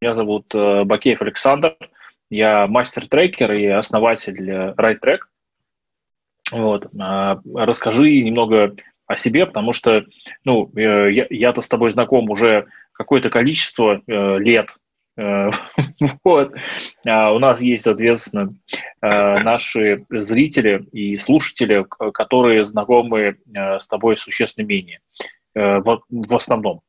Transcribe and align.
Меня 0.00 0.14
зовут 0.14 0.54
э, 0.54 0.84
Бакеев 0.84 1.22
Александр. 1.22 1.76
Я 2.30 2.68
мастер-трекер 2.68 3.52
и 3.52 3.66
основатель 3.66 4.48
э, 4.48 4.74
RideTrack. 4.76 5.18
Вот. 6.52 6.86
А, 7.00 7.40
расскажи 7.54 8.20
немного 8.20 8.76
о 9.06 9.16
себе, 9.16 9.44
потому 9.44 9.72
что 9.72 10.04
ну, 10.44 10.70
э, 10.76 11.26
я-то 11.30 11.62
с 11.62 11.68
тобой 11.68 11.90
знаком 11.90 12.30
уже 12.30 12.66
какое-то 12.92 13.30
количество 13.30 14.00
лет. 14.06 14.76
Вот. 16.22 16.54
А 17.08 17.32
у 17.32 17.40
нас 17.40 17.60
есть, 17.60 17.82
соответственно, 17.82 18.54
наши 19.00 20.06
зрители 20.10 20.86
и 20.92 21.16
слушатели, 21.16 21.84
которые 22.12 22.64
знакомы 22.64 23.36
с 23.52 23.88
тобой 23.88 24.16
существенно 24.16 24.66
менее, 24.66 25.00
в 25.56 26.36
основном, 26.36 26.82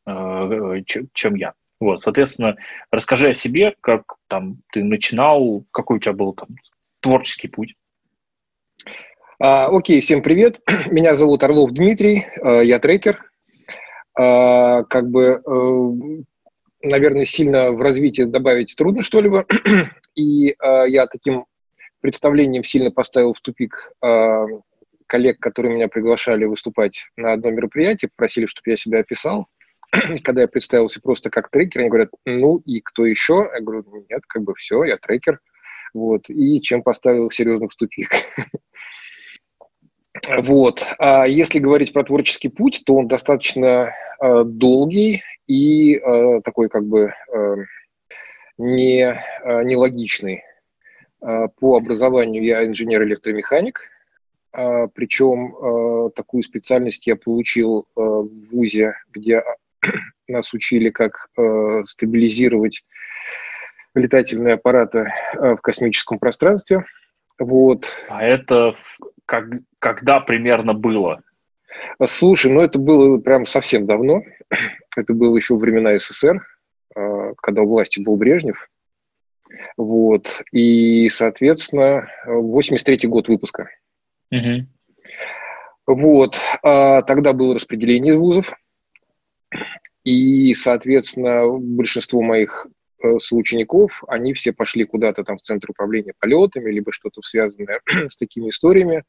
чем 1.15 1.33
я. 1.33 1.53
Вот, 1.79 2.01
соответственно, 2.01 2.57
расскажи 2.91 3.29
о 3.29 3.33
себе, 3.33 3.73
как 3.79 4.15
там 4.27 4.57
ты 4.71 4.83
начинал, 4.83 5.63
какой 5.71 5.97
у 5.97 5.99
тебя 5.99 6.13
был 6.13 6.33
там 6.33 6.49
творческий 6.99 7.47
путь. 7.47 7.75
А, 9.39 9.67
окей, 9.67 10.01
всем 10.01 10.21
привет. 10.21 10.59
Меня 10.91 11.15
зовут 11.15 11.43
Орлов 11.43 11.71
Дмитрий, 11.71 12.25
а, 12.41 12.59
я 12.59 12.79
трекер. 12.79 13.31
А, 14.17 14.83
как 14.83 15.09
бы, 15.09 15.41
а, 15.45 16.25
наверное, 16.81 17.23
сильно 17.23 17.71
в 17.71 17.79
развитии 17.81 18.23
добавить 18.23 18.75
трудно 18.75 19.01
что-либо. 19.01 19.45
И 20.15 20.55
а, 20.59 20.83
я 20.83 21.07
таким 21.07 21.45
представлением 22.01 22.65
сильно 22.65 22.91
поставил 22.91 23.33
в 23.33 23.39
тупик 23.39 23.93
а, 24.01 24.45
коллег, 25.07 25.39
которые 25.39 25.73
меня 25.73 25.87
приглашали 25.87 26.43
выступать 26.43 27.05
на 27.15 27.31
одно 27.31 27.51
мероприятие, 27.51 28.11
просили, 28.13 28.45
чтобы 28.45 28.71
я 28.71 28.75
себя 28.75 28.99
описал. 28.99 29.47
когда 30.23 30.41
я 30.41 30.47
представился 30.47 31.01
просто 31.01 31.29
как 31.29 31.49
трекер, 31.49 31.81
они 31.81 31.89
говорят, 31.89 32.09
ну 32.25 32.57
и 32.65 32.79
кто 32.81 33.05
еще? 33.05 33.49
Я 33.53 33.61
говорю, 33.61 33.83
нет, 34.09 34.21
как 34.27 34.43
бы 34.43 34.53
все, 34.55 34.83
я 34.83 34.97
трекер. 34.97 35.39
Вот, 35.93 36.29
и 36.29 36.61
чем 36.61 36.83
поставил 36.83 37.31
серьезно 37.31 37.67
в 37.67 37.75
тупик. 37.75 38.11
Вот. 40.27 40.83
А 40.97 41.25
если 41.27 41.59
говорить 41.59 41.93
про 41.93 42.03
творческий 42.03 42.49
путь, 42.49 42.83
то 42.85 42.95
он 42.95 43.07
достаточно 43.07 43.93
э, 44.21 44.43
долгий 44.43 45.23
и 45.47 45.95
э, 45.95 46.41
такой 46.43 46.67
как 46.69 46.85
бы 46.85 47.13
э, 47.33 47.55
не, 48.57 49.03
э, 49.03 49.63
нелогичный. 49.63 50.43
Э, 51.21 51.47
по 51.59 51.77
образованию 51.77 52.43
я 52.43 52.65
инженер-электромеханик, 52.65 53.81
э, 54.51 54.87
причем 54.93 55.55
э, 55.55 56.09
такую 56.15 56.43
специальность 56.43 57.07
я 57.07 57.15
получил 57.15 57.87
э, 57.95 58.01
в 58.01 58.49
ВУЗе, 58.51 58.95
где 59.11 59.43
нас 60.27 60.53
учили, 60.53 60.89
как 60.89 61.27
э, 61.37 61.83
стабилизировать 61.85 62.83
летательные 63.95 64.55
аппараты 64.55 65.11
э, 65.33 65.55
в 65.55 65.61
космическом 65.61 66.19
пространстве. 66.19 66.85
Вот. 67.39 67.85
А 68.09 68.23
это 68.23 68.75
как, 69.25 69.45
когда 69.79 70.19
примерно 70.19 70.73
было? 70.73 71.21
Слушай, 72.05 72.51
ну 72.51 72.61
это 72.61 72.79
было 72.79 73.17
прям 73.19 73.45
совсем 73.45 73.85
давно. 73.85 74.23
Это 74.97 75.13
было 75.13 75.35
еще 75.35 75.55
времена 75.55 75.97
СССР, 75.97 76.45
э, 76.95 77.33
когда 77.37 77.61
у 77.61 77.67
власти 77.67 77.99
был 77.99 78.17
Брежнев. 78.17 78.69
Вот. 79.77 80.41
И, 80.51 81.09
соответственно, 81.09 82.09
83-й 82.27 83.07
год 83.07 83.27
выпуска. 83.27 83.69
Угу. 84.31 84.67
Вот. 85.87 86.37
А 86.63 87.01
тогда 87.03 87.33
было 87.33 87.55
распределение 87.55 88.17
вузов. 88.17 88.53
И, 90.03 90.53
соответственно, 90.55 91.47
большинство 91.49 92.21
моих 92.21 92.67
э, 93.03 93.19
соучеников, 93.19 94.03
они 94.07 94.33
все 94.33 94.53
пошли 94.53 94.85
куда-то 94.85 95.23
там 95.23 95.37
в 95.37 95.41
центр 95.41 95.71
управления 95.71 96.13
полетами, 96.19 96.71
либо 96.71 96.91
что-то 96.91 97.21
связанное 97.21 97.81
с 98.07 98.17
такими 98.17 98.49
историями. 98.49 99.03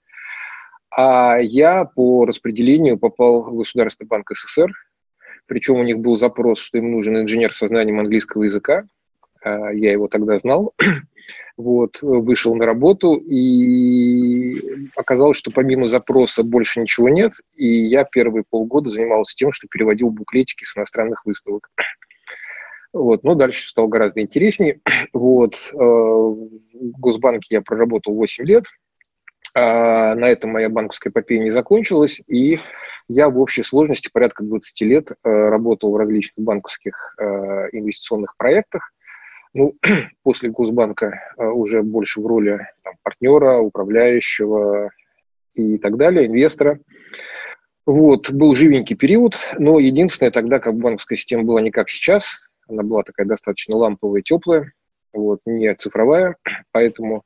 А 0.91 1.39
я 1.39 1.85
по 1.85 2.25
распределению 2.25 2.99
попал 2.99 3.45
в 3.45 3.57
Государственный 3.57 4.09
банк 4.09 4.31
СССР, 4.33 4.73
причем 5.47 5.77
у 5.77 5.85
них 5.85 5.99
был 5.99 6.17
запрос, 6.17 6.61
что 6.61 6.79
им 6.79 6.91
нужен 6.91 7.17
инженер 7.17 7.53
со 7.53 7.69
знанием 7.69 8.01
английского 8.01 8.45
языка. 8.45 8.85
А, 9.43 9.73
я 9.73 9.93
его 9.93 10.09
тогда 10.09 10.39
знал. 10.39 10.75
Вот, 11.57 11.99
вышел 12.01 12.55
на 12.55 12.65
работу, 12.65 13.17
и 13.17 14.55
оказалось, 14.97 15.37
что 15.37 15.51
помимо 15.51 15.89
запроса 15.89 16.43
больше 16.43 16.81
ничего 16.81 17.11
нет, 17.11 17.35
и 17.55 17.85
я 17.85 18.05
первые 18.05 18.45
полгода 18.49 18.89
занимался 18.89 19.37
тем, 19.37 19.53
что 19.53 19.69
переводил 19.69 20.09
буклетики 20.09 20.65
с 20.65 20.75
иностранных 20.79 21.27
выставок. 21.27 21.71
Вот, 22.95 23.25
но 23.25 23.35
дальше 23.35 23.69
стало 23.69 23.89
гораздо 23.89 24.23
интереснее. 24.23 24.81
Вот, 25.13 25.55
э, 25.73 25.77
в 25.77 26.99
Госбанке 26.99 27.49
я 27.57 27.61
проработал 27.61 28.15
8 28.15 28.45
лет, 28.47 28.65
а 29.55 30.15
на 30.15 30.27
этом 30.27 30.51
моя 30.51 30.71
банковская 30.71 31.11
эпопея 31.11 31.43
не 31.43 31.51
закончилась, 31.51 32.23
и 32.27 32.59
я 33.09 33.29
в 33.29 33.39
общей 33.39 33.63
сложности 33.63 34.09
порядка 34.11 34.45
20 34.45 34.81
лет 34.83 35.11
э, 35.11 35.15
работал 35.29 35.93
в 35.93 35.97
различных 35.97 36.43
банковских 36.43 37.15
э, 37.19 37.25
инвестиционных 37.73 38.37
проектах, 38.37 38.93
ну, 39.55 39.75
после 40.23 40.51
Госбанка 40.51 41.35
э, 41.37 41.45
уже 41.45 41.83
больше 41.83 42.21
в 42.21 42.27
роли 42.27 42.69
там, 42.83 42.95
партнера, 43.03 43.59
управляющего 43.59 44.91
и 45.55 45.79
так 45.79 45.97
далее, 45.97 46.27
инвестора. 46.27 46.81
Вот, 47.87 48.31
был 48.31 48.53
живенький 48.55 48.97
период, 48.97 49.39
но 49.59 49.79
единственное, 49.79 50.31
тогда 50.31 50.61
как 50.61 50.77
банковская 50.77 51.17
система 51.17 51.45
была 51.45 51.61
не 51.61 51.71
как 51.71 51.89
сейчас, 51.89 52.41
она 52.69 52.83
была 52.83 53.03
такая 53.03 53.27
достаточно 53.27 53.77
ламповая, 53.77 54.23
теплая, 54.23 54.73
вот, 55.13 55.41
не 55.47 55.75
цифровая, 55.75 56.37
поэтому 56.73 57.25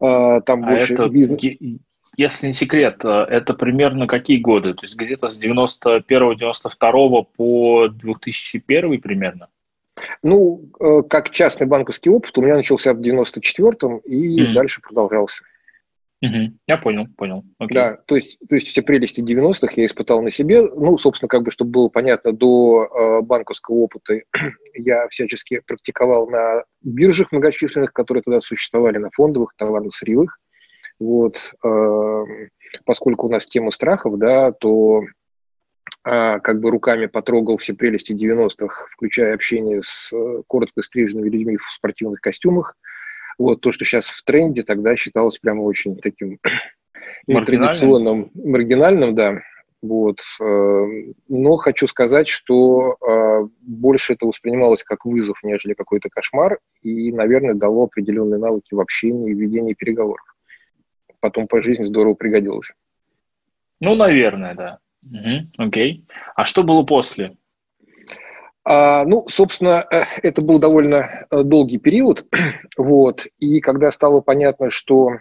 э, 0.00 0.40
там 0.44 0.64
а 0.64 0.70
больше 0.70 0.94
это, 0.94 1.08
бизнес... 1.08 1.40
Если 2.16 2.48
не 2.48 2.52
секрет, 2.52 3.04
э, 3.04 3.08
это 3.08 3.54
примерно 3.54 4.08
какие 4.08 4.38
годы? 4.38 4.74
То 4.74 4.82
есть 4.82 4.96
где-то 4.96 5.28
с 5.28 5.40
91-92 5.40 7.26
по 7.36 7.88
2001 7.88 9.00
примерно? 9.00 9.48
Ну, 10.22 10.70
э, 10.80 11.02
как 11.08 11.30
частный 11.30 11.66
банковский 11.66 12.10
опыт 12.10 12.36
у 12.38 12.42
меня 12.42 12.56
начался 12.56 12.92
в 12.92 13.00
94-м 13.00 13.98
и 13.98 14.40
mm. 14.40 14.52
дальше 14.54 14.80
продолжался. 14.80 15.42
Угу. 16.20 16.58
Я 16.66 16.78
понял, 16.78 17.06
понял. 17.16 17.44
Окей. 17.58 17.78
Да, 17.78 17.96
то 18.06 18.16
есть, 18.16 18.40
то 18.48 18.56
есть 18.56 18.66
все 18.66 18.82
прелести 18.82 19.20
90-х 19.20 19.72
я 19.76 19.86
испытал 19.86 20.20
на 20.20 20.32
себе. 20.32 20.62
Ну, 20.62 20.98
собственно, 20.98 21.28
как 21.28 21.44
бы, 21.44 21.52
чтобы 21.52 21.70
было 21.70 21.88
понятно, 21.88 22.32
до 22.32 22.84
э, 22.84 23.22
банковского 23.22 23.76
опыта 23.76 24.20
я 24.74 25.06
всячески 25.08 25.60
практиковал 25.64 26.28
на 26.28 26.64
биржах 26.82 27.30
многочисленных, 27.30 27.92
которые 27.92 28.22
тогда 28.22 28.40
существовали, 28.40 28.98
на 28.98 29.10
фондовых, 29.12 29.52
товарно-сырьевых. 29.56 30.38
Вот, 30.98 31.52
э, 31.64 32.24
поскольку 32.84 33.28
у 33.28 33.30
нас 33.30 33.46
тема 33.46 33.70
страхов, 33.70 34.18
да, 34.18 34.50
то 34.50 35.02
а, 36.10 36.40
как 36.40 36.60
бы 36.60 36.70
руками 36.70 37.04
потрогал 37.04 37.58
все 37.58 37.74
прелести 37.74 38.14
90-х, 38.14 38.86
включая 38.92 39.34
общение 39.34 39.82
с 39.84 40.10
э, 40.10 40.42
коротко 40.46 40.80
стриженными 40.80 41.28
людьми 41.28 41.58
в 41.58 41.70
спортивных 41.70 42.22
костюмах. 42.22 42.78
Вот 43.36 43.60
то, 43.60 43.72
что 43.72 43.84
сейчас 43.84 44.06
в 44.06 44.24
тренде, 44.24 44.62
тогда 44.62 44.96
считалось 44.96 45.38
прямо 45.38 45.60
очень 45.60 45.98
таким 45.98 46.38
традиционным, 47.26 48.30
маргинальным, 48.34 49.14
да. 49.14 49.42
Вот. 49.82 50.20
Э, 50.40 50.86
но 51.28 51.56
хочу 51.56 51.86
сказать, 51.86 52.26
что 52.26 52.96
э, 53.06 53.48
больше 53.60 54.14
это 54.14 54.24
воспринималось 54.24 54.84
как 54.84 55.04
вызов, 55.04 55.38
нежели 55.42 55.74
какой-то 55.74 56.08
кошмар, 56.08 56.58
и, 56.80 57.12
наверное, 57.12 57.52
дало 57.52 57.84
определенные 57.84 58.40
навыки 58.40 58.72
в 58.72 58.80
общении 58.80 59.30
и 59.30 59.34
ведении 59.34 59.74
переговоров. 59.74 60.24
Потом 61.20 61.48
по 61.48 61.60
жизни 61.60 61.84
здорово 61.84 62.14
пригодилось. 62.14 62.72
Ну, 63.78 63.94
наверное, 63.94 64.54
да. 64.54 64.78
Угу, 65.10 65.66
окей. 65.66 66.04
А 66.34 66.44
что 66.44 66.62
было 66.62 66.82
после? 66.82 67.36
А, 68.64 69.04
ну, 69.04 69.26
собственно, 69.28 69.86
э, 69.90 70.04
это 70.22 70.42
был 70.42 70.58
довольно 70.58 71.26
э, 71.30 71.42
долгий 71.42 71.78
период, 71.78 72.26
вот, 72.76 73.26
и 73.38 73.60
когда 73.60 73.90
стало 73.90 74.20
понятно, 74.20 74.70
что 74.70 75.12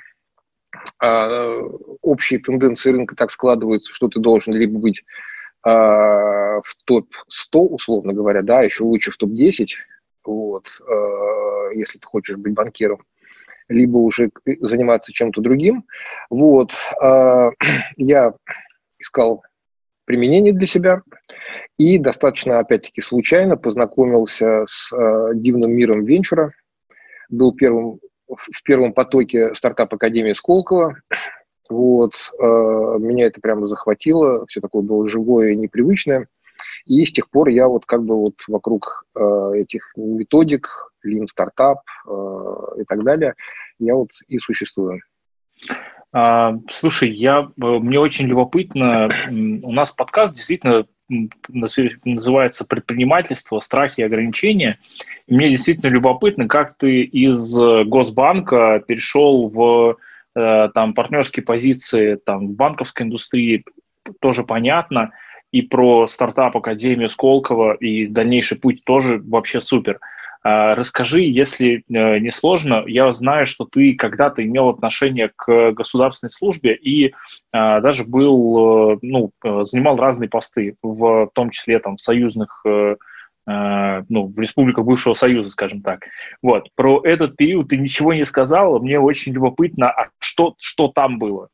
а, 0.99 1.59
общие 2.01 2.39
тенденции 2.39 2.91
рынка 2.91 3.15
так 3.15 3.31
складываются, 3.31 3.93
что 3.93 4.07
ты 4.07 4.19
должен 4.19 4.53
либо 4.53 4.79
быть 4.79 5.03
а, 5.63 6.59
в 6.61 6.75
топ-100, 6.85 7.59
условно 7.59 8.13
говоря, 8.13 8.41
да, 8.41 8.61
еще 8.61 8.83
лучше 8.83 9.11
в 9.11 9.17
топ-10, 9.17 9.67
вот, 10.25 10.67
а, 10.87 11.69
если 11.73 11.99
ты 11.99 12.05
хочешь 12.05 12.37
быть 12.37 12.53
банкиром, 12.53 13.03
либо 13.69 13.97
уже 13.97 14.29
заниматься 14.61 15.13
чем-то 15.13 15.41
другим, 15.41 15.85
вот, 16.29 16.71
а, 17.01 17.51
я 17.97 18.33
искал 18.99 19.43
применение 20.07 20.53
для 20.53 20.65
себя. 20.65 21.03
И 21.77 21.99
достаточно, 21.99 22.57
опять-таки, 22.57 23.01
случайно 23.01 23.57
познакомился 23.57 24.63
с 24.65 24.91
э, 24.91 25.31
дивным 25.35 25.73
миром 25.73 26.05
венчура. 26.05 26.53
Был 27.29 27.53
первым, 27.53 27.99
в 28.27 28.63
первом 28.63 28.93
потоке 28.93 29.53
стартап 29.53 29.93
Академии 29.93 30.33
Сколково. 30.33 30.95
Вот, 31.69 32.13
э, 32.39 32.43
меня 32.43 33.27
это 33.27 33.41
прямо 33.41 33.67
захватило, 33.67 34.45
все 34.47 34.61
такое 34.61 34.81
было 34.81 35.07
живое 35.07 35.51
и 35.51 35.55
непривычное. 35.57 36.27
И 36.85 37.05
с 37.05 37.11
тех 37.11 37.29
пор 37.29 37.49
я 37.49 37.67
вот 37.67 37.85
как 37.85 38.03
бы 38.03 38.15
вот 38.15 38.35
вокруг 38.47 39.03
э, 39.13 39.51
этих 39.55 39.91
методик, 39.97 40.69
Lean 41.05 41.25
Startup 41.25 41.77
э, 42.07 42.81
и 42.81 42.85
так 42.85 43.03
далее, 43.03 43.35
я 43.77 43.93
вот 43.95 44.09
и 44.27 44.39
существую. 44.39 45.01
А, 46.13 46.57
слушай, 46.69 47.11
я, 47.11 47.41
э, 47.41 47.65
мне 47.65 47.99
очень 47.99 48.27
любопытно, 48.27 49.09
у 49.29 49.71
нас 49.71 49.93
подкаст 49.93 50.33
действительно 50.33 50.85
называется 51.47 52.65
«Предпринимательство. 52.67 53.59
Страхи 53.59 54.01
и 54.01 54.03
ограничения». 54.03 54.79
И 55.27 55.33
мне 55.33 55.49
действительно 55.49 55.89
любопытно, 55.89 56.47
как 56.47 56.77
ты 56.77 57.03
из 57.03 57.57
Госбанка 57.85 58.83
перешел 58.85 59.49
в 59.49 59.97
э, 60.35 60.69
там, 60.73 60.93
партнерские 60.93 61.43
позиции 61.43 62.15
там, 62.15 62.47
в 62.47 62.51
банковской 62.51 63.05
индустрии, 63.05 63.63
тоже 64.19 64.43
понятно, 64.43 65.11
и 65.51 65.61
про 65.61 66.07
стартап 66.07 66.57
Академию 66.57 67.09
Сколково 67.09 67.73
и 67.75 68.07
дальнейший 68.07 68.57
путь 68.59 68.83
тоже 68.83 69.21
вообще 69.23 69.61
супер– 69.61 69.99
расскажи, 70.75 71.23
если 71.23 71.83
э, 71.89 72.19
не 72.19 72.31
сложно, 72.31 72.83
я 72.87 73.11
знаю, 73.11 73.45
что 73.45 73.65
ты 73.65 73.95
когда-то 73.95 74.43
имел 74.43 74.69
отношение 74.69 75.31
к 75.35 75.71
государственной 75.71 76.29
службе 76.29 76.75
и 76.75 77.13
а, 77.51 77.81
даже 77.81 78.05
был, 78.05 78.93
э, 78.93 78.97
ну, 79.01 79.31
э, 79.43 79.63
занимал 79.63 79.97
разные 79.97 80.29
посты, 80.29 80.75
в 80.81 81.29
том 81.33 81.49
числе 81.49 81.79
там 81.79 81.97
союзных 81.97 82.63
ну, 84.09 84.27
в 84.27 84.37
республиках 84.41 84.83
бывшего 84.83 85.13
Союза, 85.13 85.49
скажем 85.51 85.81
так. 85.81 86.01
Вот. 86.41 86.67
Про 86.75 86.99
этот 87.05 87.37
период 87.37 87.69
ты 87.69 87.77
ничего 87.77 88.13
не 88.13 88.25
сказал, 88.25 88.77
мне 88.81 88.99
очень 88.99 89.31
любопытно, 89.31 89.89
а 89.89 90.09
что, 90.19 90.55
что 90.59 90.89
там 90.89 91.17
было? 91.17 91.47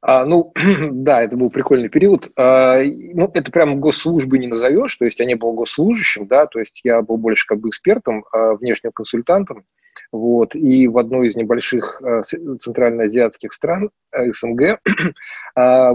А, 0.00 0.24
ну, 0.24 0.52
да, 0.90 1.22
это 1.22 1.36
был 1.36 1.50
прикольный 1.50 1.88
период. 1.88 2.30
А, 2.36 2.82
ну, 2.84 3.30
это 3.34 3.50
прям 3.50 3.80
госслужбы 3.80 4.38
не 4.38 4.46
назовешь, 4.46 4.94
то 4.96 5.04
есть 5.04 5.18
я 5.18 5.26
не 5.26 5.34
был 5.34 5.52
госслужащим, 5.52 6.26
да, 6.26 6.46
то 6.46 6.60
есть 6.60 6.80
я 6.84 7.02
был 7.02 7.16
больше 7.16 7.46
как 7.46 7.60
бы 7.60 7.68
экспертом, 7.68 8.24
а, 8.32 8.54
внешним 8.54 8.92
консультантом, 8.92 9.64
вот, 10.12 10.54
и 10.54 10.86
в 10.86 10.98
одной 10.98 11.28
из 11.28 11.36
небольших 11.36 12.00
а, 12.02 12.22
центральноазиатских 12.22 13.52
стран 13.52 13.90
а, 14.12 14.32
СНГ 14.32 14.80
а, 15.56 15.94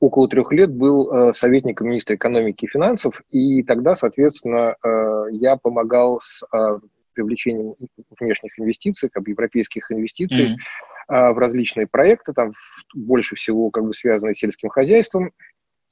около 0.00 0.28
трех 0.28 0.50
лет 0.52 0.72
был 0.72 1.10
а, 1.10 1.32
советником 1.34 1.88
министра 1.88 2.16
экономики 2.16 2.64
и 2.64 2.68
финансов, 2.68 3.20
и 3.30 3.62
тогда, 3.62 3.96
соответственно, 3.96 4.76
а, 4.82 5.26
я 5.30 5.56
помогал 5.56 6.20
с 6.22 6.42
а, 6.50 6.78
привлечением 7.12 7.74
внешних 8.18 8.58
инвестиций, 8.58 9.10
как 9.10 9.24
бы 9.24 9.30
европейских 9.30 9.90
инвестиций, 9.90 10.52
mm-hmm 10.52 10.95
в 11.08 11.38
различные 11.38 11.86
проекты, 11.86 12.32
там 12.32 12.52
больше 12.94 13.36
всего 13.36 13.70
как 13.70 13.84
бы 13.84 13.94
связанные 13.94 14.34
с 14.34 14.38
сельским 14.38 14.68
хозяйством. 14.68 15.32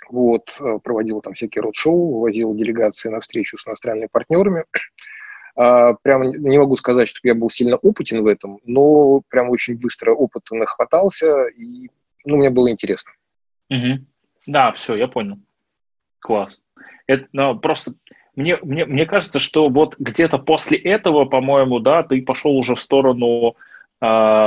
Вот, 0.08 0.54
а, 0.60 0.78
проводил 0.78 1.20
там 1.20 1.34
всякие 1.34 1.62
род-шоу, 1.62 2.20
возил 2.20 2.54
делегации 2.54 3.08
на 3.08 3.20
встречу 3.20 3.56
с 3.56 3.66
иностранными 3.66 4.08
партнерами. 4.10 4.64
А, 5.56 5.94
прямо 6.02 6.26
не 6.26 6.58
могу 6.58 6.76
сказать, 6.76 7.08
что 7.08 7.20
я 7.22 7.34
был 7.34 7.48
сильно 7.48 7.76
опытен 7.76 8.22
в 8.22 8.26
этом, 8.26 8.58
но 8.64 9.22
прям 9.28 9.50
очень 9.50 9.78
быстро 9.78 10.12
опыта 10.12 10.54
нахватался, 10.54 11.46
и 11.46 11.90
ну, 12.24 12.36
мне 12.36 12.50
было 12.50 12.70
интересно. 12.70 13.12
Угу. 13.70 14.04
Да, 14.48 14.72
все, 14.72 14.96
я 14.96 15.08
понял. 15.08 15.38
Класс. 16.20 16.60
Это 17.06 17.26
ну, 17.32 17.58
просто 17.58 17.92
мне, 18.34 18.58
мне, 18.62 18.84
мне 18.84 19.06
кажется, 19.06 19.38
что 19.38 19.68
вот 19.68 19.96
где-то 19.98 20.38
после 20.38 20.76
этого, 20.76 21.24
по-моему, 21.24 21.78
да, 21.78 22.02
ты 22.02 22.20
пошел 22.22 22.56
уже 22.56 22.74
в 22.74 22.80
сторону 22.80 23.56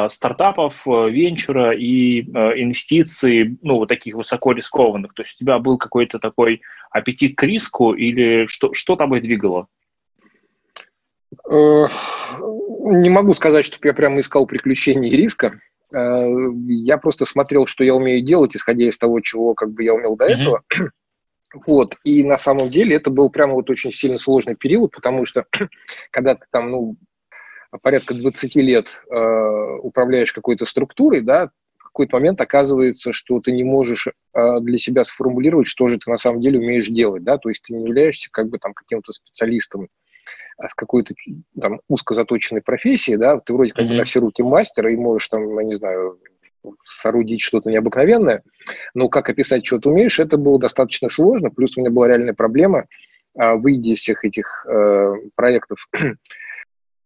стартапов, 0.09 0.87
э, 0.87 1.09
венчура 1.09 1.71
и 1.75 2.21
э, 2.21 2.61
инвестиций, 2.61 3.57
ну, 3.61 3.75
вот 3.75 3.89
таких 3.89 4.15
высоко 4.15 4.51
рискованных? 4.51 5.13
То 5.13 5.23
есть 5.23 5.35
у 5.39 5.45
тебя 5.45 5.59
был 5.59 5.77
какой-то 5.77 6.19
такой 6.19 6.61
аппетит 6.91 7.35
к 7.35 7.43
риску 7.43 7.93
или 7.93 8.45
что, 8.47 8.73
что 8.73 8.95
тобой 8.95 9.21
двигало? 9.21 9.67
Не 11.49 13.09
могу 13.09 13.33
сказать, 13.33 13.65
что 13.65 13.77
я 13.87 13.93
прямо 13.93 14.19
искал 14.19 14.45
приключений 14.45 15.09
и 15.09 15.15
риска. 15.15 15.59
Я 15.91 16.97
просто 16.97 17.25
смотрел, 17.25 17.65
что 17.65 17.83
я 17.83 17.95
умею 17.95 18.25
делать, 18.25 18.55
исходя 18.55 18.87
из 18.87 18.97
того, 18.97 19.19
чего 19.21 19.53
как 19.53 19.71
бы 19.71 19.83
я 19.83 19.93
умел 19.93 20.15
до 20.15 20.25
mm-hmm. 20.25 20.33
этого. 20.33 20.61
Вот, 21.65 21.95
и 22.03 22.25
на 22.25 22.37
самом 22.37 22.69
деле 22.69 22.97
это 22.97 23.09
был 23.09 23.29
прямо 23.29 23.53
вот 23.53 23.69
очень 23.69 23.93
сильно 23.93 24.17
сложный 24.17 24.55
период, 24.55 24.91
потому 24.91 25.25
что 25.25 25.45
когда 26.11 26.35
ты 26.35 26.45
там, 26.51 26.69
ну, 26.69 26.97
порядка 27.81 28.13
20 28.13 28.55
лет 28.55 29.01
э, 29.09 29.77
управляешь 29.81 30.33
какой-то 30.33 30.65
структурой, 30.65 31.21
да, 31.21 31.49
в 31.77 31.83
какой-то 31.83 32.15
момент 32.17 32.39
оказывается, 32.41 33.13
что 33.13 33.39
ты 33.39 33.51
не 33.51 33.63
можешь 33.63 34.07
э, 34.07 34.59
для 34.61 34.77
себя 34.77 35.03
сформулировать, 35.03 35.67
что 35.67 35.87
же 35.87 35.97
ты 35.97 36.09
на 36.09 36.17
самом 36.17 36.41
деле 36.41 36.59
умеешь 36.59 36.87
делать, 36.87 37.23
да, 37.23 37.37
то 37.37 37.49
есть 37.49 37.63
ты 37.63 37.73
не 37.73 37.85
являешься 37.85 38.29
как 38.31 38.49
бы 38.49 38.59
там 38.59 38.73
каким-то 38.73 39.11
специалистом 39.11 39.87
с 40.59 40.73
какой-то 40.73 41.13
там 41.59 41.79
узко 41.87 42.13
заточенной 42.13 42.61
профессией, 42.61 43.17
да, 43.17 43.39
ты 43.39 43.53
вроде 43.53 43.71
как 43.71 43.85
mm-hmm. 43.85 43.89
бы 43.89 43.95
на 43.95 44.03
все 44.03 44.19
руки 44.19 44.43
мастера 44.43 44.91
и 44.91 44.97
можешь 44.97 45.29
там, 45.29 45.57
я 45.57 45.65
не 45.65 45.75
знаю, 45.75 46.19
соорудить 46.83 47.41
что-то 47.41 47.69
необыкновенное, 47.69 48.43
но 48.93 49.09
как 49.09 49.29
описать, 49.29 49.65
что 49.65 49.79
ты 49.79 49.89
умеешь, 49.89 50.19
это 50.19 50.37
было 50.37 50.59
достаточно 50.59 51.09
сложно, 51.09 51.49
плюс 51.49 51.77
у 51.77 51.81
меня 51.81 51.91
была 51.91 52.07
реальная 52.07 52.33
проблема, 52.33 52.87
а, 53.37 53.55
выйдя 53.55 53.91
из 53.91 53.99
всех 53.99 54.25
этих 54.25 54.65
э, 54.67 55.13
проектов 55.35 55.87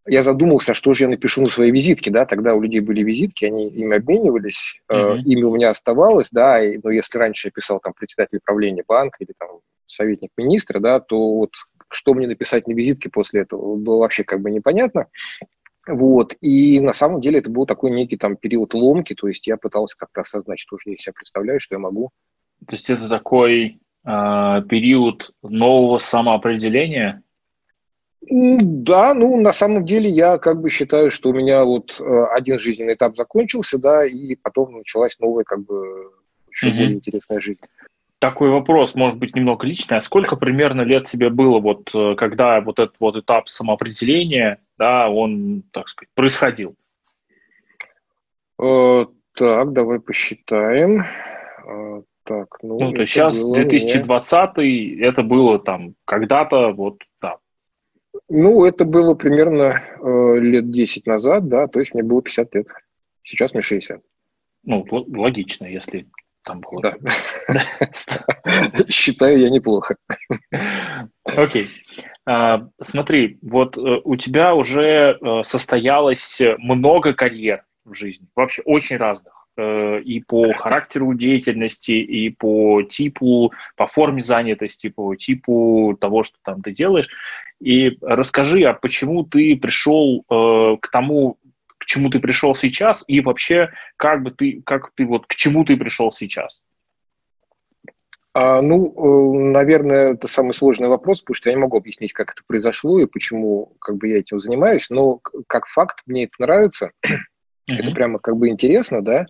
я 0.08 0.24
задумался, 0.24 0.74
что 0.74 0.94
же 0.94 1.06
я 1.06 1.10
напишу 1.10 1.42
на 1.42 1.48
своей 1.48 1.72
визитке, 1.72 2.12
да, 2.12 2.26
тогда 2.26 2.56
у 2.56 2.62
людей 2.62 2.80
были 2.80 3.04
визитки, 3.04 3.46
они 3.46 3.70
ими 3.70 3.98
обменивались, 3.98 4.82
mm-hmm. 4.90 5.20
э, 5.20 5.22
имя 5.26 5.48
у 5.48 5.56
меня 5.56 5.70
оставалось, 5.70 6.30
да, 6.32 6.64
и, 6.64 6.76
но 6.76 6.82
ну, 6.86 6.90
если 6.92 7.18
раньше 7.18 7.48
я 7.48 7.52
писал 7.52 7.80
там 7.80 7.94
председатель 7.94 8.40
правления 8.44 8.84
банка 8.88 9.18
или 9.20 9.34
там 9.38 9.60
советник 9.86 10.32
министра, 10.38 10.80
да, 10.80 11.00
то 11.00 11.36
вот 11.36 11.52
что 11.90 12.14
мне 12.14 12.28
написать 12.28 12.68
на 12.68 12.74
визитке 12.74 13.10
после 13.10 13.42
этого 13.42 13.76
было 13.76 14.00
вообще 14.00 14.24
как 14.24 14.42
бы 14.42 14.50
непонятно. 14.50 15.08
Вот, 15.88 16.36
и 16.42 16.80
на 16.80 16.94
самом 16.94 17.22
деле 17.22 17.40
это 17.40 17.50
был 17.50 17.66
такой 17.66 17.92
некий 17.92 18.16
там 18.16 18.38
период 18.38 18.74
ломки, 18.74 19.16
то 19.16 19.28
есть 19.28 19.48
я 19.48 19.58
пытался 19.58 19.98
как-то 19.98 20.22
осознать, 20.22 20.60
что 20.60 20.78
же 20.78 20.92
я 20.92 20.98
себя 20.98 21.14
представляю, 21.14 21.60
что 21.60 21.76
я 21.76 21.80
могу. 21.80 22.12
То 22.68 22.74
есть 22.74 22.90
это 22.90 23.10
такой 23.10 23.80
э, 24.06 24.62
период 24.70 25.32
нового 25.42 25.98
самоопределения? 25.98 27.24
Да, 28.30 29.14
ну, 29.16 29.42
на 29.42 29.52
самом 29.52 29.84
деле 29.84 30.10
я 30.10 30.38
как 30.38 30.62
бы 30.62 30.70
считаю, 30.70 31.10
что 31.10 31.30
у 31.30 31.34
меня 31.34 31.66
вот 31.66 32.00
э, 32.00 32.26
один 32.32 32.60
жизненный 32.60 32.94
этап 32.94 33.16
закончился, 33.16 33.80
да, 33.80 34.06
и 34.06 34.36
потом 34.36 34.78
началась 34.78 35.20
новая 35.20 35.44
как 35.44 35.66
бы 35.66 36.12
еще 36.52 36.70
угу. 36.70 36.78
более 36.78 36.94
интересная 36.94 37.40
жизнь. 37.40 37.62
Такой 38.20 38.52
вопрос, 38.52 38.94
может 38.94 39.18
быть, 39.18 39.36
немного 39.36 39.66
личный. 39.66 39.98
А 39.98 40.02
сколько 40.02 40.36
примерно 40.36 40.82
лет 40.82 41.06
тебе 41.06 41.32
было, 41.32 41.60
вот, 41.60 41.90
э, 41.96 42.14
когда 42.16 42.62
вот 42.62 42.78
этот 42.78 42.96
вот 43.00 43.16
этап 43.16 43.50
самоопределения, 43.50 44.60
да, 44.78 45.10
он, 45.10 45.64
так 45.72 45.90
сказать, 45.90 46.10
происходил? 46.14 46.76
Э, 48.62 49.08
так, 49.34 49.74
давай 49.74 50.00
посчитаем. 50.00 51.06
Э, 51.66 52.04
так, 52.24 52.60
ну, 52.62 52.78
ну 52.80 52.92
то 52.92 53.02
есть 53.02 53.14
сейчас 53.14 53.44
2020 53.44 54.58
меня... 54.58 55.08
это 55.08 55.24
было 55.24 55.58
там 55.58 55.96
когда-то 56.06 56.72
вот 56.72 57.00
ну, 58.32 58.66
это 58.66 58.86
было 58.86 59.14
примерно 59.14 59.84
э, 60.00 60.40
лет 60.40 60.72
10 60.72 61.06
назад, 61.06 61.48
да, 61.50 61.68
то 61.68 61.80
есть 61.80 61.94
мне 61.94 62.02
было 62.02 62.22
50 62.22 62.56
лет. 62.56 62.68
Сейчас 63.24 63.54
мне 63.54 63.62
60. 63.62 64.02
Ну, 64.64 64.86
логично, 64.90 65.66
если 65.66 66.08
там 66.44 66.62
было. 66.62 66.82
Да. 66.82 66.96
Считаю 68.90 69.40
я 69.40 69.50
неплохо. 69.50 69.98
Окей. 71.26 71.68
А, 72.26 72.68
смотри, 72.80 73.38
вот 73.42 73.78
э, 73.78 74.02
у 74.04 74.16
тебя 74.16 74.56
уже 74.56 75.18
э, 75.20 75.44
состоялось 75.44 76.42
много 76.58 77.14
карьер 77.14 77.66
в 77.84 77.94
жизни, 77.94 78.28
вообще 78.36 78.62
очень 78.64 78.98
разных. 78.98 79.41
Э, 79.62 80.02
и 80.02 80.22
по 80.22 80.54
характеру 80.54 81.14
деятельности, 81.14 81.92
и 81.92 82.30
по 82.30 82.82
типу, 82.82 83.54
по 83.76 83.88
форме 83.88 84.24
занятости, 84.24 84.90
по 84.90 85.16
типу 85.16 85.98
того, 86.00 86.24
что 86.24 86.38
там 86.44 86.62
ты 86.62 86.72
делаешь. 86.72 87.10
И 87.60 87.98
расскажи, 88.02 88.64
а 88.64 88.74
почему 88.74 89.24
ты 89.24 89.56
пришел 89.56 90.24
э, 90.30 90.78
к 90.82 90.88
тому, 90.88 91.38
к 91.78 91.86
чему 91.86 92.10
ты 92.10 92.20
пришел 92.20 92.56
сейчас, 92.56 93.04
и 93.08 93.22
вообще, 93.22 93.70
как 93.98 94.24
бы 94.24 94.32
ты, 94.32 94.62
как 94.66 94.92
ты 94.96 95.06
вот 95.06 95.28
к 95.28 95.36
чему 95.36 95.64
ты 95.64 95.78
пришел 95.78 96.12
сейчас? 96.12 96.64
А, 98.34 98.62
ну, 98.62 98.94
э, 98.96 99.52
наверное, 99.52 100.14
это 100.14 100.28
самый 100.28 100.54
сложный 100.54 100.88
вопрос, 100.88 101.22
потому 101.22 101.36
что 101.36 101.50
я 101.50 101.56
не 101.56 101.62
могу 101.62 101.78
объяснить, 101.78 102.14
как 102.14 102.32
это 102.32 102.42
произошло 102.48 103.00
и 103.00 103.06
почему 103.06 103.74
как 103.80 103.98
бы 103.98 104.08
я 104.08 104.20
этим 104.20 104.40
занимаюсь, 104.40 104.90
но 104.90 105.20
как 105.48 105.68
факт 105.68 106.02
мне 106.08 106.24
это 106.24 106.34
нравится. 106.40 106.92
Mm-hmm. 107.72 107.84
Это 107.84 107.92
прямо 107.92 108.20
как 108.20 108.38
бы 108.38 108.50
интересно, 108.50 109.02
да. 109.02 109.26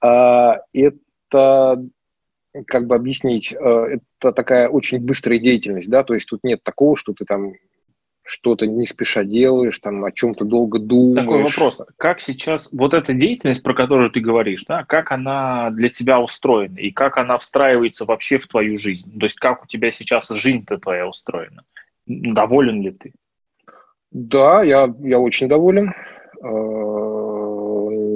А, 0.00 0.60
это 0.72 1.82
как 2.66 2.86
бы 2.86 2.94
объяснить, 2.94 3.52
э, 3.52 3.98
это 4.18 4.32
такая 4.32 4.68
очень 4.68 5.00
быстрая 5.00 5.38
деятельность, 5.38 5.90
да, 5.90 6.04
то 6.04 6.14
есть 6.14 6.28
тут 6.28 6.44
нет 6.44 6.62
такого, 6.62 6.96
что 6.96 7.12
ты 7.12 7.24
там 7.24 7.54
что-то 8.26 8.66
не 8.66 8.86
спеша 8.86 9.22
делаешь, 9.22 9.78
там 9.78 10.04
о 10.04 10.10
чем-то 10.10 10.44
долго 10.44 10.78
думаешь. 10.78 11.18
Такой 11.18 11.42
вопрос. 11.42 11.82
Как 11.98 12.20
сейчас 12.20 12.70
вот 12.72 12.94
эта 12.94 13.12
деятельность, 13.12 13.62
про 13.62 13.74
которую 13.74 14.10
ты 14.10 14.20
говоришь, 14.20 14.64
да, 14.64 14.84
как 14.84 15.12
она 15.12 15.70
для 15.70 15.90
тебя 15.90 16.20
устроена 16.20 16.78
и 16.78 16.90
как 16.90 17.18
она 17.18 17.36
встраивается 17.36 18.06
вообще 18.06 18.38
в 18.38 18.48
твою 18.48 18.78
жизнь? 18.78 19.18
То 19.18 19.26
есть 19.26 19.38
как 19.38 19.64
у 19.64 19.66
тебя 19.66 19.90
сейчас 19.90 20.30
жизнь-то 20.30 20.78
твоя 20.78 21.06
устроена? 21.06 21.64
Доволен 22.06 22.80
ли 22.82 22.92
ты? 22.92 23.12
Да, 24.10 24.62
я, 24.62 24.92
я 25.00 25.18
очень 25.18 25.48
доволен. 25.48 25.92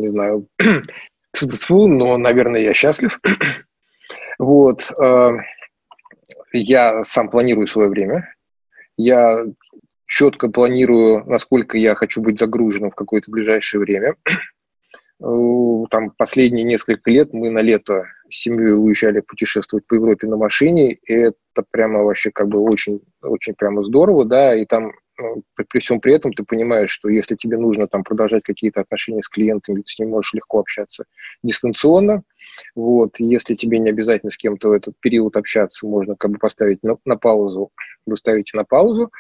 Не 0.08 0.12
знаю, 0.12 0.48
но, 1.70 2.16
наверное, 2.16 2.60
я 2.60 2.74
счастлив. 2.74 3.20
Вот. 4.38 4.90
Э, 5.02 5.30
я 6.52 7.02
сам 7.02 7.28
планирую 7.28 7.66
свое 7.66 7.88
время. 7.88 8.32
Я 8.96 9.44
четко 10.06 10.48
планирую, 10.48 11.24
насколько 11.26 11.76
я 11.76 11.96
хочу 11.96 12.22
быть 12.22 12.38
загруженным 12.38 12.92
в 12.92 12.94
какое-то 12.94 13.32
ближайшее 13.32 13.80
время. 13.80 14.14
Там 15.90 16.12
последние 16.16 16.64
несколько 16.64 17.10
лет 17.10 17.32
мы 17.32 17.50
на 17.50 17.58
лето 17.58 18.04
с 18.30 18.42
семьей 18.42 18.72
уезжали 18.72 19.20
путешествовать 19.20 19.86
по 19.86 19.94
Европе 19.94 20.28
на 20.28 20.36
машине, 20.36 20.92
и 20.92 21.12
это 21.12 21.64
прямо 21.70 22.04
вообще 22.04 22.30
как 22.30 22.48
бы 22.48 22.60
очень, 22.60 23.00
очень 23.20 23.54
прямо 23.54 23.82
здорово, 23.82 24.24
да, 24.24 24.54
и 24.54 24.64
там 24.64 24.92
при, 25.54 25.78
всем 25.80 26.00
при 26.00 26.14
этом 26.14 26.32
ты 26.32 26.44
понимаешь, 26.44 26.90
что 26.90 27.08
если 27.08 27.34
тебе 27.34 27.58
нужно 27.58 27.86
там 27.88 28.04
продолжать 28.04 28.42
какие-то 28.42 28.80
отношения 28.80 29.22
с 29.22 29.28
клиентами, 29.28 29.82
ты 29.82 29.90
с 29.90 29.98
ним 29.98 30.10
можешь 30.10 30.34
легко 30.34 30.60
общаться 30.60 31.04
дистанционно, 31.42 32.22
вот, 32.74 33.16
если 33.18 33.54
тебе 33.54 33.78
не 33.78 33.90
обязательно 33.90 34.30
с 34.30 34.36
кем-то 34.36 34.70
в 34.70 34.72
этот 34.72 34.94
период 35.00 35.36
общаться, 35.36 35.86
можно 35.86 36.16
как 36.16 36.32
бы 36.32 36.38
поставить 36.38 36.82
на, 36.82 36.96
на 37.04 37.16
паузу, 37.16 37.70
вы 38.06 38.16
ставите 38.16 38.56
на 38.56 38.64
паузу, 38.64 39.10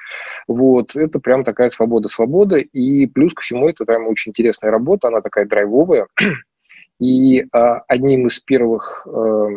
вот, 0.46 0.96
это 0.96 1.18
прям 1.20 1.44
такая 1.44 1.70
свобода-свобода, 1.70 2.56
и 2.56 3.06
плюс 3.06 3.34
ко 3.34 3.42
всему 3.42 3.68
это 3.68 3.84
прям 3.84 4.08
очень 4.08 4.30
интересная 4.30 4.70
работа, 4.70 5.08
она 5.08 5.20
такая 5.20 5.46
драйвовая, 5.46 6.06
и 7.00 7.44
а, 7.52 7.82
одним 7.88 8.26
из 8.26 8.38
первых 8.40 9.06
а, 9.06 9.48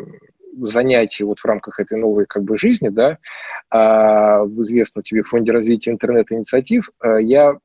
занятий 0.59 1.23
вот 1.23 1.39
в 1.39 1.45
рамках 1.45 1.79
этой 1.79 1.97
новой 1.97 2.25
как 2.25 2.43
бы 2.43 2.57
жизни, 2.57 2.89
да, 2.89 3.17
а, 3.69 4.43
в 4.43 4.61
известном 4.63 5.03
тебе 5.03 5.23
фонде 5.23 5.51
развития 5.51 5.91
интернет-инициатив, 5.91 6.89
а, 6.99 7.17
я 7.17 7.57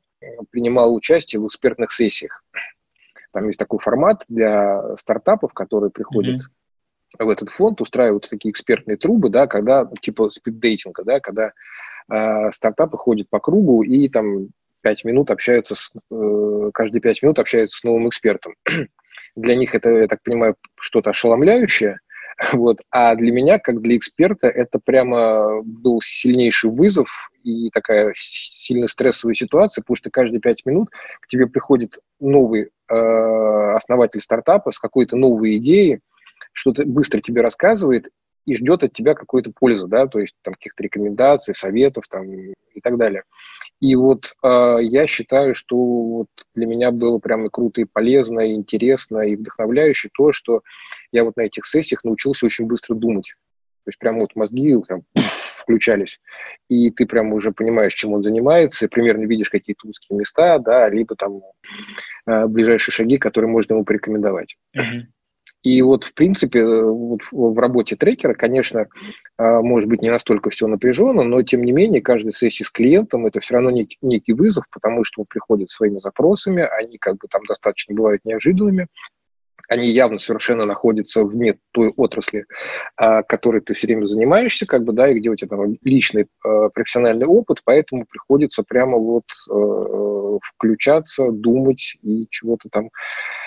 принимал 0.51 0.95
участие 0.95 1.41
в 1.41 1.47
экспертных 1.47 1.93
сессиях. 1.93 2.43
Там 3.33 3.47
есть 3.49 3.59
такой 3.59 3.79
формат 3.79 4.25
для 4.29 4.97
стартапов, 4.97 5.53
которые 5.53 5.91
приходят 5.91 6.41
mm-hmm. 6.41 7.25
в 7.25 7.29
этот 7.29 7.51
фонд, 7.51 7.81
устраиваются 7.81 8.31
такие 8.31 8.51
экспертные 8.51 8.97
трубы, 8.97 9.29
да, 9.29 9.47
когда 9.47 9.89
типа 10.01 10.31
спиддейтинга, 10.31 11.05
да, 11.05 11.21
когда 11.21 11.53
э, 12.11 12.51
стартапы 12.53 12.97
ходят 12.97 13.29
по 13.29 13.39
кругу 13.39 13.83
и 13.83 14.09
там 14.09 14.49
пять 14.81 15.05
минут 15.05 15.31
общаются 15.31 15.75
с, 15.75 15.93
э, 16.11 16.71
каждые 16.73 17.03
пять 17.03 17.23
минут 17.23 17.39
общаются 17.39 17.79
с 17.79 17.85
новым 17.85 18.09
экспертом. 18.09 18.55
для 19.37 19.55
них 19.55 19.75
это, 19.75 19.91
я 19.91 20.09
так 20.09 20.23
понимаю, 20.23 20.57
что-то 20.81 21.11
ошеломляющее, 21.11 21.99
вот. 22.53 22.81
А 22.91 23.15
для 23.15 23.33
меня, 23.33 23.59
как 23.59 23.81
для 23.81 23.97
эксперта, 23.97 24.49
это 24.49 24.79
прямо 24.79 25.63
был 25.63 26.01
сильнейший 26.03 26.71
вызов 26.71 27.31
и 27.43 27.71
такая 27.71 28.13
сильно 28.15 28.89
стрессовая 28.89 29.35
ситуация, 29.35 29.83
потому 29.83 29.97
что 29.97 30.11
каждые 30.11 30.41
пять 30.41 30.67
минут 30.67 30.91
к 31.21 31.29
тебе 31.29 31.47
приходит 31.47 31.99
новый 32.21 32.71
э, 32.89 33.73
основатель 33.75 34.21
стартапа 34.21 34.71
с 34.71 34.79
какой-то 34.79 35.17
новой 35.17 35.57
идеей, 35.57 36.01
что-то 36.53 36.85
быстро 36.85 37.21
тебе 37.21 37.43
рассказывает 37.43 38.09
и 38.47 38.55
ждет 38.55 38.85
от 38.85 38.93
тебя 38.93 39.15
какую-то 39.15 39.53
пользу, 39.53 39.89
да, 39.89 40.07
то 40.07 40.21
есть 40.21 40.37
там 40.43 40.55
каких-то 40.55 40.83
рекомендаций, 40.83 41.55
советов 41.55 42.05
там 42.09 42.33
и 42.33 42.81
так 42.83 42.97
далее. 42.97 43.25
И 43.81 43.95
вот 43.97 44.35
э, 44.43 44.79
я 44.83 45.07
считаю, 45.07 45.55
что 45.55 45.77
вот 45.77 46.29
для 46.55 46.67
меня 46.67 46.93
было 46.93 47.19
прямо 47.19 47.51
круто 47.51 47.81
и 47.81 47.85
полезно, 47.85 48.41
и 48.41 48.55
интересно, 48.55 49.19
и 49.19 49.37
вдохновляюще 49.37 50.09
то, 50.17 50.33
что 50.33 50.63
я 51.13 51.25
вот 51.25 51.37
на 51.37 51.43
этих 51.43 51.67
сессиях 51.67 52.05
научился 52.05 52.47
очень 52.47 52.67
быстро 52.67 52.95
думать. 52.95 53.35
То 53.85 53.91
есть 53.91 53.99
прямо 53.99 54.21
вот 54.21 54.37
мозги 54.37 54.77
там 54.89 55.03
включались, 55.15 56.21
и 56.69 56.91
ты 56.91 57.07
прямо 57.07 57.35
уже 57.35 57.51
понимаешь, 57.51 57.95
чем 57.95 58.13
он 58.13 58.23
занимается, 58.23 58.89
примерно 58.89 59.25
видишь 59.25 59.51
какие-то 59.51 59.89
узкие 59.89 60.17
места, 60.17 60.59
да, 60.61 60.89
либо 60.89 61.17
там 61.17 61.43
э, 62.27 62.47
ближайшие 62.47 62.93
шаги, 62.93 63.19
которые 63.19 63.51
можно 63.51 63.75
ему 63.75 63.85
порекомендовать. 63.85 64.57
Uh-huh. 64.77 65.03
И 65.67 65.83
вот, 65.83 66.05
в 66.05 66.15
принципе, 66.15 66.61
э, 66.61 66.85
вот 66.85 67.23
в 67.33 67.59
работе 67.59 67.97
трекера, 67.97 68.35
конечно, 68.35 68.87
а, 69.37 69.63
может 69.63 69.89
быть 69.89 70.01
не 70.01 70.11
настолько 70.11 70.49
все 70.51 70.69
напряженно, 70.69 71.25
но, 71.25 71.43
тем 71.43 71.65
не 71.65 71.73
менее, 71.73 72.01
каждая 72.01 72.33
сессия 72.33 72.63
с 72.63 72.71
клиентом– 72.71 73.27
это 73.27 73.41
все 73.41 73.55
равно 73.55 73.73
некий, 73.73 73.99
некий 74.01 74.33
вызов, 74.33 74.65
потому 74.71 75.03
что 75.03 75.23
он 75.23 75.27
приходит 75.29 75.69
своими 75.69 75.99
запросами, 75.99 76.63
они 76.63 76.99
как 76.99 77.15
бы 77.15 77.27
там 77.29 77.43
достаточно 77.49 77.97
бывают 77.97 78.25
неожиданными, 78.25 78.87
они 79.69 79.89
явно 79.89 80.19
совершенно 80.19 80.67
находятся 80.67 81.25
вне 81.25 81.59
той 81.73 81.89
отрасли, 81.89 82.45
а, 82.97 83.25
которой 83.25 83.61
ты 83.61 83.75
все 83.75 83.89
время 83.89 84.07
занимаешься, 84.07 84.67
как 84.67 84.85
бы, 84.85 84.93
да, 84.93 85.09
и 85.09 85.19
где 85.19 85.31
у 85.31 85.35
тебя 85.35 85.57
там 85.57 85.75
личный 85.83 86.29
а, 86.45 86.69
профессиональный 86.69 87.27
опыт, 87.27 87.63
поэтому 87.65 88.07
приходится 88.09 88.63
прямо 88.63 88.99
вот 88.99 89.25
э, 89.51 90.39
включаться, 90.45 91.33
думать 91.33 91.97
и 92.03 92.29
чего-то 92.31 92.69
там 92.71 92.91
Э, 92.91 93.46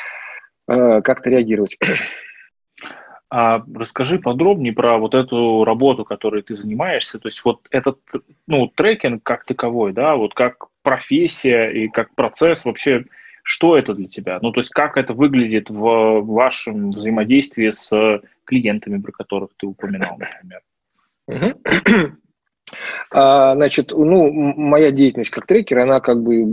как-то 0.69 1.29
реагировать. 1.29 1.77
А 3.31 3.63
расскажи 3.75 4.17
подробнее 4.17 4.73
про 4.73 4.97
вот 4.97 5.13
эту 5.13 5.63
работу, 5.63 6.03
которой 6.03 6.41
ты 6.41 6.55
занимаешься. 6.55 7.19
То 7.19 7.27
есть 7.27 7.45
вот 7.45 7.67
этот 7.69 7.99
ну, 8.47 8.65
трекинг 8.73 9.21
как 9.21 9.45
таковой, 9.45 9.93
да, 9.93 10.15
вот 10.15 10.33
как 10.33 10.65
профессия 10.81 11.69
и 11.69 11.89
как 11.89 12.15
процесс 12.15 12.65
вообще, 12.65 13.05
что 13.43 13.77
это 13.77 13.93
для 13.93 14.07
тебя? 14.07 14.39
Ну, 14.41 14.51
то 14.51 14.61
есть 14.61 14.71
как 14.71 14.97
это 14.97 15.13
выглядит 15.13 15.69
в 15.69 16.21
вашем 16.21 16.89
взаимодействии 16.89 17.69
с 17.69 18.21
клиентами, 18.45 18.99
про 18.99 19.11
которых 19.11 19.51
ты 19.57 19.67
упоминал, 19.67 20.17
например? 20.17 20.61
А, 23.11 23.55
значит, 23.55 23.89
ну, 23.89 24.31
моя 24.31 24.91
деятельность 24.91 25.31
как 25.31 25.47
трекер, 25.47 25.79
она 25.79 25.99
как 26.01 26.21
бы 26.21 26.43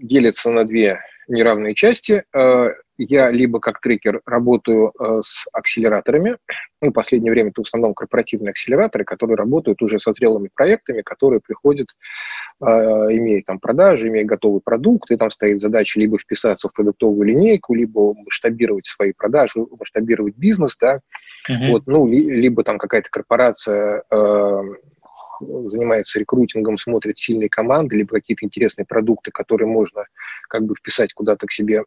делится 0.00 0.50
на 0.50 0.64
две 0.64 1.00
неравные 1.28 1.74
части. 1.74 2.24
Э, 2.34 2.68
я 2.98 3.30
либо 3.30 3.60
как 3.60 3.80
трекер 3.80 4.20
работаю 4.24 4.92
э, 4.98 5.20
с 5.22 5.46
акселераторами, 5.52 6.38
ну, 6.80 6.90
в 6.90 6.92
последнее 6.92 7.30
время 7.30 7.50
это 7.50 7.62
в 7.62 7.66
основном 7.66 7.94
корпоративные 7.94 8.50
акселераторы, 8.50 9.04
которые 9.04 9.36
работают 9.36 9.82
уже 9.82 10.00
со 10.00 10.12
зрелыми 10.12 10.48
проектами, 10.54 11.02
которые 11.02 11.40
приходят, 11.40 11.88
э, 12.60 12.66
имея 12.66 13.42
там 13.46 13.58
продажи, 13.58 14.08
имея 14.08 14.24
готовый 14.24 14.60
продукт, 14.64 15.10
и 15.10 15.16
там 15.16 15.30
стоит 15.30 15.60
задача 15.60 16.00
либо 16.00 16.18
вписаться 16.18 16.68
в 16.68 16.72
продуктовую 16.72 17.26
линейку, 17.26 17.74
либо 17.74 18.14
масштабировать 18.14 18.86
свои 18.86 19.12
продажи, 19.12 19.60
масштабировать 19.78 20.36
бизнес, 20.36 20.76
да, 20.80 21.00
uh-huh. 21.50 21.70
вот, 21.72 21.86
ну, 21.86 22.06
либо 22.06 22.64
там 22.64 22.78
какая-то 22.78 23.08
корпорация 23.10 24.02
занимается 25.40 26.18
рекрутингом, 26.18 26.78
смотрит 26.78 27.18
сильные 27.18 27.48
команды, 27.48 27.96
либо 27.96 28.14
какие-то 28.14 28.44
интересные 28.44 28.86
продукты, 28.86 29.30
которые 29.30 29.68
можно 29.68 30.04
как 30.48 30.64
бы 30.64 30.74
вписать 30.74 31.12
куда-то 31.12 31.46
к 31.46 31.52
себе 31.52 31.84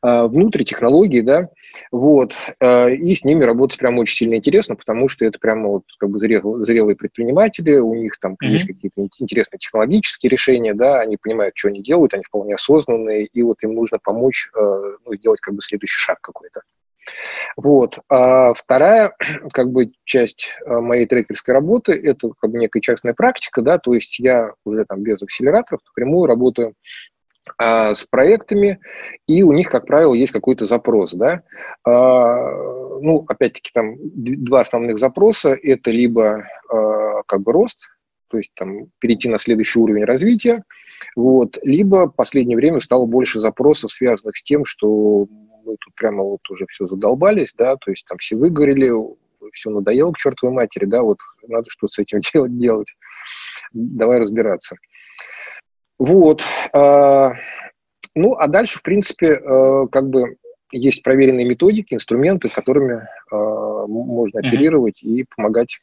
а, 0.00 0.28
внутрь 0.28 0.62
технологии, 0.64 1.20
да, 1.20 1.48
вот, 1.90 2.34
а, 2.60 2.88
и 2.88 3.14
с 3.14 3.24
ними 3.24 3.42
работать 3.42 3.78
прям 3.78 3.98
очень 3.98 4.16
сильно 4.16 4.34
интересно, 4.34 4.76
потому 4.76 5.08
что 5.08 5.24
это 5.24 5.38
прямо 5.38 5.68
вот 5.68 5.84
как 5.98 6.10
бы 6.10 6.18
зрелые, 6.18 6.64
зрелые 6.64 6.96
предприниматели, 6.96 7.76
у 7.76 7.94
них 7.94 8.18
там 8.20 8.32
mm-hmm. 8.32 8.48
есть 8.48 8.66
какие-то 8.66 9.08
интересные 9.18 9.58
технологические 9.58 10.30
решения, 10.30 10.74
да, 10.74 11.00
они 11.00 11.16
понимают, 11.16 11.56
что 11.56 11.68
они 11.68 11.82
делают, 11.82 12.14
они 12.14 12.22
вполне 12.22 12.54
осознанные, 12.54 13.26
и 13.26 13.42
вот 13.42 13.62
им 13.62 13.74
нужно 13.74 13.98
помочь, 13.98 14.50
а, 14.54 14.80
ну, 15.04 15.14
сделать 15.16 15.40
как 15.40 15.54
бы 15.54 15.62
следующий 15.62 15.98
шаг 15.98 16.18
какой-то. 16.20 16.62
Вот. 17.56 17.98
А 18.08 18.54
вторая 18.54 19.14
как 19.52 19.70
бы, 19.70 19.92
часть 20.04 20.54
а, 20.66 20.80
моей 20.80 21.06
трекерской 21.06 21.54
работы– 21.54 21.92
это 22.04 22.30
как 22.38 22.50
бы 22.50 22.58
некая 22.58 22.80
частная 22.80 23.14
практика, 23.14 23.62
да, 23.62 23.78
то 23.78 23.94
есть 23.94 24.18
я 24.18 24.52
уже 24.64 24.84
там 24.84 25.02
без 25.02 25.22
акселераторов 25.22 25.80
напрямую 25.86 26.26
работаю 26.26 26.74
а, 27.56 27.94
с 27.94 28.04
проектами, 28.04 28.78
и 29.26 29.42
у 29.42 29.52
них, 29.52 29.70
как 29.70 29.86
правило, 29.86 30.14
есть 30.14 30.32
какой-то 30.32 30.66
запрос, 30.66 31.12
да. 31.14 31.42
А, 31.84 32.50
ну, 33.00 33.24
опять-таки, 33.28 33.70
там 33.72 33.96
два 33.98 34.60
основных 34.60 34.98
запроса– 34.98 35.56
это 35.62 35.90
либо 35.90 36.44
а, 36.70 37.22
как 37.26 37.42
бы 37.42 37.52
рост, 37.52 37.80
то 38.28 38.36
есть 38.36 38.52
там 38.54 38.88
перейти 38.98 39.28
на 39.28 39.38
следующий 39.38 39.78
уровень 39.78 40.04
развития, 40.04 40.62
вот, 41.16 41.58
либо 41.62 42.08
в 42.08 42.14
последнее 42.14 42.56
время 42.56 42.80
стало 42.80 43.06
больше 43.06 43.40
запросов, 43.40 43.92
связанных 43.92 44.36
с 44.36 44.42
тем, 44.42 44.64
что 44.64 45.26
мы 45.68 45.76
тут 45.76 45.94
прямо 45.94 46.22
вот 46.22 46.40
уже 46.50 46.66
все 46.66 46.86
задолбались, 46.86 47.52
да, 47.56 47.76
то 47.76 47.90
есть 47.90 48.06
там 48.06 48.18
все 48.18 48.36
выгорели, 48.36 48.90
все 49.52 49.70
надоело 49.70 50.12
к 50.12 50.16
чертовой 50.18 50.54
матери, 50.54 50.86
да, 50.86 51.02
вот 51.02 51.18
надо 51.46 51.68
что-то 51.68 51.92
с 51.92 51.98
этим 51.98 52.20
делать, 52.32 52.58
делать. 52.58 52.88
Давай 53.72 54.18
разбираться. 54.18 54.76
Вот. 55.98 56.42
А, 56.72 57.32
ну, 58.14 58.32
а 58.34 58.46
дальше, 58.48 58.78
в 58.78 58.82
принципе, 58.82 59.34
а, 59.34 59.86
как 59.88 60.08
бы 60.08 60.36
есть 60.70 61.02
проверенные 61.02 61.46
методики, 61.46 61.94
инструменты, 61.94 62.48
которыми 62.48 63.06
а, 63.30 63.86
можно 63.86 64.40
оперировать 64.40 65.02
mm-hmm. 65.02 65.08
и 65.08 65.26
помогать 65.36 65.78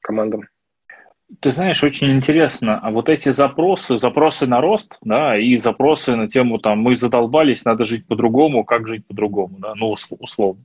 командам. 0.00 0.42
Ты 1.40 1.50
знаешь, 1.50 1.82
очень 1.82 2.12
интересно, 2.12 2.78
а 2.78 2.90
вот 2.90 3.08
эти 3.08 3.30
запросы, 3.30 3.98
запросы 3.98 4.46
на 4.46 4.60
рост, 4.60 4.98
да, 5.02 5.36
и 5.36 5.56
запросы 5.56 6.14
на 6.14 6.28
тему, 6.28 6.58
там, 6.58 6.78
мы 6.78 6.94
задолбались, 6.94 7.64
надо 7.64 7.84
жить 7.84 8.06
по-другому, 8.06 8.64
как 8.64 8.86
жить 8.86 9.04
по-другому, 9.06 9.58
да, 9.58 9.74
ну, 9.74 9.90
условно, 9.90 10.64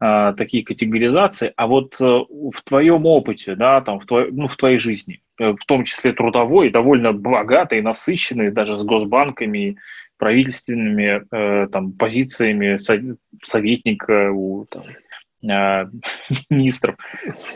а, 0.00 0.34
такие 0.34 0.64
категоризации, 0.64 1.52
а 1.56 1.66
вот 1.66 1.98
э, 2.00 2.04
в 2.04 2.62
твоем 2.62 3.06
опыте, 3.06 3.54
да, 3.54 3.80
там, 3.80 4.00
в, 4.00 4.06
твой, 4.06 4.30
ну, 4.32 4.48
в 4.48 4.56
твоей 4.56 4.76
жизни, 4.76 5.22
э, 5.38 5.52
в 5.52 5.64
том 5.64 5.84
числе 5.84 6.12
трудовой, 6.12 6.70
довольно 6.70 7.12
богатой, 7.12 7.80
насыщенной, 7.80 8.50
даже 8.50 8.76
с 8.76 8.84
госбанками, 8.84 9.78
правительственными 10.18 11.22
э, 11.30 11.68
там, 11.68 11.92
позициями 11.92 12.78
советника 13.42 14.30
у 14.32 14.66
там, 14.66 14.82
э, 15.48 15.86
министров, 16.50 16.96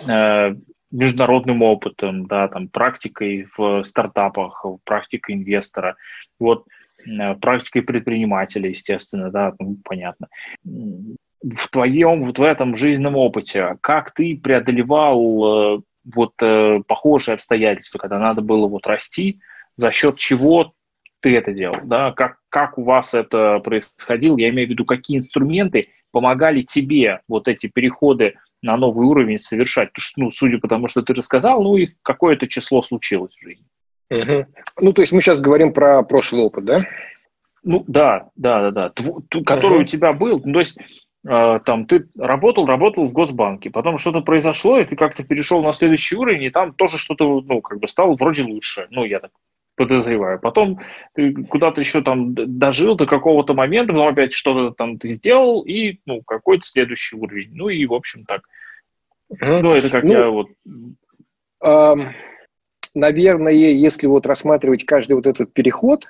э, 0.09 0.55
международным 0.91 1.63
опытом, 1.63 2.27
да, 2.27 2.49
там, 2.49 2.69
практикой 2.69 3.49
в 3.57 3.83
стартапах, 3.83 4.65
практикой 4.85 5.35
инвестора, 5.35 5.97
вот, 6.39 6.67
э, 7.07 7.35
практикой 7.37 7.83
предпринимателя, 7.83 8.69
естественно, 8.69 9.31
да, 9.31 9.55
ну, 9.59 9.77
понятно. 9.85 10.29
В 10.65 11.69
твоем, 11.71 12.25
вот 12.25 12.39
в 12.39 12.43
этом 12.43 12.77
жизненном 12.77 13.17
опыте, 13.17 13.77
как 13.81 14.13
ты 14.13 14.37
преодолевал 14.37 15.79
э, 15.79 15.81
вот 16.15 16.33
э, 16.41 16.81
похожие 16.87 17.35
обстоятельства, 17.35 17.99
когда 17.99 18.19
надо 18.19 18.41
было 18.41 18.67
вот 18.69 18.87
расти, 18.87 19.41
за 19.77 19.93
счет 19.93 20.17
чего 20.17 20.73
ты 21.21 21.37
это 21.37 21.53
делал, 21.53 21.79
да, 21.85 22.13
как, 22.13 22.39
как 22.49 22.79
у 22.79 22.83
вас 22.83 23.15
это 23.15 23.59
происходило, 23.59 24.37
я 24.39 24.51
имею 24.51 24.69
в 24.69 24.71
виду, 24.71 24.85
какие 24.85 25.19
инструменты 25.19 25.85
помогали 26.13 26.63
тебе 26.63 27.21
вот 27.29 27.49
эти 27.49 27.67
переходы 27.67 28.37
на 28.67 28.77
новый 28.77 29.07
уровень 29.07 29.39
совершать? 29.39 29.93
Потому 29.93 30.03
что, 30.03 30.21
ну, 30.21 30.31
судя 30.31 30.59
по 30.59 30.69
тому, 30.69 30.89
что 30.89 31.03
ты 31.03 31.15
рассказал, 31.15 31.63
ну, 31.63 31.77
и 31.77 31.89
какое-то 32.03 32.47
число 32.47 32.83
случилось 32.83 33.35
в 33.37 33.43
жизни. 33.43 33.67
Угу. 34.11 34.47
Ну, 34.81 34.93
то 34.93 35.01
есть 35.03 35.13
мы 35.13 35.21
сейчас 35.21 35.41
говорим 35.41 35.73
про 35.73 36.03
прошлый 36.03 36.43
опыт, 36.43 36.65
да? 36.65 36.85
Ну, 37.63 37.85
да, 37.87 38.29
да, 38.37 38.63
да, 38.63 38.71
да. 38.71 38.91
Тв, 38.91 39.09
который 39.45 39.77
угу. 39.77 39.83
у 39.83 39.87
тебя 39.87 40.13
был, 40.13 40.41
ну, 40.45 40.53
то 40.53 40.59
есть 40.61 40.79
э, 41.29 41.61
там 41.65 41.87
ты 41.87 42.09
работал, 42.17 42.67
работал 42.67 43.09
в 43.09 43.13
Госбанке, 43.13 43.71
потом 43.71 43.99
что-то 43.99 44.21
произошло, 44.21 44.79
и 44.79 44.85
ты 44.85 44.95
как-то 44.95 45.25
перешел 45.25 45.63
на 45.63 45.73
следующий 45.73 46.17
уровень, 46.17 46.45
и 46.45 46.51
там 46.51 46.73
тоже 46.75 46.99
что-то, 46.99 47.41
ну, 47.41 47.61
как 47.61 47.81
бы 47.81 47.89
стало 47.89 48.15
вроде 48.15 48.45
лучше. 48.45 48.87
Ну, 48.91 49.05
я 49.05 49.21
так 49.21 49.33
подозреваю. 49.77 50.41
Потом 50.41 50.81
ты 51.15 51.33
куда-то 51.45 51.81
еще 51.81 52.03
там 52.03 52.35
дожил 52.35 52.97
до 52.97 53.07
какого-то 53.07 53.55
момента, 53.55 53.93
потом 53.93 54.09
опять 54.09 54.33
что-то 54.33 54.75
там 54.75 54.99
ты 54.99 55.09
сделал, 55.09 55.63
и, 55.63 55.99
ну, 56.07 56.23
какой-то 56.23 56.67
следующий 56.67 57.17
уровень. 57.17 57.51
Ну, 57.53 57.69
и, 57.69 57.87
в 57.87 57.95
общем, 57.95 58.25
так. 58.25 58.43
Ну, 59.41 59.73
это 59.73 59.91
как 59.91 60.05
ну, 60.05 60.13
я 60.13 60.31
вот... 60.31 60.49
Э, 61.65 61.95
наверное, 62.95 63.53
если 63.53 64.07
вот 64.07 64.27
рассматривать 64.27 64.85
каждый 64.85 65.13
вот 65.13 65.27
этот 65.27 65.53
переход, 65.53 66.07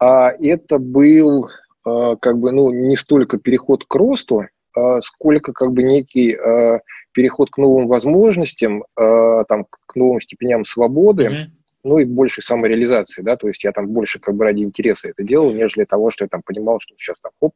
э, 0.00 0.06
это 0.06 0.78
был 0.78 1.48
э, 1.48 2.16
как 2.20 2.38
бы, 2.38 2.52
ну, 2.52 2.70
не 2.70 2.96
столько 2.96 3.38
переход 3.38 3.84
к 3.84 3.94
росту, 3.94 4.42
э, 4.42 5.00
сколько 5.00 5.52
как 5.52 5.72
бы 5.72 5.82
некий 5.82 6.34
э, 6.34 6.80
переход 7.12 7.50
к 7.50 7.58
новым 7.58 7.88
возможностям, 7.88 8.84
э, 8.96 9.44
там, 9.48 9.64
к 9.64 9.96
новым 9.96 10.20
степеням 10.20 10.64
свободы, 10.64 11.24
mm-hmm 11.24 11.57
ну 11.84 11.98
и 11.98 12.04
большей 12.04 12.42
самореализации, 12.42 13.22
да, 13.22 13.36
то 13.36 13.48
есть 13.48 13.64
я 13.64 13.72
там 13.72 13.88
больше 13.88 14.18
как 14.18 14.34
бы 14.34 14.44
ради 14.44 14.62
интереса 14.62 15.08
это 15.08 15.22
делал, 15.22 15.52
нежели 15.52 15.84
того, 15.84 16.10
что 16.10 16.24
я 16.24 16.28
там 16.28 16.42
понимал, 16.42 16.80
что 16.80 16.94
сейчас 16.96 17.20
там, 17.20 17.32
хоп, 17.40 17.54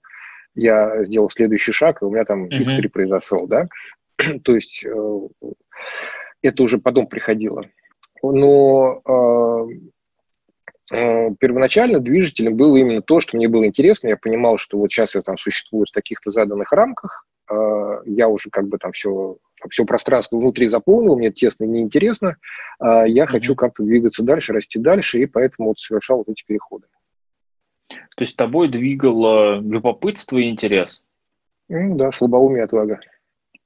я 0.55 1.05
сделал 1.05 1.29
следующий 1.29 1.73
шаг, 1.73 2.01
и 2.01 2.05
у 2.05 2.11
меня 2.11 2.25
там 2.25 2.47
X3 2.47 2.79
uh-huh. 2.79 2.89
произошел, 2.91 3.47
да, 3.47 3.69
то 4.45 4.55
есть 4.55 4.85
э, 4.85 5.29
это 6.43 6.63
уже 6.63 6.79
потом 6.79 7.07
приходило. 7.07 7.65
Но 8.23 9.03
э, 9.05 10.95
э, 10.95 11.31
первоначально 11.41 11.99
движителем 11.99 12.57
было 12.57 12.77
именно 12.77 13.03
то, 13.03 13.21
что 13.21 13.37
мне 13.37 13.49
было 13.49 13.67
интересно, 13.67 14.09
я 14.09 14.17
понимал, 14.17 14.59
что 14.59 14.79
вот 14.79 14.93
сейчас 14.93 15.15
я 15.15 15.23
там 15.23 15.37
существую 15.37 15.87
в 15.87 15.93
таких-то 15.93 16.31
заданных 16.31 16.73
рамках, 16.73 17.27
э, 17.51 17.55
я 18.07 18.29
уже 18.29 18.51
как 18.51 18.69
бы 18.69 18.79
там 18.79 18.93
все 18.93 19.39
все 19.71 19.85
пространство 19.85 20.37
внутри 20.37 20.69
заполнил, 20.69 21.17
мне 21.17 21.31
тесно 21.31 21.65
и 21.65 21.69
неинтересно, 21.69 22.37
а 22.79 23.07
я 23.07 23.25
mm-hmm. 23.25 23.27
хочу 23.27 23.55
как-то 23.55 23.83
двигаться 23.83 24.23
дальше, 24.23 24.53
расти 24.53 24.79
дальше, 24.79 25.21
и 25.21 25.27
поэтому 25.27 25.69
вот 25.69 25.79
совершал 25.79 26.19
вот 26.19 26.29
эти 26.29 26.45
переходы. 26.47 26.87
То 27.89 28.23
есть 28.23 28.37
тобой 28.37 28.69
двигало 28.69 29.61
любопытство 29.61 30.39
и 30.39 30.49
интерес? 30.49 31.05
Mm, 31.71 31.97
да, 31.97 32.13
слабоумие 32.13 32.61
и 32.61 32.65
отвага. 32.65 33.01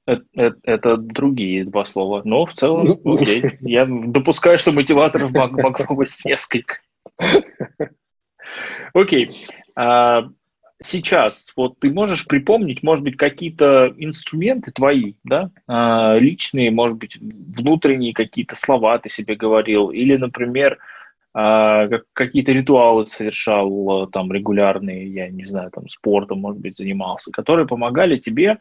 Это, 0.05 0.23
это, 0.35 0.57
это 0.63 0.97
другие 0.97 1.65
два 1.65 1.83
слова, 1.83 2.21
но 2.23 2.45
в 2.45 2.53
целом, 2.53 2.99
ну, 3.03 3.17
окей. 3.17 3.57
Я 3.59 3.85
допускаю, 3.85 4.57
что 4.57 4.71
мотиваторов 4.71 5.31
могло 5.31 5.95
быть 5.95 6.21
несколько. 6.23 6.79
Окей. 8.93 9.29
Сейчас 10.83 11.53
вот 11.55 11.79
ты 11.79 11.89
можешь 11.89 12.27
припомнить, 12.27 12.83
может 12.83 13.03
быть, 13.03 13.17
какие-то 13.17 13.91
инструменты 13.97 14.71
твои, 14.71 15.13
да, 15.23 15.49
а, 15.67 16.17
личные, 16.19 16.69
может 16.69 16.99
быть, 16.99 17.17
внутренние 17.19 18.13
какие-то 18.13 18.55
слова 18.55 18.99
ты 18.99 19.09
себе 19.09 19.35
говорил, 19.35 19.89
или, 19.89 20.15
например, 20.17 20.77
а, 21.33 21.87
какие-то 22.13 22.51
ритуалы 22.51 23.07
совершал 23.07 24.07
там 24.07 24.31
регулярные, 24.31 25.11
я 25.11 25.29
не 25.29 25.45
знаю, 25.45 25.71
там 25.71 25.87
спортом, 25.89 26.41
может 26.41 26.61
быть, 26.61 26.77
занимался, 26.77 27.31
которые 27.31 27.65
помогали 27.67 28.17
тебе 28.17 28.59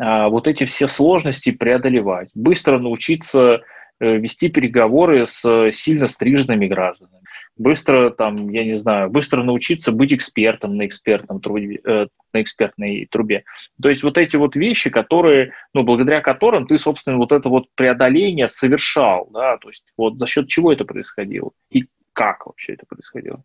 а, 0.00 0.28
вот 0.28 0.48
эти 0.48 0.64
все 0.64 0.88
сложности 0.88 1.52
преодолевать, 1.52 2.30
быстро 2.34 2.80
научиться 2.80 3.60
э, 4.00 4.16
вести 4.16 4.48
переговоры 4.48 5.26
с 5.26 5.70
сильно 5.70 6.08
стриженными 6.08 6.66
гражданами 6.66 7.21
быстро 7.56 8.10
там, 8.10 8.48
я 8.48 8.64
не 8.64 8.74
знаю, 8.74 9.10
быстро 9.10 9.42
научиться 9.42 9.92
быть 9.92 10.12
экспертом 10.12 10.76
на 10.76 10.86
экспертном 10.86 11.40
трубе, 11.40 11.80
э, 11.84 12.06
на 12.32 12.42
экспертной 12.42 13.06
трубе. 13.10 13.44
То 13.80 13.88
есть 13.88 14.02
вот 14.02 14.18
эти 14.18 14.36
вот 14.36 14.56
вещи, 14.56 14.90
которые, 14.90 15.52
ну, 15.74 15.82
благодаря 15.82 16.20
которым 16.20 16.66
ты, 16.66 16.78
собственно, 16.78 17.18
вот 17.18 17.32
это 17.32 17.48
вот 17.48 17.66
преодоление 17.74 18.48
совершал, 18.48 19.28
да, 19.32 19.58
то 19.58 19.68
есть 19.68 19.92
вот 19.96 20.18
за 20.18 20.26
счет 20.26 20.48
чего 20.48 20.72
это 20.72 20.84
происходило 20.84 21.50
и 21.70 21.86
как 22.12 22.46
вообще 22.46 22.74
это 22.74 22.86
происходило? 22.86 23.42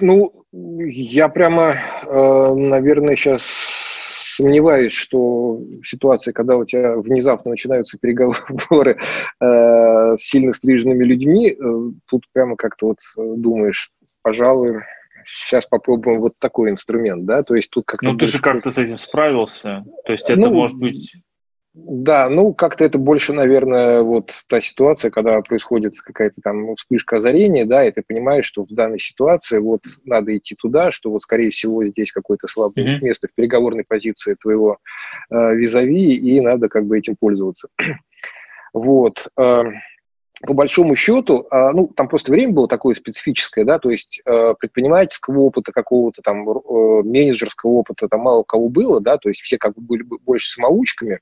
Ну, 0.00 0.44
я 0.52 1.28
прямо, 1.28 1.74
э, 2.06 2.54
наверное, 2.54 3.16
сейчас 3.16 3.89
сомневаюсь, 4.36 4.92
что 4.92 5.60
ситуация, 5.84 6.32
когда 6.32 6.56
у 6.56 6.64
тебя 6.64 6.96
внезапно 6.96 7.50
начинаются 7.50 7.98
переговоры 7.98 8.98
э, 9.40 10.16
с 10.16 10.20
сильно 10.20 10.52
стриженными 10.52 11.04
людьми, 11.04 11.50
э, 11.50 11.90
тут 12.06 12.24
прямо 12.32 12.56
как-то 12.56 12.88
вот 12.88 12.98
э, 13.18 13.34
думаешь, 13.36 13.90
пожалуй, 14.22 14.82
сейчас 15.26 15.66
попробуем 15.66 16.20
вот 16.20 16.34
такой 16.38 16.70
инструмент, 16.70 17.24
да, 17.24 17.42
то 17.42 17.54
есть 17.54 17.70
тут 17.70 17.84
как-то... 17.86 18.12
Ну, 18.12 18.18
ты 18.18 18.26
же 18.26 18.40
как-то 18.40 18.70
с 18.70 18.78
этим 18.78 18.98
справился, 18.98 19.84
то 20.04 20.12
есть 20.12 20.30
это 20.30 20.40
ну, 20.40 20.50
может 20.50 20.76
быть 20.76 21.16
да, 21.72 22.28
ну 22.28 22.52
как-то 22.52 22.84
это 22.84 22.98
больше, 22.98 23.32
наверное, 23.32 24.02
вот 24.02 24.32
та 24.48 24.60
ситуация, 24.60 25.12
когда 25.12 25.40
происходит 25.40 26.00
какая-то 26.00 26.40
там 26.42 26.74
вспышка 26.74 27.18
озарения, 27.18 27.64
да, 27.64 27.86
и 27.86 27.92
ты 27.92 28.02
понимаешь, 28.06 28.44
что 28.44 28.64
в 28.64 28.74
данной 28.74 28.98
ситуации 28.98 29.58
вот 29.58 29.82
надо 30.04 30.36
идти 30.36 30.56
туда, 30.56 30.90
что 30.90 31.10
вот 31.10 31.22
скорее 31.22 31.50
всего 31.50 31.84
здесь 31.86 32.10
какое-то 32.10 32.48
слабое 32.48 32.84
mm-hmm. 32.84 33.04
место 33.04 33.28
в 33.28 33.34
переговорной 33.34 33.84
позиции 33.86 34.34
твоего 34.40 34.78
э, 35.30 35.54
визави, 35.54 36.14
и 36.14 36.40
надо 36.40 36.68
как 36.68 36.86
бы 36.86 36.98
этим 36.98 37.14
пользоваться. 37.14 37.68
вот. 38.74 39.28
Э, 39.38 39.62
по 40.46 40.54
большому 40.54 40.96
счету, 40.96 41.46
э, 41.50 41.70
ну, 41.72 41.88
там 41.88 42.08
просто 42.08 42.32
время 42.32 42.52
было 42.52 42.66
такое 42.66 42.94
специфическое, 42.94 43.64
да, 43.64 43.78
то 43.78 43.90
есть 43.90 44.22
э, 44.24 44.54
предпринимательского 44.58 45.40
опыта 45.40 45.70
какого-то 45.70 46.22
там, 46.22 46.48
э, 46.48 47.02
менеджерского 47.04 47.70
опыта 47.72 48.08
там 48.08 48.20
мало 48.20 48.38
у 48.40 48.44
кого 48.44 48.70
было, 48.70 49.00
да, 49.00 49.18
то 49.18 49.28
есть 49.28 49.42
все 49.42 49.58
как 49.58 49.74
бы 49.74 49.82
были 49.82 50.02
больше 50.02 50.50
самоучками, 50.50 51.20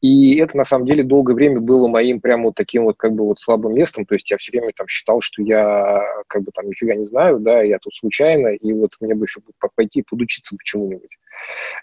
и 0.00 0.38
это, 0.38 0.56
на 0.56 0.64
самом 0.64 0.86
деле, 0.86 1.04
долгое 1.04 1.34
время 1.34 1.60
было 1.60 1.86
моим 1.86 2.20
прямо 2.20 2.44
вот 2.44 2.54
таким 2.54 2.84
вот 2.84 2.96
как 2.96 3.12
бы 3.12 3.24
вот 3.24 3.38
слабым 3.38 3.74
местом. 3.74 4.06
То 4.06 4.14
есть 4.14 4.30
я 4.30 4.38
все 4.38 4.52
время 4.52 4.72
там 4.74 4.88
считал, 4.88 5.20
что 5.20 5.42
я 5.42 6.02
как 6.26 6.42
бы 6.42 6.52
там 6.54 6.68
нифига 6.68 6.94
не 6.94 7.04
знаю, 7.04 7.38
да, 7.38 7.62
я 7.62 7.78
тут 7.78 7.94
случайно, 7.94 8.48
и 8.48 8.72
вот 8.72 8.92
мне 9.00 9.14
бы 9.14 9.26
еще 9.26 9.40
пойти 9.74 10.02
подучиться 10.02 10.56
почему-нибудь. 10.56 11.18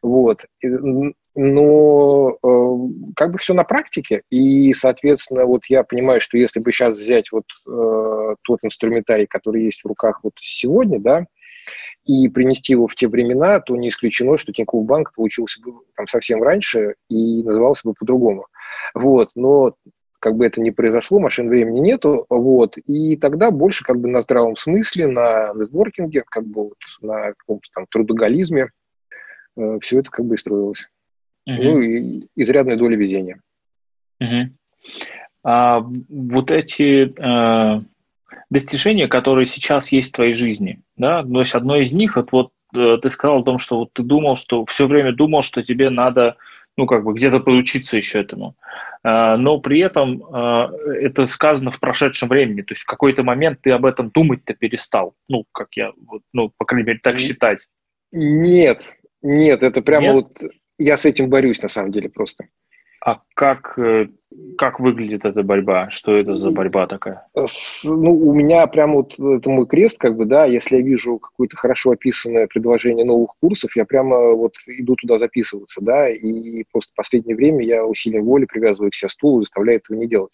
Вот. 0.01 0.45
Но 1.39 2.31
э, 2.31 3.11
как 3.15 3.31
бы 3.31 3.37
все 3.37 3.53
на 3.53 3.63
практике, 3.63 4.23
и, 4.31 4.73
соответственно, 4.73 5.45
вот 5.45 5.65
я 5.69 5.83
понимаю, 5.83 6.19
что 6.19 6.35
если 6.37 6.59
бы 6.59 6.71
сейчас 6.71 6.97
взять 6.97 7.31
вот 7.31 7.45
э, 7.67 8.35
тот 8.41 8.59
инструментарий, 8.63 9.27
который 9.27 9.63
есть 9.65 9.83
в 9.83 9.87
руках 9.87 10.21
вот 10.23 10.33
сегодня, 10.37 10.99
да, 10.99 11.27
и 12.05 12.27
принести 12.29 12.73
его 12.73 12.87
в 12.87 12.95
те 12.95 13.07
времена, 13.07 13.59
то 13.59 13.75
не 13.75 13.89
исключено, 13.89 14.37
что 14.37 14.53
Тинькофф 14.53 14.85
Банк 14.85 15.13
получился 15.13 15.61
бы 15.61 15.73
там 15.95 16.07
совсем 16.07 16.41
раньше 16.41 16.95
и 17.09 17.43
назывался 17.43 17.87
бы 17.87 17.93
по-другому. 17.93 18.47
Вот, 18.93 19.31
но 19.35 19.75
как 20.19 20.35
бы 20.35 20.45
это 20.45 20.61
не 20.61 20.71
произошло, 20.71 21.19
машин 21.19 21.47
времени 21.49 21.79
нету, 21.79 22.25
вот, 22.29 22.77
и 22.77 23.17
тогда 23.17 23.51
больше 23.51 23.83
как 23.83 23.99
бы 23.99 24.07
на 24.07 24.21
здравом 24.21 24.55
смысле, 24.55 25.07
на 25.07 25.53
нетворкинге, 25.53 26.23
как 26.27 26.45
бы 26.45 26.63
вот 26.63 26.77
на 27.01 27.33
каком-то 27.33 27.67
там 27.73 27.85
трудоголизме 27.89 28.69
э, 29.55 29.77
все 29.81 29.99
это 29.99 30.09
как 30.09 30.25
бы 30.25 30.35
и 30.35 30.37
строилось. 30.37 30.87
Uh-huh. 31.47 31.63
Ну, 31.63 31.79
и 31.79 32.27
изрядная 32.35 32.77
доля 32.77 32.97
везения. 32.97 33.41
Uh-huh. 34.21 34.47
а, 35.43 35.81
вот 36.09 36.51
эти 36.51 37.13
а, 37.19 37.83
достижения, 38.49 39.07
которые 39.07 39.45
сейчас 39.45 39.91
есть 39.91 40.09
в 40.09 40.15
твоей 40.15 40.33
жизни, 40.33 40.81
да, 40.95 41.23
то 41.23 41.39
есть 41.39 41.55
одно 41.55 41.77
из 41.77 41.93
них, 41.93 42.15
вот, 42.15 42.31
вот 42.31 42.51
э, 42.75 42.97
ты 43.01 43.09
сказал 43.09 43.39
о 43.39 43.43
том, 43.43 43.59
что 43.59 43.79
вот 43.79 43.93
ты 43.93 44.03
думал, 44.03 44.35
что 44.35 44.65
все 44.65 44.87
время 44.87 45.13
думал, 45.13 45.41
что 45.41 45.63
тебе 45.63 45.89
надо, 45.89 46.37
ну, 46.77 46.85
как 46.85 47.03
бы 47.03 47.13
где-то 47.13 47.39
поучиться 47.39 47.97
еще 47.97 48.21
этому. 48.21 48.55
А, 49.03 49.37
но 49.37 49.59
при 49.59 49.79
этом 49.79 50.23
а, 50.31 50.69
это 50.99 51.25
сказано 51.25 51.71
в 51.71 51.79
прошедшем 51.79 52.29
времени, 52.29 52.61
то 52.61 52.73
есть 52.73 52.83
в 52.83 52.87
какой-то 52.87 53.23
момент 53.23 53.59
ты 53.61 53.71
об 53.71 53.85
этом 53.85 54.09
думать-то 54.09 54.53
перестал, 54.53 55.13
ну, 55.29 55.45
как 55.53 55.69
я, 55.75 55.91
ну, 56.33 56.51
по 56.57 56.65
крайней 56.65 56.87
мере, 56.87 56.99
так 57.01 57.19
считать. 57.19 57.67
Нет, 58.11 58.93
нет, 59.21 59.63
это 59.63 59.81
прямо 59.81 60.07
Нет? 60.07 60.15
вот 60.15 60.51
я 60.77 60.97
с 60.97 61.05
этим 61.05 61.29
борюсь 61.29 61.61
на 61.61 61.67
самом 61.67 61.91
деле 61.91 62.09
просто. 62.09 62.47
А 63.01 63.21
как, 63.35 63.77
э, 63.77 64.07
как 64.57 64.79
выглядит 64.79 65.23
эта 65.23 65.43
борьба? 65.43 65.89
Что 65.89 66.15
это 66.15 66.35
за 66.35 66.51
борьба 66.51 66.87
такая? 66.87 67.27
Ну, 67.35 68.17
у 68.17 68.33
меня 68.33 68.65
прямо 68.67 68.95
вот 68.95 69.13
это 69.19 69.49
мой 69.49 69.67
крест, 69.67 69.97
как 69.97 70.15
бы, 70.15 70.25
да, 70.25 70.45
если 70.45 70.77
я 70.77 70.81
вижу 70.81 71.19
какое-то 71.19 71.55
хорошо 71.57 71.91
описанное 71.91 72.47
предложение 72.47 73.05
новых 73.05 73.31
курсов, 73.39 73.75
я 73.75 73.85
прямо 73.85 74.33
вот 74.33 74.53
иду 74.67 74.95
туда 74.95 75.19
записываться, 75.19 75.81
да, 75.81 76.09
и 76.09 76.63
просто 76.71 76.91
в 76.93 76.95
последнее 76.95 77.35
время 77.35 77.63
я 77.63 77.85
усилием 77.85 78.25
воли 78.25 78.45
привязываю 78.45 78.91
к 78.91 78.95
себе 78.95 79.09
стул 79.09 79.39
и 79.39 79.43
заставляю 79.43 79.79
этого 79.79 79.97
не 79.97 80.07
делать. 80.07 80.33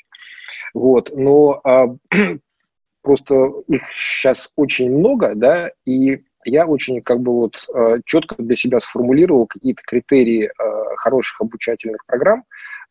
Вот, 0.74 1.12
но 1.16 1.60
а, 1.64 1.88
просто 3.02 3.52
их 3.68 3.84
сейчас 3.94 4.52
очень 4.56 4.98
много, 4.98 5.34
да, 5.36 5.72
и 5.86 6.24
я 6.46 6.66
очень 6.66 7.02
как 7.02 7.20
бы 7.20 7.34
вот 7.34 7.68
э, 7.74 8.00
четко 8.06 8.36
для 8.42 8.56
себя 8.56 8.80
сформулировал 8.80 9.48
какие-то 9.48 9.82
критерии 9.86 10.46
э, 10.46 10.96
хороших 10.98 11.42
обучательных 11.42 12.06
программ, 12.06 12.44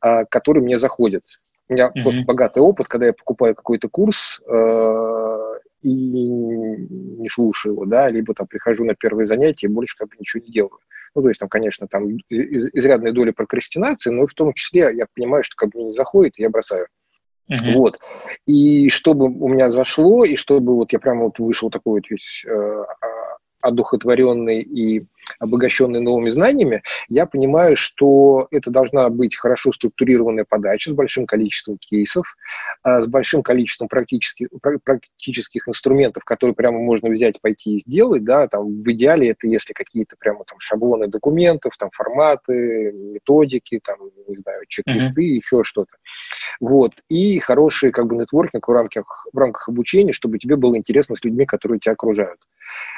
э, 0.03 0.25
которые 0.27 0.63
мне 0.63 0.79
заходят. 0.79 1.23
У 1.69 1.75
меня 1.75 1.87
mm-hmm. 1.89 2.03
просто 2.03 2.23
богатый 2.23 2.59
опыт, 2.59 2.89
когда 2.89 3.07
я 3.07 3.13
покупаю 3.13 3.55
какой-то 3.55 3.89
курс 3.89 4.41
и 5.83 5.89
не 5.89 7.29
слушаю 7.29 7.75
его, 7.75 7.85
да, 7.87 8.09
либо 8.09 8.35
там 8.35 8.47
прихожу 8.47 8.85
на 8.85 8.95
первые 8.95 9.27
занятия 9.27 9.67
и 9.67 9.71
больше 9.71 9.97
как 9.97 10.09
бы 10.09 10.17
ничего 10.19 10.43
не 10.45 10.53
делаю. 10.53 10.79
Ну, 11.15 11.23
то 11.23 11.29
есть 11.29 11.41
там, 11.41 11.49
конечно, 11.49 11.87
там 11.89 12.09
из- 12.29 12.69
изрядная 12.73 13.13
доля 13.13 13.33
прокрастинации, 13.33 14.11
но 14.11 14.27
в 14.27 14.35
том 14.35 14.53
числе 14.53 14.93
я 14.95 15.07
понимаю, 15.15 15.43
что 15.45 15.57
как 15.57 15.71
бы 15.71 15.79
мне 15.79 15.87
не 15.87 15.93
заходит, 15.93 16.39
и 16.39 16.43
я 16.43 16.51
бросаю. 16.51 16.87
Uh-huh. 17.51 17.75
Вот. 17.75 17.99
И 18.47 18.89
чтобы 18.89 19.27
у 19.27 19.49
меня 19.49 19.71
зашло, 19.71 20.25
и 20.25 20.37
чтобы 20.37 20.75
вот 20.75 20.93
я 20.93 20.99
прямо 20.99 21.25
вот 21.25 21.39
вышел 21.39 21.71
такой 21.71 21.95
вот 22.01 22.09
весь 22.09 22.45
э, 22.47 22.85
одухотворенный 23.63 24.61
и 24.61 25.05
обогащенный 25.39 26.01
новыми 26.01 26.31
знаниями, 26.31 26.83
я 27.09 27.27
понимаю, 27.27 27.77
что 27.77 28.49
это 28.51 28.71
должна 28.71 29.09
быть 29.09 29.37
хорошо 29.37 29.73
структурированная 29.73 30.45
подача 30.49 30.91
с 30.91 30.95
большим 30.95 31.27
количеством 31.27 31.79
кейсов, 31.79 32.37
а, 32.83 33.01
с 33.01 33.07
большим 33.07 33.43
количеством 33.43 33.89
практических, 33.89 34.49
практических 34.85 35.69
инструментов, 35.69 36.25
которые 36.25 36.55
прямо 36.55 36.79
можно 36.79 37.09
взять, 37.09 37.41
пойти 37.41 37.77
и 37.77 37.79
сделать, 37.79 38.25
да, 38.25 38.49
там 38.49 38.83
в 38.83 38.93
идеале 38.93 39.31
это 39.31 39.47
если 39.47 39.73
какие-то 39.73 40.17
прямо 40.19 40.45
там 40.45 40.59
шаблоны 40.59 41.09
документов, 41.09 41.77
там 41.79 41.91
форматы, 41.93 42.93
методики, 42.93 43.81
там, 43.85 43.99
не 44.27 44.37
знаю, 44.37 44.63
чек-листы, 44.69 45.23
mm-hmm. 45.23 45.37
еще 45.37 45.63
что-то. 45.65 45.93
Вот. 46.61 46.93
И 47.09 47.39
хороший 47.39 47.91
как 47.91 48.07
бы 48.07 48.17
нетворкинг 48.17 48.67
в 48.67 48.73
рамках, 48.73 49.27
в 49.33 49.39
рамках 49.39 49.69
обучения, 49.69 50.13
чтобы 50.13 50.39
тебе 50.39 50.57
было 50.57 50.77
интересно 50.77 51.17
с 51.17 51.25
людьми, 51.25 51.47
которые 51.47 51.79
тебя 51.79 51.93
окружают. 51.93 52.41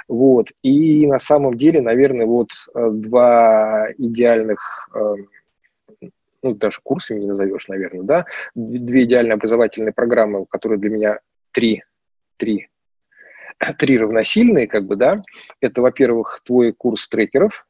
Вот. 0.09 0.49
И 0.63 1.07
на 1.07 1.19
самом 1.19 1.57
деле, 1.57 1.81
наверное, 1.81 2.27
вот 2.27 2.49
э, 2.75 2.91
два 2.93 3.89
идеальных 3.99 4.89
эм, 4.95 5.29
ну, 6.45 6.55
даже 6.55 6.81
курсами 6.83 7.21
не 7.21 7.27
назовешь, 7.27 7.69
наверное, 7.69 8.03
да, 8.03 8.27
две 8.55 9.05
идеальные 9.05 9.35
образовательные 9.35 9.93
программы, 9.93 10.45
которые 10.47 10.79
для 10.79 10.91
меня 10.91 11.19
три, 11.53 11.83
три, 12.37 12.69
три 13.79 13.99
равносильные, 13.99 14.67
как 14.67 14.85
бы, 14.85 14.97
да, 14.97 15.23
это, 15.61 15.81
во-первых, 15.81 16.43
твой 16.45 16.73
курс 16.73 17.09
трекеров, 17.09 17.67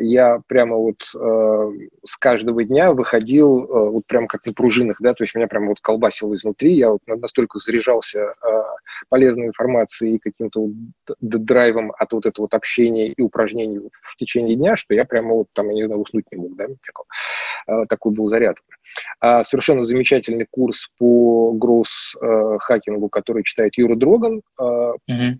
я 0.00 0.40
прямо 0.46 0.76
вот 0.76 0.96
а, 1.14 1.70
с 2.04 2.16
каждого 2.16 2.64
дня 2.64 2.92
выходил 2.92 3.60
а, 3.60 3.90
вот 3.90 4.06
прям 4.06 4.26
как 4.26 4.46
на 4.46 4.52
пружинах, 4.52 4.98
да, 5.00 5.14
то 5.14 5.24
есть 5.24 5.34
меня 5.34 5.46
прямо 5.46 5.68
вот 5.68 5.80
колбасило 5.80 6.34
изнутри, 6.36 6.74
я 6.74 6.90
вот 6.90 7.00
настолько 7.06 7.58
заряжался 7.58 8.34
полезной 9.08 9.46
информацией 9.46 10.16
и 10.16 10.18
каким-то 10.18 10.68
драйвом 11.20 11.92
от 11.96 12.12
вот 12.12 12.26
этого 12.26 12.44
вот 12.44 12.54
общения 12.54 13.08
и 13.08 13.22
упражнений 13.22 13.80
в 14.02 14.16
течение 14.16 14.56
дня, 14.56 14.76
что 14.76 14.94
я 14.94 15.04
прямо 15.04 15.34
вот 15.34 15.46
там, 15.52 15.68
я 15.70 15.74
не 15.74 15.86
знаю, 15.86 16.00
уснуть 16.00 16.24
не 16.32 16.38
мог, 16.38 16.56
да, 16.56 16.66
такой 17.88 18.12
был 18.12 18.28
заряд. 18.28 18.56
Совершенно 19.20 19.84
замечательный 19.84 20.46
курс 20.50 20.90
по 20.98 21.52
гросс-хакингу, 21.52 23.08
который 23.08 23.44
читает 23.44 23.76
Юра 23.76 23.94
Дроган. 23.94 24.42
Mm-hmm 24.58 25.38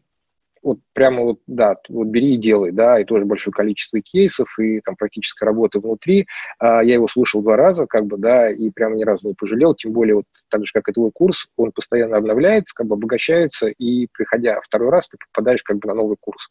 вот 0.68 0.78
прямо 0.92 1.22
вот, 1.22 1.38
да, 1.46 1.76
вот 1.88 2.08
бери 2.08 2.34
и 2.34 2.36
делай, 2.36 2.72
да, 2.72 3.00
и 3.00 3.04
тоже 3.04 3.24
большое 3.24 3.52
количество 3.52 4.00
кейсов, 4.00 4.48
и 4.58 4.80
там 4.80 4.96
практическая 4.96 5.46
работа 5.46 5.80
внутри. 5.80 6.26
А, 6.58 6.82
я 6.82 6.94
его 6.94 7.08
слушал 7.08 7.42
два 7.42 7.56
раза, 7.56 7.86
как 7.86 8.06
бы, 8.06 8.18
да, 8.18 8.50
и 8.50 8.70
прямо 8.70 8.96
ни 8.96 9.04
разу 9.04 9.28
не 9.28 9.34
пожалел, 9.34 9.74
тем 9.74 9.92
более 9.92 10.16
вот 10.16 10.24
так 10.50 10.64
же, 10.66 10.72
как 10.72 10.88
и 10.88 10.92
твой 10.92 11.10
курс, 11.10 11.48
он 11.56 11.72
постоянно 11.72 12.18
обновляется, 12.18 12.74
как 12.74 12.86
бы 12.86 12.94
обогащается, 12.94 13.68
и 13.68 14.08
приходя 14.12 14.60
второй 14.62 14.90
раз, 14.90 15.08
ты 15.08 15.16
попадаешь 15.32 15.62
как 15.62 15.78
бы 15.78 15.88
на 15.88 15.94
новый 15.94 16.16
курс. 16.20 16.48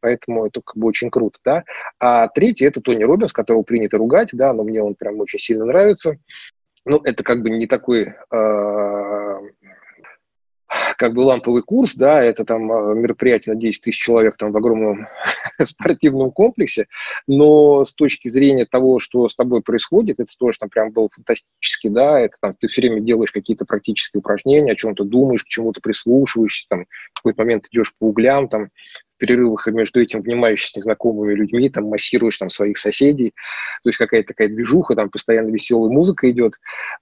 Поэтому 0.00 0.46
это 0.46 0.60
как 0.64 0.76
бы 0.76 0.86
очень 0.86 1.10
круто, 1.10 1.38
да. 1.44 1.64
А 1.98 2.28
третий– 2.28 2.64
это 2.66 2.80
Тони 2.80 3.04
Робинс, 3.04 3.32
которого 3.32 3.62
принято 3.62 3.98
ругать, 3.98 4.30
да, 4.32 4.52
но 4.52 4.64
мне 4.64 4.82
он 4.82 4.94
прям 4.94 5.20
очень 5.20 5.38
сильно 5.38 5.64
нравится. 5.64 6.16
Ну, 6.86 7.00
это 7.04 7.22
как 7.22 7.42
бы 7.42 7.50
не 7.50 7.66
такой 7.66 8.04
э, 8.04 8.14
как 11.00 11.14
бы 11.14 11.20
ламповый 11.20 11.62
курс, 11.62 11.94
да, 11.94 12.22
это 12.22 12.44
там 12.44 12.70
а, 12.70 12.92
мероприятие 12.92 13.54
на 13.54 13.58
10 13.58 13.80
тысяч 13.80 13.98
человек 13.98 14.36
там 14.36 14.52
в 14.52 14.56
огромном 14.58 15.08
спортивном 15.64 16.30
комплексе, 16.30 16.88
но 17.26 17.86
с 17.86 17.94
точки 17.94 18.28
зрения 18.28 18.66
того, 18.66 18.98
что 18.98 19.26
с 19.26 19.34
тобой 19.34 19.62
происходит, 19.62 20.20
это 20.20 20.30
тоже 20.38 20.58
там 20.58 20.68
прям 20.68 20.92
было 20.92 21.08
фантастически, 21.10 21.88
да, 21.88 22.20
это 22.20 22.36
там 22.42 22.54
ты 22.60 22.68
все 22.68 22.82
время 22.82 23.00
делаешь 23.00 23.32
какие-то 23.32 23.64
практические 23.64 24.18
упражнения, 24.18 24.72
о 24.72 24.76
чем-то 24.76 25.04
думаешь, 25.04 25.42
к 25.42 25.48
чему-то 25.48 25.80
прислушиваешься, 25.80 26.66
там 26.68 26.84
в 27.14 27.22
какой-то 27.22 27.40
момент 27.40 27.66
идешь 27.72 27.94
по 27.98 28.08
углям, 28.08 28.50
там 28.50 28.68
перерывах 29.20 29.68
и 29.68 29.72
между 29.72 30.00
этим 30.00 30.22
внимаешь 30.22 30.66
с 30.66 30.76
незнакомыми 30.76 31.34
людьми, 31.34 31.70
там 31.70 31.84
массируешь 31.84 32.38
там 32.38 32.50
своих 32.50 32.78
соседей, 32.78 33.32
то 33.82 33.88
есть 33.88 33.98
какая-то 33.98 34.28
такая 34.28 34.48
движуха, 34.48 34.96
там 34.96 35.10
постоянно 35.10 35.50
веселая 35.50 35.90
музыка 35.90 36.28
идет. 36.30 36.54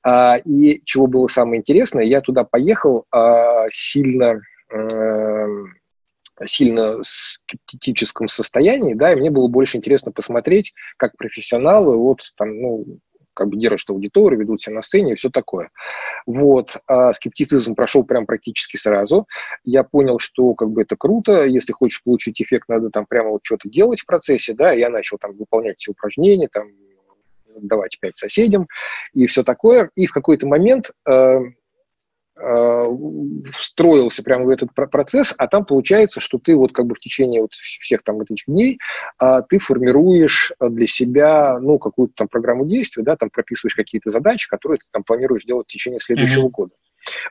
А, 0.03 0.37
и 0.45 0.83
чего 0.85 1.07
было 1.07 1.29
самое 1.29 1.61
интересное, 1.61 2.05
я 2.05 2.21
туда 2.21 2.45
поехал 2.45 3.07
а, 3.11 3.67
сильно 3.71 4.41
а, 4.71 5.47
сильно 6.47 6.99
скептическом 7.03 8.29
состоянии, 8.29 8.95
да, 8.95 9.13
и 9.13 9.17
мне 9.17 9.31
было 9.31 9.49
больше 9.49 9.77
интересно 9.77 10.13
посмотреть, 10.13 10.73
как 10.97 11.17
профессионалы 11.17 11.97
вот 11.97 12.21
там, 12.37 12.61
ну, 12.61 12.99
как 13.39 13.49
бы 13.49 13.57
держат 13.57 13.89
аудиторию, 13.91 14.41
ведут 14.41 14.61
себя 14.61 14.75
на 14.75 14.83
сцене 14.83 15.13
и 15.13 15.15
все 15.15 15.31
такое. 15.31 15.71
Вот. 16.27 16.79
А 16.89 17.13
скептицизм 17.13 17.77
прошел 17.77 18.03
прям 18.03 18.27
практически 18.27 18.77
сразу. 18.77 19.29
Я 19.63 19.85
понял, 19.85 20.19
что 20.19 20.55
как 20.55 20.71
бы 20.71 20.83
это 20.83 20.97
круто, 20.97 21.45
если 21.45 21.73
хочешь 21.73 22.03
получить 22.03 22.43
эффект, 22.43 22.69
надо 22.69 22.91
там 22.91 23.07
прямо 23.07 23.31
вот 23.31 23.43
что-то 23.45 23.69
делать 23.69 24.01
в 24.01 24.07
процессе, 24.07 24.55
да, 24.55 24.73
я 24.73 24.91
начал 24.91 25.19
там 25.19 25.37
выполнять 25.37 25.79
все 25.79 25.93
упражнения, 25.93 26.49
там 26.53 26.67
давать 27.61 27.99
пять 28.01 28.17
соседям 28.17 28.67
и 29.13 29.27
все 29.27 29.45
такое. 29.45 29.91
И 29.95 30.07
в 30.07 30.13
какой-то 30.13 30.49
момент 30.49 30.91
э, 31.09 31.39
встроился 33.51 34.23
прямо 34.23 34.45
в 34.45 34.49
этот 34.51 34.73
процесс, 34.75 35.35
а 35.37 35.49
там 35.49 35.65
получается, 35.65 36.21
что 36.21 36.39
ты 36.39 36.55
вот 36.55 36.73
как 36.73 36.87
бы 36.87 36.95
в 36.95 37.01
течение 37.01 37.43
вот 37.43 37.53
всех 37.53 38.03
там 38.03 38.21
этих 38.21 38.47
дней 38.47 38.79
а, 39.19 39.43
ты 39.43 39.59
формируешь 39.59 40.53
для 40.61 40.87
себя, 40.87 41.59
ну, 41.61 41.79
какую-то 41.79 42.15
там 42.17 42.29
программу 42.29 42.67
действий, 42.67 43.03
да, 43.03 43.17
там 43.17 43.31
прописываешь 43.31 43.75
какие-то 43.75 44.11
задачи, 44.11 44.49
которые 44.49 44.79
ты 44.79 44.85
там 44.91 45.03
планируешь 45.03 45.45
делать 45.45 45.67
в 45.67 45.73
течение 45.73 46.01
следующего 46.01 46.47
mm-hmm. 46.47 46.51
года. 46.51 46.73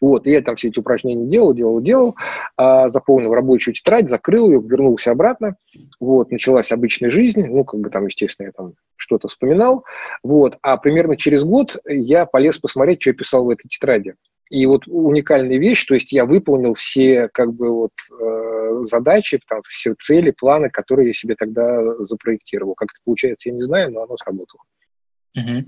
Вот, 0.02 0.26
и 0.26 0.32
я 0.32 0.41
там 0.41 0.56
все 0.56 0.70
эти 0.70 0.80
упражнения 0.80 1.26
делал, 1.26 1.54
делал, 1.54 1.82
делал, 1.82 2.15
а, 2.56 2.89
заполнил 2.89 3.34
рабочую 3.34 3.76
тетрадь, 3.76 4.10
закрыл 4.10 4.50
ее, 4.50 4.62
вернулся 4.62 5.12
обратно, 5.12 5.56
вот, 6.00 6.32
началась 6.32 6.72
обычная 6.72 7.10
жизнь, 7.10 7.46
ну, 7.46 7.63
как 7.63 7.80
бы 7.80 7.89
там, 7.89 8.06
естественно, 8.06 8.48
я 8.48 8.52
там 8.52 8.74
что-то 8.96 9.28
вспоминал, 9.28 9.86
вот, 10.24 10.58
а 10.62 10.78
примерно 10.78 11.15
через 11.15 11.43
год 11.43 11.78
я 11.86 12.26
полез 12.26 12.58
посмотреть, 12.58 13.02
что 13.02 13.12
я 13.12 13.15
писал 13.15 13.46
в 13.46 13.50
этой 13.50 13.67
тетради. 13.67 14.15
И 14.50 14.66
вот 14.66 14.84
уникальная 14.88 15.58
вещь, 15.58 15.86
то 15.86 15.94
есть 15.94 16.12
я 16.12 16.26
выполнил 16.26 16.74
все 16.74 17.30
как 17.34 17.54
бы 17.54 17.74
вот 17.74 17.92
э, 18.20 18.84
задачи, 18.84 19.40
там, 19.48 19.62
все 19.68 19.94
цели, 20.00 20.32
планы, 20.32 20.70
которые 20.70 21.08
я 21.08 21.14
себе 21.14 21.36
тогда 21.36 21.82
запроектировал. 22.06 22.76
Как 22.76 22.90
это 22.92 23.00
получается, 23.04 23.50
я 23.50 23.56
не 23.56 23.64
знаю, 23.64 23.92
но 23.92 24.04
оно 24.04 24.16
сработало. 24.18 24.62
Угу. 25.36 25.66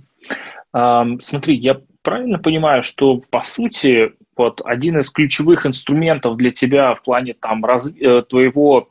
Um, 0.75 1.19
смотри, 1.19 1.55
я 1.55 1.81
правильно 2.01 2.39
понимаю, 2.39 2.83
что 2.83 3.21
по 3.29 3.41
сути 3.41 4.13
вот 4.35 4.61
один 4.63 4.99
из 4.99 5.09
ключевых 5.09 5.65
инструментов 5.65 6.37
для 6.37 6.51
тебя 6.51 6.95
в 6.95 7.03
плане 7.03 7.33
там 7.33 7.65
раз, 7.65 7.93
э, 7.95 8.23
твоего 8.23 8.89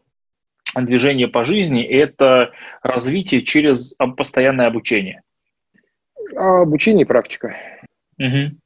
движения 0.76 1.28
по 1.28 1.44
жизни 1.44 1.82
это 1.82 2.52
развитие 2.82 3.42
через 3.42 3.94
постоянное 4.16 4.66
обучение. 4.66 5.22
Обучение 6.36 7.04
и 7.04 7.08
практика. 7.08 7.56
Угу. 8.18 8.58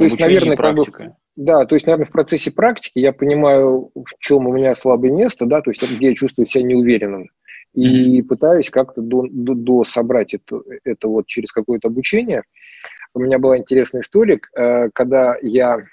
То 0.00 0.04
есть, 0.04 0.18
наверное, 0.18 0.56
как 0.56 0.74
бы, 0.74 0.84
да, 1.36 1.64
то 1.66 1.74
есть, 1.74 1.86
наверное, 1.86 2.06
в 2.06 2.10
процессе 2.10 2.50
практики 2.50 2.98
я 2.98 3.12
понимаю, 3.12 3.90
в 3.94 4.18
чем 4.18 4.46
у 4.46 4.52
меня 4.52 4.74
слабое 4.74 5.12
место, 5.12 5.46
да, 5.46 5.60
то 5.60 5.70
есть 5.70 5.82
где 5.82 6.08
я 6.08 6.14
чувствую 6.14 6.46
себя 6.46 6.64
неуверенным. 6.64 7.28
И 7.74 8.20
mm-hmm. 8.20 8.24
пытаюсь 8.24 8.70
как-то 8.70 9.00
до, 9.00 9.26
до, 9.30 9.54
до 9.54 9.84
собрать 9.84 10.34
это, 10.34 10.62
это 10.84 11.06
вот 11.08 11.26
через 11.26 11.52
какое-то 11.52 11.88
обучение. 11.88 12.42
У 13.14 13.20
меня 13.20 13.38
была 13.38 13.58
интересная 13.58 14.00
история, 14.00 14.40
э, 14.56 14.88
когда 14.92 15.36
я, 15.42 15.84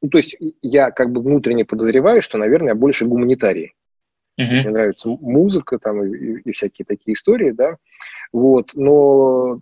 ну, 0.00 0.10
то 0.10 0.18
есть 0.18 0.36
я 0.62 0.90
как 0.90 1.10
бы 1.10 1.22
внутренне 1.22 1.64
подозреваю, 1.64 2.22
что, 2.22 2.38
наверное, 2.38 2.70
я 2.70 2.74
больше 2.74 3.06
гуманитарий. 3.06 3.72
Uh-huh. 4.38 4.46
Мне 4.46 4.70
нравится 4.70 5.08
музыка 5.08 5.78
там 5.78 6.04
и, 6.04 6.40
и 6.40 6.52
всякие 6.52 6.84
такие 6.84 7.14
истории, 7.14 7.50
да. 7.50 7.78
Вот, 8.32 8.70
но 8.74 9.60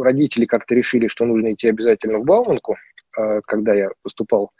родители 0.00 0.46
как-то 0.46 0.74
решили, 0.74 1.08
что 1.08 1.24
нужно 1.24 1.52
идти 1.52 1.68
обязательно 1.68 2.18
в 2.18 2.24
Бауманку, 2.24 2.76
когда 3.46 3.74
я 3.74 3.90
поступал, 4.02 4.50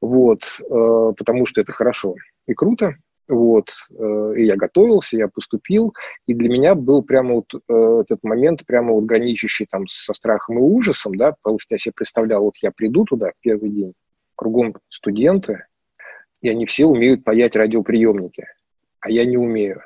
вот, 0.00 0.42
э, 0.60 1.12
потому 1.16 1.46
что 1.46 1.60
это 1.60 1.72
хорошо 1.72 2.14
и 2.46 2.54
круто, 2.54 2.96
вот, 3.28 3.70
э, 3.90 4.34
и 4.36 4.44
я 4.44 4.56
готовился, 4.56 5.16
я 5.16 5.28
поступил, 5.28 5.94
и 6.26 6.34
для 6.34 6.48
меня 6.48 6.74
был 6.74 7.02
прямо 7.02 7.34
вот 7.34 7.52
этот 8.04 8.22
момент, 8.24 8.66
прямо 8.66 8.92
вот 8.92 9.04
граничащий 9.04 9.66
там 9.70 9.86
со 9.88 10.12
страхом 10.12 10.58
и 10.58 10.62
ужасом, 10.62 11.16
да, 11.16 11.32
потому 11.32 11.58
что 11.58 11.74
я 11.74 11.78
себе 11.78 11.92
представлял, 11.94 12.42
вот 12.42 12.56
я 12.62 12.70
приду 12.70 13.04
туда 13.04 13.32
первый 13.40 13.70
день, 13.70 13.94
кругом 14.34 14.76
студенты, 14.88 15.64
и 16.40 16.48
они 16.48 16.66
все 16.66 16.86
умеют 16.86 17.24
паять 17.24 17.56
радиоприемники, 17.56 18.46
а 19.00 19.10
я 19.10 19.24
не 19.24 19.36
умею. 19.36 19.82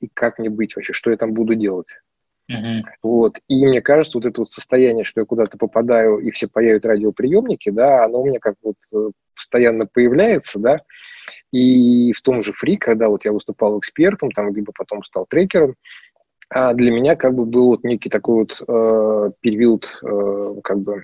И 0.00 0.08
как 0.08 0.38
мне 0.38 0.50
быть 0.50 0.76
вообще, 0.76 0.92
что 0.92 1.10
я 1.10 1.16
там 1.16 1.32
буду 1.32 1.54
делать? 1.54 1.88
Uh-huh. 2.50 2.82
Вот. 3.02 3.38
И 3.48 3.66
мне 3.66 3.80
кажется, 3.80 4.18
вот 4.18 4.26
это 4.26 4.40
вот 4.40 4.50
состояние, 4.50 5.04
что 5.04 5.20
я 5.20 5.26
куда-то 5.26 5.58
попадаю, 5.58 6.18
и 6.18 6.30
все 6.30 6.46
паяют 6.46 6.86
радиоприемники, 6.86 7.70
да, 7.70 8.04
оно 8.04 8.22
у 8.22 8.26
меня 8.26 8.38
как 8.38 8.54
вот 8.62 8.76
э, 8.94 9.10
постоянно 9.34 9.86
появляется, 9.86 10.60
да, 10.60 10.80
и 11.52 12.12
в 12.12 12.20
том 12.22 12.42
же 12.42 12.52
ФРИИ, 12.52 12.76
когда 12.76 13.08
вот 13.08 13.24
я 13.24 13.32
выступал 13.32 13.78
экспертом, 13.78 14.30
там, 14.30 14.54
либо 14.54 14.72
потом 14.76 15.02
стал 15.02 15.26
трекером, 15.28 15.74
а 16.48 16.72
для 16.74 16.92
меня 16.92 17.16
как 17.16 17.34
бы 17.34 17.44
был 17.44 17.66
вот 17.66 17.84
некий 17.84 18.08
такой 18.08 18.44
вот 18.44 18.62
э, 18.66 19.30
период 19.40 19.98
э, 20.02 20.54
как 20.62 20.78
бы 20.78 21.02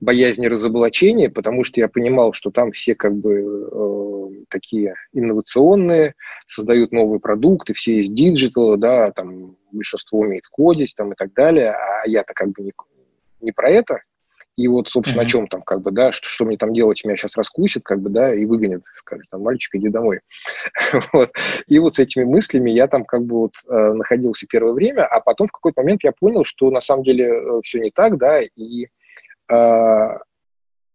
боязни 0.00 0.46
разоблачения, 0.46 1.30
потому 1.30 1.64
что 1.64 1.80
я 1.80 1.88
понимал, 1.88 2.32
что 2.32 2.50
там 2.50 2.72
все 2.72 2.94
как 2.94 3.16
бы 3.16 3.68
э, 3.72 4.44
такие 4.48 4.94
инновационные, 5.12 6.14
создают 6.46 6.92
новые 6.92 7.20
продукты, 7.20 7.74
все 7.74 8.00
из 8.00 8.08
digital 8.08 8.61
а, 8.61 8.76
да, 8.76 9.10
там 9.12 9.56
большинство 9.74 10.20
умеет 10.20 10.46
кодить 10.48 10.94
там 10.96 11.12
и 11.12 11.16
так 11.16 11.32
далее, 11.32 11.72
а 11.72 12.06
я-то 12.06 12.34
как 12.34 12.48
бы 12.48 12.62
не, 12.62 12.72
не 13.40 13.52
про 13.52 13.70
это. 13.70 14.00
И 14.56 14.68
вот, 14.68 14.88
собственно, 14.88 15.22
mm-hmm. 15.22 15.24
о 15.24 15.28
чем 15.28 15.48
там, 15.48 15.62
как 15.62 15.82
бы, 15.82 15.90
да, 15.90 16.12
что, 16.12 16.28
что 16.28 16.44
мне 16.44 16.56
там 16.56 16.72
делать, 16.72 17.04
меня 17.04 17.16
сейчас 17.16 17.36
раскусит, 17.36 17.82
как 17.82 18.00
бы, 18.00 18.08
да, 18.08 18.32
и 18.32 18.44
выгонят, 18.44 18.84
скажет, 18.96 19.26
там, 19.30 19.42
мальчик, 19.42 19.74
иди 19.74 19.88
домой. 19.88 20.20
вот. 21.12 21.32
И 21.66 21.78
вот 21.80 21.96
с 21.96 21.98
этими 21.98 22.22
мыслями 22.22 22.70
я 22.70 22.86
там 22.86 23.04
как 23.04 23.24
бы 23.24 23.40
вот 23.40 23.54
э, 23.68 23.92
находился 23.92 24.46
первое 24.46 24.72
время, 24.72 25.06
а 25.06 25.18
потом 25.20 25.48
в 25.48 25.52
какой-то 25.52 25.82
момент 25.82 26.04
я 26.04 26.12
понял, 26.12 26.44
что 26.44 26.70
на 26.70 26.80
самом 26.80 27.02
деле 27.02 27.26
э, 27.26 27.60
все 27.64 27.80
не 27.80 27.90
так, 27.90 28.16
да, 28.16 28.42
и 28.42 28.86
а, 29.48 30.18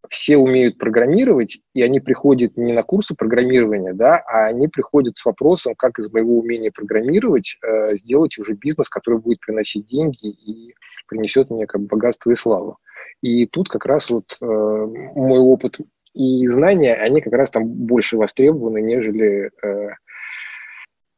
все 0.07 0.38
умеют 0.38 0.77
программировать, 0.77 1.59
и 1.73 1.81
они 1.81 1.99
приходят 1.99 2.57
не 2.57 2.73
на 2.73 2.83
курсы 2.83 3.15
программирования, 3.15 3.93
да, 3.93 4.17
а 4.17 4.45
они 4.45 4.67
приходят 4.67 5.17
с 5.17 5.25
вопросом, 5.25 5.75
как 5.75 5.99
из 5.99 6.12
моего 6.12 6.39
умения 6.39 6.71
программировать 6.71 7.57
э, 7.62 7.97
сделать 7.97 8.38
уже 8.39 8.53
бизнес, 8.53 8.89
который 8.89 9.19
будет 9.19 9.39
приносить 9.39 9.88
деньги 9.88 10.29
и 10.29 10.73
принесет 11.07 11.49
мне 11.49 11.67
как 11.67 11.81
богатство 11.81 12.31
и 12.31 12.35
славу. 12.35 12.77
И 13.21 13.45
тут 13.45 13.67
как 13.67 13.85
раз 13.85 14.09
вот 14.09 14.25
э, 14.41 14.45
мой 14.45 15.39
опыт 15.39 15.77
и 16.13 16.47
знания, 16.47 16.95
они 16.95 17.21
как 17.21 17.33
раз 17.33 17.51
там 17.51 17.65
больше 17.65 18.17
востребованы, 18.17 18.81
нежели 18.81 19.51
э, 19.62 19.89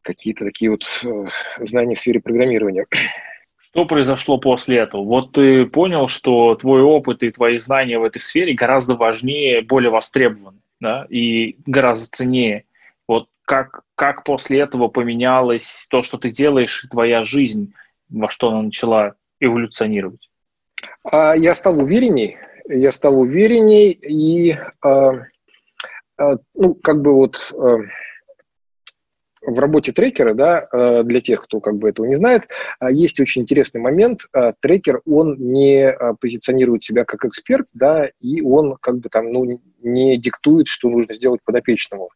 какие-то 0.02 0.46
такие 0.46 0.72
вот 0.72 0.84
э, 1.04 1.26
знания 1.60 1.96
в 1.96 2.00
сфере 2.00 2.20
программирования. 2.20 2.86
Что 3.72 3.86
произошло 3.86 4.38
после 4.38 4.80
этого? 4.80 5.04
Вот 5.04 5.32
ты 5.32 5.66
понял, 5.66 6.08
что 6.08 6.56
твой 6.56 6.82
опыт 6.82 7.24
и 7.24 7.32
твои 7.32 7.58
знания 7.58 8.00
в 8.00 8.04
этой 8.04 8.20
сфере 8.20 8.54
гораздо 8.54 8.96
важнее, 8.96 9.62
более 9.62 9.92
востребованы, 9.92 10.60
да, 10.82 11.06
и 11.10 11.56
гораздо 11.66 12.10
ценнее. 12.12 12.66
Вот 13.08 13.30
как, 13.44 13.84
как 13.96 14.26
после 14.26 14.60
этого 14.60 14.90
поменялось 14.90 15.88
то, 15.90 16.04
что 16.04 16.18
ты 16.18 16.32
делаешь, 16.32 16.84
и 16.84 16.90
твоя 16.90 17.24
жизнь, 17.24 17.74
во 18.10 18.30
что 18.30 18.50
она 18.50 18.62
начала 18.62 19.16
эволюционировать? 19.40 20.30
А, 21.04 21.34
я 21.38 21.56
стал 21.56 21.80
уверенней, 21.80 22.38
я 22.68 22.92
стал 22.92 23.22
уверенней, 23.22 23.92
и, 23.92 24.58
а, 24.82 25.28
а, 26.18 26.36
ну, 26.56 26.74
как 26.76 27.02
бы 27.02 27.14
вот 27.14 27.54
в 29.42 29.60
работе 29.60 29.92
трекера, 29.92 30.34
да, 30.34 30.68
э, 30.72 31.04
для 31.04 31.22
тех, 31.22 31.44
кто 31.44 31.60
как 31.60 31.78
бы 31.78 31.90
этого 31.90 32.06
не 32.06 32.16
знает, 32.16 32.48
э, 32.80 32.88
есть 32.92 33.20
очень 33.20 33.42
интересный 33.42 33.82
момент. 33.82 34.28
Э, 34.34 34.54
трекер, 34.60 35.02
он 35.06 35.36
не 35.38 35.96
позиционирует 36.20 36.84
себя 36.84 37.06
как 37.06 37.26
эксперт, 37.26 37.68
да, 37.74 38.10
и 38.20 38.42
он 38.42 38.78
как 38.80 39.00
бы 39.00 39.10
там, 39.10 39.32
ну, 39.32 39.60
не 39.82 40.18
диктует, 40.18 40.68
что 40.68 40.90
нужно 40.90 41.14
сделать 41.14 41.42
подопечному. 41.44 42.10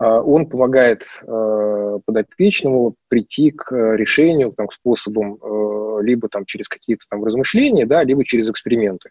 Он 0.00 0.46
помогает 0.46 1.02
подопечному 1.26 2.94
прийти 3.08 3.50
к 3.50 3.72
решению, 3.96 4.52
там, 4.52 4.68
к 4.68 4.72
способам 4.72 5.40
либо 6.00 6.28
там 6.28 6.44
через 6.44 6.68
какие-то 6.68 7.04
там 7.10 7.24
размышления, 7.24 7.84
да, 7.84 8.04
либо 8.04 8.24
через 8.24 8.48
эксперименты. 8.48 9.10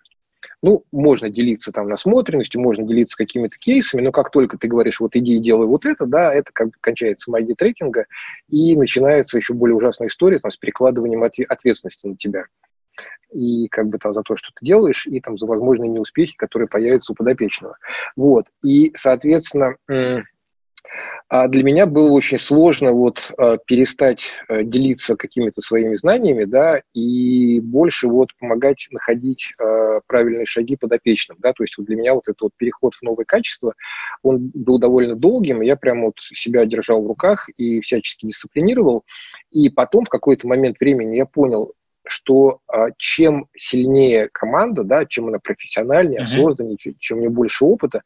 Ну, 0.64 0.84
можно 0.92 1.30
делиться 1.30 1.72
там 1.72 1.88
насмотренностью, 1.88 2.60
можно 2.60 2.84
делиться 2.84 3.16
какими-то 3.16 3.58
кейсами, 3.58 4.02
но 4.02 4.12
как 4.12 4.32
только 4.32 4.58
ты 4.58 4.68
говоришь, 4.68 5.00
вот 5.00 5.16
иди 5.16 5.38
и 5.38 5.40
делай 5.40 5.68
вот 5.68 5.86
это, 5.86 6.06
да, 6.06 6.34
это 6.34 6.52
как 6.52 6.68
бы 6.68 6.74
кончается 6.82 7.30
магия 7.30 7.54
трекинга, 7.54 8.06
и 8.50 8.76
начинается 8.76 9.38
еще 9.38 9.54
более 9.54 9.76
ужасная 9.76 10.08
история 10.08 10.40
там, 10.40 10.50
с 10.50 10.58
перекладыванием 10.58 11.24
ответственности 11.24 12.08
на 12.08 12.18
тебя. 12.18 12.46
И 13.32 13.68
как 13.68 13.88
бы 13.88 14.00
там 14.00 14.14
за 14.14 14.24
то, 14.24 14.36
что 14.36 14.50
ты 14.56 14.66
делаешь, 14.66 15.06
и 15.06 15.20
там 15.20 15.38
за 15.38 15.46
возможные 15.46 15.90
неуспехи, 15.90 16.36
которые 16.36 16.68
появятся 16.68 17.12
у 17.12 17.16
подопечного. 17.16 17.78
Вот. 18.16 18.48
И, 18.64 18.92
соответственно, 18.96 19.76
а 21.30 21.48
для 21.50 21.64
меня 21.64 21.86
было 21.86 22.10
очень 22.12 22.38
сложно 22.38 22.94
вот 22.94 23.32
а, 23.38 23.58
перестать 23.58 24.28
а, 24.48 24.64
делиться 24.64 25.18
какими-то 25.18 25.62
своими 25.62 25.96
знаниями, 25.96 26.46
да, 26.46 26.82
и 26.94 27.60
больше 27.60 28.08
вот 28.08 28.30
помогать 28.40 28.88
находить 28.92 29.54
правильные 30.08 30.46
шаги 30.46 30.76
подопечным, 30.76 31.38
да, 31.40 31.54
то 31.54 31.64
есть 31.64 31.78
вот 31.78 31.88
для 31.88 31.96
меня 31.96 32.14
вот 32.14 32.24
этот 32.28 32.42
вот 32.42 32.52
переход 32.58 32.96
в 32.96 33.02
новое 33.02 33.26
качество, 33.26 33.74
он 34.24 34.52
был 34.54 34.80
довольно 34.80 35.16
долгим, 35.16 35.62
я 35.62 35.76
прямо 35.76 36.06
вот 36.06 36.16
себя 36.20 36.66
держал 36.66 37.02
в 37.02 37.08
руках 37.08 37.50
и 37.58 37.82
всячески 37.82 38.26
дисциплинировал, 38.26 39.04
и 39.52 39.70
потом 39.70 40.06
в 40.06 40.10
какой-то 40.10 40.48
момент 40.48 40.78
времени 40.80 41.18
я 41.18 41.26
понял, 41.26 41.74
что 42.06 42.62
чем 42.98 43.48
сильнее 43.56 44.30
команда, 44.32 44.84
да, 44.84 45.06
чем 45.06 45.28
она 45.28 45.40
профессиональнее, 45.40 46.22
uh-huh. 46.22 46.24
осознаннее, 46.24 46.78
чем 46.78 47.18
у 47.18 47.22
нее 47.22 47.30
больше 47.30 47.66
опыта, 47.66 48.02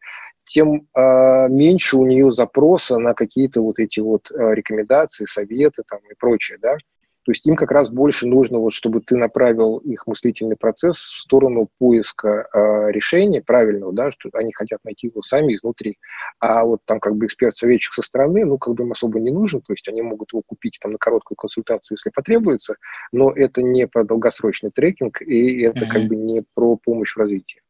тем 0.45 0.87
э, 0.95 1.47
меньше 1.49 1.97
у 1.97 2.05
нее 2.05 2.31
запроса 2.31 2.97
на 2.97 3.13
какие-то 3.13 3.61
вот 3.61 3.79
эти 3.79 3.99
вот 3.99 4.31
э, 4.31 4.53
рекомендации, 4.53 5.25
советы 5.25 5.83
там 5.87 5.99
и 6.09 6.15
прочее, 6.17 6.57
да. 6.61 6.77
То 7.23 7.31
есть 7.31 7.45
им 7.45 7.55
как 7.55 7.69
раз 7.69 7.91
больше 7.91 8.27
нужно, 8.27 8.57
вот, 8.57 8.73
чтобы 8.73 8.99
ты 8.99 9.15
направил 9.15 9.77
их 9.77 10.07
мыслительный 10.07 10.55
процесс 10.55 10.97
в 10.97 11.19
сторону 11.19 11.69
поиска 11.77 12.47
э, 12.51 12.91
решения 12.91 13.43
правильного, 13.43 13.93
да, 13.93 14.09
что 14.09 14.29
они 14.33 14.51
хотят 14.53 14.79
найти 14.83 15.07
его 15.07 15.21
сами 15.21 15.55
изнутри. 15.55 15.99
А 16.39 16.63
вот 16.63 16.81
там 16.85 16.99
как 16.99 17.15
бы 17.15 17.27
эксперт-советчик 17.27 17.93
со 17.93 18.01
стороны, 18.01 18.43
ну, 18.43 18.57
как 18.57 18.73
бы 18.73 18.85
им 18.85 18.91
особо 18.91 19.19
не 19.19 19.29
нужен, 19.29 19.61
то 19.61 19.71
есть 19.71 19.87
они 19.87 20.01
могут 20.01 20.33
его 20.33 20.41
купить 20.43 20.79
там 20.81 20.93
на 20.93 20.97
короткую 20.97 21.35
консультацию, 21.35 21.95
если 21.95 22.09
потребуется, 22.09 22.75
но 23.11 23.31
это 23.31 23.61
не 23.61 23.85
про 23.85 24.03
долгосрочный 24.03 24.71
трекинг, 24.71 25.21
и 25.21 25.61
это 25.61 25.81
mm-hmm. 25.81 25.89
как 25.89 26.03
бы 26.05 26.15
не 26.15 26.43
про 26.55 26.75
помощь 26.75 27.13
в 27.13 27.19
развитии. 27.19 27.61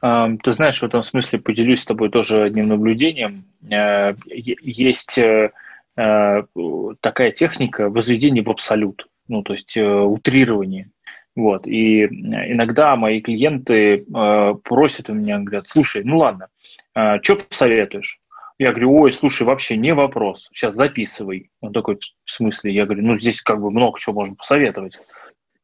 Ты 0.00 0.52
знаешь, 0.52 0.80
в 0.80 0.84
этом 0.84 1.02
смысле 1.02 1.38
поделюсь 1.38 1.80
с 1.80 1.86
тобой 1.86 2.10
тоже 2.10 2.42
одним 2.42 2.68
наблюдением. 2.68 3.44
Э, 3.70 4.14
есть 4.30 5.18
э, 5.18 5.52
э, 5.96 6.42
такая 7.00 7.30
техника 7.32 7.88
возведения 7.88 8.42
в 8.42 8.50
абсолют, 8.50 9.08
ну, 9.28 9.42
то 9.42 9.54
есть 9.54 9.76
утрирование. 9.76 10.90
Вот. 11.34 11.66
И 11.66 12.04
иногда 12.04 12.96
мои 12.96 13.20
клиенты 13.20 14.06
просят 14.64 15.10
у 15.10 15.14
меня, 15.14 15.38
говорят, 15.38 15.68
слушай, 15.68 16.02
ну 16.02 16.18
ладно, 16.18 16.48
что 17.22 17.36
посоветуешь? 17.36 18.20
Я 18.58 18.70
говорю, 18.70 19.02
ой, 19.02 19.12
слушай, 19.12 19.42
вообще 19.42 19.76
не 19.76 19.92
вопрос, 19.92 20.48
сейчас 20.54 20.74
записывай. 20.76 21.50
Он 21.60 21.74
такой, 21.74 21.98
в 22.24 22.30
смысле? 22.30 22.72
Я 22.72 22.86
говорю, 22.86 23.02
ну 23.02 23.18
здесь 23.18 23.42
как 23.42 23.60
бы 23.60 23.70
много 23.70 23.98
чего 23.98 24.14
можно 24.14 24.34
посоветовать. 24.34 24.98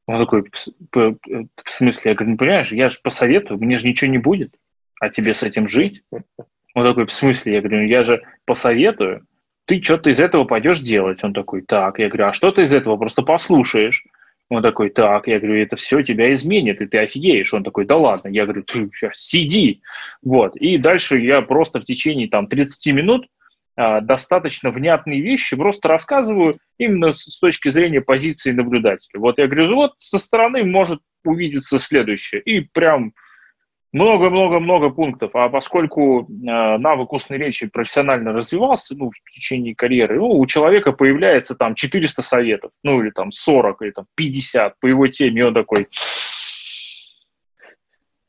Он 0.07 0.19
такой, 0.19 0.45
в 0.93 1.71
смысле? 1.71 2.11
Я 2.11 2.15
говорю, 2.15 2.33
ну, 2.33 2.37
понимаешь, 2.37 2.73
я 2.73 2.91
же 2.91 2.99
посоветую, 3.03 3.59
мне 3.59 3.77
же 3.77 3.87
ничего 3.87 4.11
не 4.11 4.19
будет, 4.19 4.55
а 5.01 5.11
тебе 5.11 5.35
с 5.35 5.43
этим 5.43 5.69
жить? 5.69 6.03
Он 6.75 6.87
такой, 6.87 7.07
в 7.07 7.13
смысле? 7.13 7.55
Я 7.55 7.61
говорю, 7.61 7.79
ну, 7.79 7.85
я 7.85 8.03
же 8.03 8.23
посоветую, 8.45 9.27
ты 9.67 9.81
что-то 9.83 10.11
из 10.11 10.21
этого 10.21 10.45
пойдешь 10.45 10.81
делать. 10.81 11.23
Он 11.23 11.33
такой, 11.33 11.63
так, 11.63 11.99
я 11.99 12.09
говорю, 12.09 12.27
а 12.27 12.33
что 12.33 12.51
ты 12.51 12.63
из 12.63 12.75
этого 12.75 12.97
просто 12.97 13.23
послушаешь? 13.23 14.05
Он 14.49 14.61
такой, 14.61 14.91
так, 14.91 15.29
я 15.29 15.39
говорю, 15.39 15.63
это 15.63 15.77
все 15.77 16.03
тебя 16.03 16.33
изменит, 16.35 16.81
и 16.81 16.87
ты 16.87 16.99
офигеешь. 16.99 17.55
Он 17.55 17.65
такой, 17.65 17.87
да 17.87 17.97
ладно. 17.97 18.29
Я 18.29 18.45
говорю, 18.45 18.65
ты 18.65 18.91
сиди. 19.15 19.81
Вот. 20.23 20.57
И 20.57 20.77
дальше 20.77 21.21
я 21.21 21.41
просто 21.41 21.81
в 21.81 21.85
течение 21.85 22.29
там 22.29 22.49
30 22.49 22.93
минут 22.93 23.27
достаточно 23.77 24.71
внятные 24.71 25.21
вещи 25.21 25.57
просто 25.57 25.89
рассказываю 25.89 26.59
именно 26.79 27.13
с, 27.13 27.39
точки 27.39 27.71
зрения 27.71 28.01
позиции 28.01 28.53
наблюдателя. 28.53 29.19
Вот 29.19 29.39
я 29.39 29.47
говорю, 29.47 29.75
вот 29.75 29.93
со 29.99 30.19
стороны 30.19 30.65
может 30.65 31.01
увидеться 31.25 31.79
следующее. 31.79 32.43
И 32.43 32.61
прям 32.61 33.13
много-много-много 33.93 34.91
пунктов. 34.91 35.35
А 35.35 35.49
поскольку 35.49 36.23
э, 36.23 36.79
навык 36.79 37.13
устной 37.13 37.39
речи 37.39 37.69
профессионально 37.69 38.33
развивался 38.33 38.97
ну, 38.97 39.11
в 39.11 39.31
течение 39.35 39.75
карьеры, 39.75 40.17
ну, 40.17 40.31
у 40.31 40.47
человека 40.47 40.93
появляется 40.93 41.55
там 41.55 41.75
400 41.75 42.23
советов, 42.23 42.71
ну 42.83 43.03
или 43.03 43.11
там 43.11 43.31
40, 43.31 43.83
или 43.83 43.91
там 43.91 44.07
50 44.15 44.81
по 44.81 44.87
его 44.87 45.07
теме, 45.09 45.47
он 45.47 45.55
такой, 45.55 45.89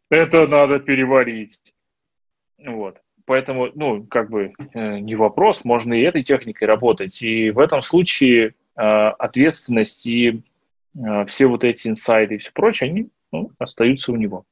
это 0.09 0.47
надо 0.47 0.79
переварить. 0.79 1.59
Вот. 2.65 2.97
Поэтому, 3.25 3.69
ну, 3.73 4.03
как 4.03 4.29
бы 4.29 4.53
э, 4.73 4.99
не 4.99 5.15
вопрос, 5.15 5.63
можно 5.63 5.93
и 5.93 6.01
этой 6.01 6.23
техникой 6.23 6.67
работать. 6.67 7.21
И 7.21 7.51
в 7.51 7.59
этом 7.59 7.81
случае 7.81 8.53
э, 8.75 8.81
ответственность 8.81 10.05
и 10.05 10.41
э, 10.95 11.25
все 11.27 11.47
вот 11.47 11.63
эти 11.63 11.87
инсайды 11.87 12.35
и 12.35 12.37
все 12.39 12.51
прочее, 12.53 12.89
они 12.89 13.09
ну, 13.31 13.51
остаются 13.59 14.11
у 14.11 14.15
него. 14.15 14.45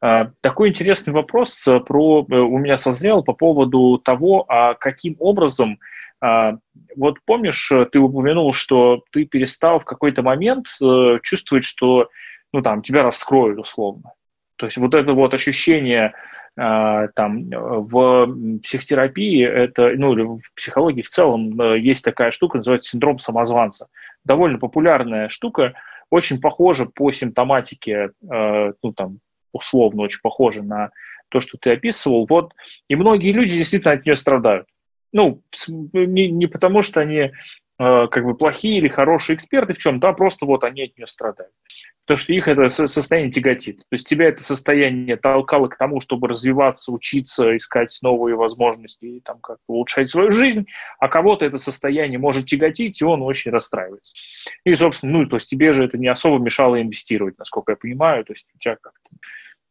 А, 0.00 0.30
такой 0.40 0.70
интересный 0.70 1.12
вопрос 1.12 1.66
э, 1.68 1.78
про, 1.80 2.26
э, 2.30 2.34
у 2.34 2.58
меня 2.58 2.76
созрел 2.76 3.22
по 3.22 3.34
поводу 3.34 3.98
того, 4.02 4.46
а 4.48 4.74
каким 4.74 5.16
образом, 5.18 5.78
а, 6.22 6.56
вот 6.96 7.18
помнишь, 7.26 7.70
э, 7.70 7.84
ты 7.84 7.98
упомянул, 7.98 8.54
что 8.54 9.02
ты 9.10 9.26
перестал 9.26 9.78
в 9.78 9.84
какой-то 9.84 10.22
момент 10.22 10.68
чувствовать, 11.22 11.64
что 11.64 12.08
ну, 12.52 12.62
там, 12.62 12.82
тебя 12.82 13.02
раскроют 13.02 13.58
условно. 13.58 14.12
То 14.56 14.66
есть 14.66 14.78
вот 14.78 14.94
это 14.94 15.12
вот 15.12 15.34
ощущение 15.34 16.14
там 16.56 17.40
в 17.48 18.58
психотерапии, 18.62 19.44
это, 19.44 19.92
ну, 19.96 20.12
или 20.12 20.22
в 20.22 20.54
психологии 20.54 21.02
в 21.02 21.08
целом 21.08 21.74
есть 21.76 22.04
такая 22.04 22.30
штука, 22.30 22.58
называется 22.58 22.90
синдром 22.90 23.18
самозванца. 23.18 23.88
Довольно 24.24 24.58
популярная 24.58 25.28
штука, 25.28 25.74
очень 26.10 26.40
похожа 26.40 26.86
по 26.86 27.10
симптоматике, 27.12 28.10
ну, 28.20 28.92
там, 28.94 29.20
условно 29.52 30.02
очень 30.02 30.20
похожа 30.22 30.62
на 30.62 30.90
то, 31.28 31.40
что 31.40 31.56
ты 31.58 31.72
описывал. 31.72 32.26
Вот, 32.28 32.52
и 32.88 32.96
многие 32.96 33.32
люди 33.32 33.56
действительно 33.56 33.94
от 33.94 34.04
нее 34.04 34.16
страдают. 34.16 34.66
Ну, 35.12 35.42
не, 35.68 36.28
не 36.30 36.46
потому, 36.46 36.82
что 36.82 37.00
они 37.00 37.16
э, 37.16 37.30
как 37.80 38.24
бы 38.24 38.34
плохие 38.34 38.76
или 38.76 38.88
хорошие 38.88 39.36
эксперты 39.36 39.72
в 39.72 39.78
чем, 39.78 40.00
да, 40.00 40.12
просто 40.12 40.44
вот 40.44 40.64
они 40.64 40.82
от 40.82 40.98
нее 40.98 41.06
страдают. 41.06 41.52
Потому 42.04 42.18
что 42.18 42.34
их 42.34 42.46
это 42.46 42.68
состояние 42.68 43.32
тяготит. 43.32 43.78
То 43.78 43.92
есть 43.92 44.06
тебя 44.06 44.26
это 44.26 44.42
состояние 44.44 45.16
толкало 45.16 45.68
к 45.68 45.78
тому, 45.78 46.00
чтобы 46.02 46.28
развиваться, 46.28 46.92
учиться, 46.92 47.56
искать 47.56 47.96
новые 48.02 48.36
возможности 48.36 49.06
и 49.06 49.20
там 49.20 49.38
как 49.40 49.58
улучшать 49.66 50.10
свою 50.10 50.30
жизнь, 50.30 50.66
а 50.98 51.08
кого-то 51.08 51.46
это 51.46 51.56
состояние 51.56 52.18
может 52.18 52.46
тяготить, 52.46 53.00
и 53.00 53.04
он 53.04 53.22
очень 53.22 53.50
расстраивается. 53.50 54.14
И, 54.64 54.74
собственно, 54.74 55.20
ну, 55.20 55.26
то 55.26 55.36
есть 55.36 55.48
тебе 55.48 55.72
же 55.72 55.84
это 55.84 55.96
не 55.96 56.08
особо 56.08 56.38
мешало 56.38 56.82
инвестировать, 56.82 57.38
насколько 57.38 57.72
я 57.72 57.76
понимаю, 57.76 58.24
то 58.24 58.34
есть 58.34 58.48
у 58.54 58.58
тебя 58.58 58.76
как-то 58.76 59.10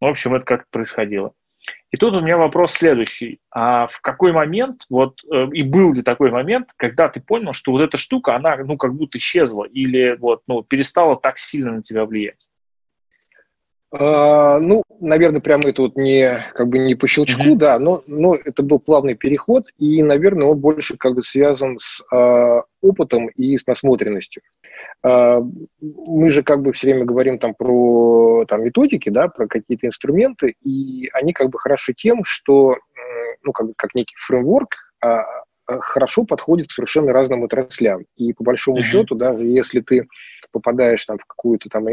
в 0.02 0.06
общем, 0.06 0.34
это 0.34 0.46
как 0.46 0.70
происходило. 0.70 1.34
И 1.92 1.98
тут 1.98 2.14
у 2.14 2.22
меня 2.22 2.38
вопрос 2.38 2.74
следующий. 2.74 3.40
А 3.52 3.88
в 3.88 4.02
какой 4.02 4.32
момент, 4.32 4.86
вот, 4.90 5.22
э, 5.32 5.48
и 5.54 5.64
был 5.64 5.94
ли 5.94 6.04
такой 6.04 6.32
момент, 6.32 6.70
когда 6.76 7.10
ты 7.10 7.20
понял, 7.20 7.54
что 7.54 7.72
вот 7.72 7.82
эта 7.82 7.98
штука, 7.98 8.36
она, 8.36 8.58
ну, 8.58 8.78
как 8.78 8.94
будто 8.94 9.18
исчезла 9.18 9.64
или, 9.64 10.16
вот, 10.20 10.44
ну, 10.48 10.62
перестала 10.64 11.16
так 11.16 11.40
сильно 11.40 11.72
на 11.74 11.82
тебя 11.82 12.06
влиять? 12.06 12.49
А, 13.92 14.60
ну, 14.60 14.84
наверное, 15.00 15.42
прямо 15.42 15.70
это 15.70 15.82
вот 15.82 15.96
не 15.96 16.46
как 16.54 16.68
бы 16.68 16.78
не 16.78 16.94
по 16.94 17.08
щелчку, 17.08 17.42
mm-hmm. 17.42 17.56
да, 17.56 17.80
но, 17.80 18.04
но 18.06 18.36
это 18.36 18.62
был 18.62 18.80
плавный 18.80 19.16
переход, 19.16 19.66
и, 19.80 20.04
наверное, 20.04 20.48
он 20.48 20.60
больше 20.60 20.96
как 20.96 21.16
бы 21.16 21.24
связан 21.24 21.80
с 21.80 22.04
э, 22.12 22.62
опытом 22.82 23.30
и 23.30 23.58
с 23.58 23.66
насмотренностью. 23.66 24.44
Э, 25.04 25.42
мы 25.82 26.30
же 26.30 26.44
как 26.44 26.62
бы 26.62 26.72
все 26.72 26.88
время 26.88 27.06
говорим 27.06 27.40
там 27.40 27.56
про 27.56 28.46
там, 28.48 28.64
методики, 28.64 29.10
да, 29.10 29.28
про 29.28 29.48
какие-то 29.48 29.88
инструменты, 29.88 30.54
и 30.64 31.10
они 31.14 31.34
как 31.34 31.50
бы 31.50 31.58
хороши 31.58 31.96
тем, 31.96 32.24
что, 32.24 32.76
ну, 33.42 33.52
как, 33.54 33.70
как 33.76 33.96
некий 33.96 34.16
фреймворк, 34.20 34.76
э, 35.04 35.18
хорошо 35.66 36.26
подходит 36.26 36.68
к 36.68 36.72
совершенно 36.72 37.12
разным 37.12 37.44
отраслям. 37.44 38.04
И 38.18 38.34
по 38.34 38.44
большому 38.44 38.80
mm-hmm. 38.80 38.84
счету, 38.84 39.16
даже 39.16 39.46
если 39.46 39.80
ты 39.82 40.08
попадаешь 40.52 41.06
там 41.06 41.18
в 41.18 41.26
какую-то 41.26 41.70
там 41.70 41.86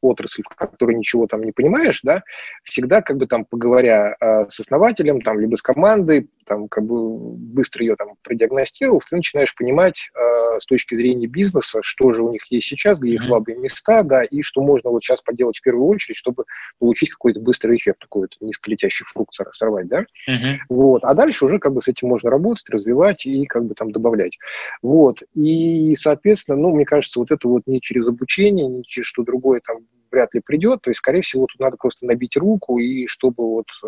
отрасль, 0.00 0.42
в 0.48 0.54
которой 0.54 0.96
ничего 0.96 1.26
там 1.26 1.42
не 1.42 1.52
понимаешь, 1.52 2.00
да, 2.02 2.22
всегда 2.62 3.02
как 3.02 3.16
бы 3.16 3.26
там 3.26 3.44
поговоря 3.44 4.16
э, 4.20 4.46
с 4.48 4.60
основателем, 4.60 5.20
там, 5.20 5.40
либо 5.40 5.56
с 5.56 5.62
командой, 5.62 6.28
там, 6.46 6.68
как 6.68 6.84
бы 6.84 7.18
быстро 7.36 7.84
ее 7.84 7.96
там 7.96 8.14
продиагностировав, 8.22 9.04
ты 9.08 9.16
начинаешь 9.16 9.54
понимать 9.54 10.10
э, 10.14 10.58
с 10.60 10.66
точки 10.66 10.94
зрения 10.94 11.26
бизнеса, 11.26 11.80
что 11.82 12.12
же 12.12 12.22
у 12.22 12.30
них 12.30 12.44
есть 12.50 12.68
сейчас, 12.68 13.00
где 13.00 13.14
их 13.14 13.22
слабые 13.22 13.58
места, 13.58 14.02
да, 14.02 14.22
и 14.22 14.42
что 14.42 14.62
можно 14.62 14.90
вот 14.90 15.02
сейчас 15.02 15.22
поделать 15.22 15.58
в 15.58 15.62
первую 15.62 15.86
очередь, 15.88 16.16
чтобы 16.16 16.44
получить 16.78 17.10
какой-то 17.10 17.40
быстрый 17.40 17.76
эффект, 17.76 18.00
такой 18.00 18.22
вот 18.22 18.36
низколетящий 18.40 19.04
фрукт 19.06 19.34
сорвать, 19.52 19.88
да. 19.88 20.04
Mm-hmm. 20.28 20.56
Вот. 20.68 21.04
А 21.04 21.14
дальше 21.14 21.44
уже 21.44 21.58
как 21.58 21.72
бы 21.72 21.82
с 21.82 21.88
этим 21.88 22.08
можно 22.08 22.30
работать, 22.30 22.68
развивать 22.70 23.26
и 23.26 23.46
как 23.46 23.64
бы 23.64 23.74
там 23.74 23.90
добавлять. 23.90 24.38
Вот. 24.82 25.22
И, 25.34 25.94
соответственно, 25.96 26.56
ну, 26.58 26.74
мне 26.74 26.84
кажется, 26.84 27.20
вот 27.20 27.30
это 27.30 27.48
вот 27.48 27.62
не 27.66 27.80
через 27.80 28.03
обучение, 28.08 28.66
ни 28.66 28.82
через 28.82 29.06
что 29.06 29.22
другое 29.22 29.60
там 29.64 29.78
вряд 30.10 30.34
ли 30.34 30.40
придет. 30.44 30.80
То 30.82 30.90
есть, 30.90 30.98
скорее 30.98 31.22
всего, 31.22 31.42
тут 31.42 31.60
надо 31.60 31.76
просто 31.76 32.06
набить 32.06 32.36
руку, 32.36 32.78
и 32.78 33.06
чтобы 33.06 33.44
вот 33.44 33.66
э, 33.82 33.86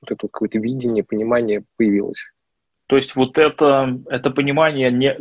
вот 0.00 0.10
это 0.10 0.28
какое-то 0.28 0.58
видение, 0.58 1.04
понимание 1.04 1.64
появилось. 1.76 2.24
То 2.86 2.96
есть 2.96 3.16
вот 3.16 3.36
это, 3.36 3.98
это 4.08 4.30
понимание 4.30 4.92
не, 4.92 5.18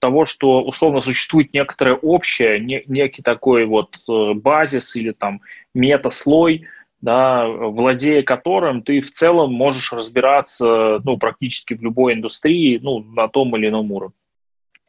того, 0.00 0.24
что 0.24 0.62
условно 0.62 1.00
существует 1.00 1.52
некоторое 1.52 1.94
общее, 1.94 2.60
не, 2.60 2.84
некий 2.86 3.22
такой 3.22 3.64
вот 3.66 3.96
э, 4.08 4.34
базис 4.34 4.94
или 4.94 5.10
там 5.10 5.40
мета-слой, 5.74 6.66
да, 7.00 7.48
владея 7.48 8.22
которым 8.22 8.82
ты 8.82 9.00
в 9.00 9.10
целом 9.10 9.52
можешь 9.52 9.92
разбираться 9.92 11.00
ну, 11.04 11.16
практически 11.16 11.74
в 11.74 11.82
любой 11.82 12.14
индустрии 12.14 12.78
ну, 12.80 13.00
на 13.00 13.28
том 13.28 13.56
или 13.56 13.68
ином 13.68 13.90
уровне. 13.90 14.14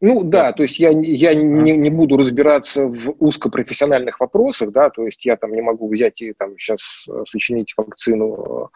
Ну 0.02 0.24
да, 0.24 0.54
то 0.54 0.64
есть 0.64 0.80
я, 0.80 0.92
я 0.92 1.34
не, 1.34 1.76
не 1.76 1.90
буду 1.90 2.18
разбираться 2.18 2.86
в 2.86 3.16
узкопрофессиональных 3.20 4.22
вопросах, 4.22 4.72
да, 4.72 4.90
то 4.90 5.06
есть 5.06 5.26
я 5.26 5.36
там 5.36 5.52
не 5.52 5.62
могу 5.62 5.90
взять 5.90 6.22
и 6.22 6.32
там 6.32 6.58
сейчас 6.58 7.06
э, 7.10 7.24
сочинить 7.26 7.74
вакцину 7.76 8.72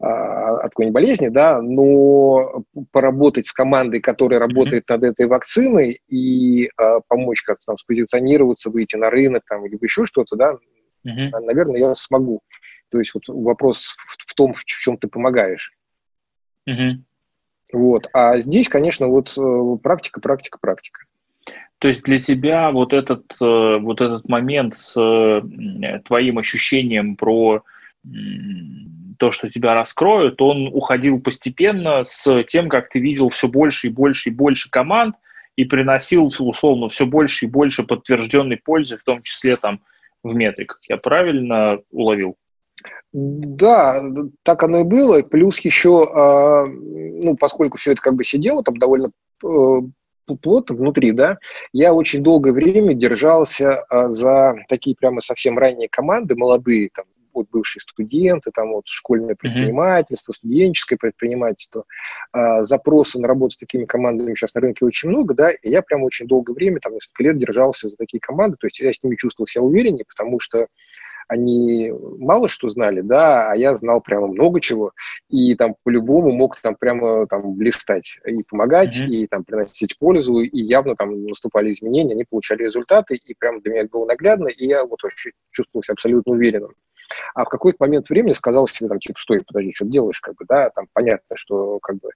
а, 0.00 0.56
от 0.58 0.70
какой-нибудь 0.72 0.94
болезни, 0.94 1.28
да, 1.28 1.62
но 1.62 2.62
поработать 2.92 3.46
с 3.46 3.52
командой, 3.52 4.00
которая 4.00 4.38
работает 4.38 4.84
mm-hmm. 4.84 4.94
над 4.94 5.04
этой 5.04 5.26
вакциной 5.26 6.02
и 6.08 6.68
а, 6.76 7.00
помочь 7.08 7.42
как-то 7.42 7.66
там 7.66 7.78
спозиционироваться, 7.78 8.70
выйти 8.70 8.96
на 8.96 9.08
рынок 9.08 9.44
там, 9.48 9.64
либо 9.64 9.84
еще 9.84 10.04
что-то, 10.04 10.36
да, 10.36 10.58
mm-hmm. 11.06 11.40
наверное, 11.40 11.78
я 11.78 11.94
смогу. 11.94 12.42
То 12.90 12.98
есть 12.98 13.14
вот 13.14 13.22
вопрос 13.28 13.94
в, 13.96 14.30
в 14.30 14.34
том, 14.34 14.52
в 14.52 14.64
чем 14.66 14.98
ты 14.98 15.08
помогаешь. 15.08 15.72
Mm-hmm. 16.68 16.96
Вот. 17.74 18.08
А 18.12 18.38
здесь, 18.38 18.68
конечно, 18.68 19.08
вот 19.08 19.36
э, 19.36 19.76
практика, 19.82 20.20
практика, 20.20 20.58
практика. 20.60 21.00
То 21.80 21.88
есть 21.88 22.04
для 22.04 22.20
тебя 22.20 22.70
вот 22.70 22.92
этот, 22.92 23.24
э, 23.42 23.78
вот 23.80 24.00
этот 24.00 24.28
момент 24.28 24.76
с 24.76 24.96
э, 24.96 25.98
твоим 26.04 26.38
ощущением 26.38 27.16
про 27.16 27.64
то, 29.18 29.32
что 29.32 29.48
тебя 29.48 29.74
раскроют, 29.74 30.40
он 30.40 30.68
уходил 30.68 31.20
постепенно 31.20 32.04
с 32.04 32.44
тем, 32.44 32.68
как 32.68 32.90
ты 32.90 33.00
видел 33.00 33.30
все 33.30 33.48
больше 33.48 33.88
и 33.88 33.90
больше 33.90 34.28
и 34.28 34.32
больше 34.32 34.70
команд 34.70 35.16
и 35.56 35.64
приносил, 35.64 36.26
условно, 36.26 36.88
все 36.90 37.06
больше 37.06 37.46
и 37.46 37.48
больше 37.48 37.82
подтвержденной 37.82 38.58
пользы, 38.58 38.98
в 38.98 39.04
том 39.04 39.22
числе 39.22 39.56
там 39.56 39.80
в 40.22 40.34
метриках. 40.34 40.80
Я 40.88 40.98
правильно 40.98 41.78
уловил? 41.90 42.36
Да, 43.16 44.04
так 44.42 44.64
оно 44.64 44.80
и 44.80 44.84
было. 44.84 45.22
Плюс 45.22 45.60
еще, 45.60 46.04
а, 46.12 46.66
ну, 46.66 47.36
поскольку 47.36 47.78
все 47.78 47.92
это 47.92 48.02
как 48.02 48.14
бы 48.14 48.24
сидело 48.24 48.64
там 48.64 48.76
довольно 48.76 49.12
э, 49.44 49.80
плотно 50.42 50.74
внутри, 50.74 51.12
да, 51.12 51.38
я 51.72 51.94
очень 51.94 52.24
долгое 52.24 52.50
время 52.52 52.92
держался 52.92 53.84
а, 53.88 54.10
за 54.10 54.56
такие 54.68 54.96
прямо 54.96 55.20
совсем 55.20 55.56
ранние 55.56 55.88
команды, 55.88 56.34
молодые, 56.34 56.90
там, 56.92 57.04
вот 57.32 57.46
бывшие 57.52 57.82
студенты, 57.82 58.50
там 58.52 58.72
вот 58.72 58.88
школьное 58.88 59.36
предпринимательство, 59.36 60.32
mm-hmm. 60.32 60.36
студенческое 60.36 60.98
предпринимательство, 60.98 61.84
э, 62.32 62.62
запросы 62.62 63.20
на 63.20 63.28
работу 63.28 63.52
с 63.52 63.58
такими 63.58 63.84
командами 63.84 64.34
сейчас 64.34 64.54
на 64.54 64.60
рынке 64.60 64.84
очень 64.84 65.10
много, 65.10 65.34
да, 65.34 65.52
и 65.52 65.70
я 65.70 65.82
прям 65.82 66.02
очень 66.02 66.26
долгое 66.26 66.54
время, 66.54 66.80
там 66.80 66.94
несколько 66.94 67.22
лет 67.22 67.38
держался 67.38 67.88
за 67.88 67.96
такие 67.96 68.20
команды, 68.20 68.56
то 68.58 68.66
есть 68.66 68.80
я 68.80 68.92
с 68.92 69.02
ними 69.04 69.14
чувствовал 69.14 69.46
себя 69.46 69.62
увереннее, 69.62 70.04
потому 70.04 70.40
что 70.40 70.66
они 71.28 71.92
мало 72.18 72.48
что 72.48 72.68
знали, 72.68 73.00
да, 73.00 73.50
а 73.50 73.56
я 73.56 73.74
знал 73.74 74.00
прямо 74.00 74.26
много 74.26 74.60
чего, 74.60 74.92
и 75.28 75.54
там 75.54 75.76
по-любому 75.82 76.32
мог 76.32 76.56
там 76.60 76.76
прямо 76.76 77.26
там 77.26 77.54
блистать 77.54 78.18
и 78.26 78.42
помогать, 78.42 78.96
mm-hmm. 78.96 79.08
и 79.08 79.26
там 79.26 79.44
приносить 79.44 79.98
пользу, 79.98 80.40
и 80.40 80.60
явно 80.60 80.96
там 80.96 81.26
наступали 81.26 81.72
изменения, 81.72 82.14
они 82.14 82.24
получали 82.24 82.64
результаты, 82.64 83.14
и 83.16 83.34
прямо 83.34 83.60
для 83.60 83.72
меня 83.72 83.82
это 83.82 83.90
было 83.90 84.06
наглядно, 84.06 84.48
и 84.48 84.66
я 84.66 84.84
вот 84.84 85.02
вообще 85.02 85.32
чувствовал 85.50 85.82
себя 85.82 85.94
абсолютно 85.94 86.32
уверенным. 86.32 86.74
А 87.34 87.44
в 87.44 87.48
какой-то 87.48 87.76
момент 87.80 88.08
времени 88.08 88.32
сказал 88.32 88.66
себе 88.66 88.88
там, 88.88 88.98
типа, 88.98 89.18
стой, 89.18 89.42
подожди, 89.46 89.72
что 89.72 89.86
делаешь, 89.86 90.20
как 90.20 90.34
бы, 90.36 90.44
да, 90.48 90.70
там 90.70 90.86
понятно, 90.92 91.36
что 91.36 91.78
как 91.80 91.96
бы 91.96 92.10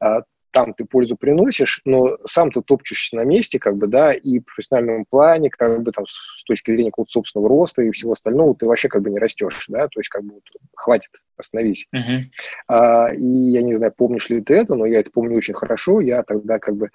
а, 0.00 0.22
там 0.50 0.74
ты 0.74 0.84
пользу 0.84 1.16
приносишь, 1.16 1.80
но 1.84 2.18
сам 2.26 2.50
ты 2.50 2.60
топчешься 2.62 3.16
на 3.16 3.24
месте, 3.24 3.58
как 3.58 3.76
бы, 3.76 3.86
да, 3.86 4.12
и 4.12 4.40
в 4.40 4.44
профессиональном 4.44 5.04
плане, 5.08 5.50
как 5.50 5.82
бы 5.82 5.92
там 5.92 6.06
с 6.06 6.44
точки 6.44 6.72
зрения 6.72 6.90
какого-то 6.90 7.12
собственного 7.12 7.48
роста 7.48 7.82
и 7.82 7.90
всего 7.90 8.12
остального, 8.12 8.54
ты 8.54 8.66
вообще 8.66 8.88
как 8.88 9.02
бы 9.02 9.10
не 9.10 9.18
растешь, 9.18 9.66
да, 9.68 9.88
то 9.88 10.00
есть 10.00 10.08
как 10.08 10.24
бы 10.24 10.34
вот, 10.34 10.42
хватит, 10.74 11.10
остановись. 11.36 11.86
Uh-huh. 11.94 12.20
А, 12.68 13.14
и 13.14 13.24
я 13.24 13.62
не 13.62 13.74
знаю, 13.74 13.92
помнишь 13.96 14.28
ли 14.28 14.40
ты 14.40 14.54
это, 14.54 14.74
но 14.74 14.86
я 14.86 15.00
это 15.00 15.10
помню 15.10 15.36
очень 15.36 15.54
хорошо, 15.54 16.00
я 16.00 16.22
тогда 16.22 16.58
как 16.58 16.76
бы 16.76 16.90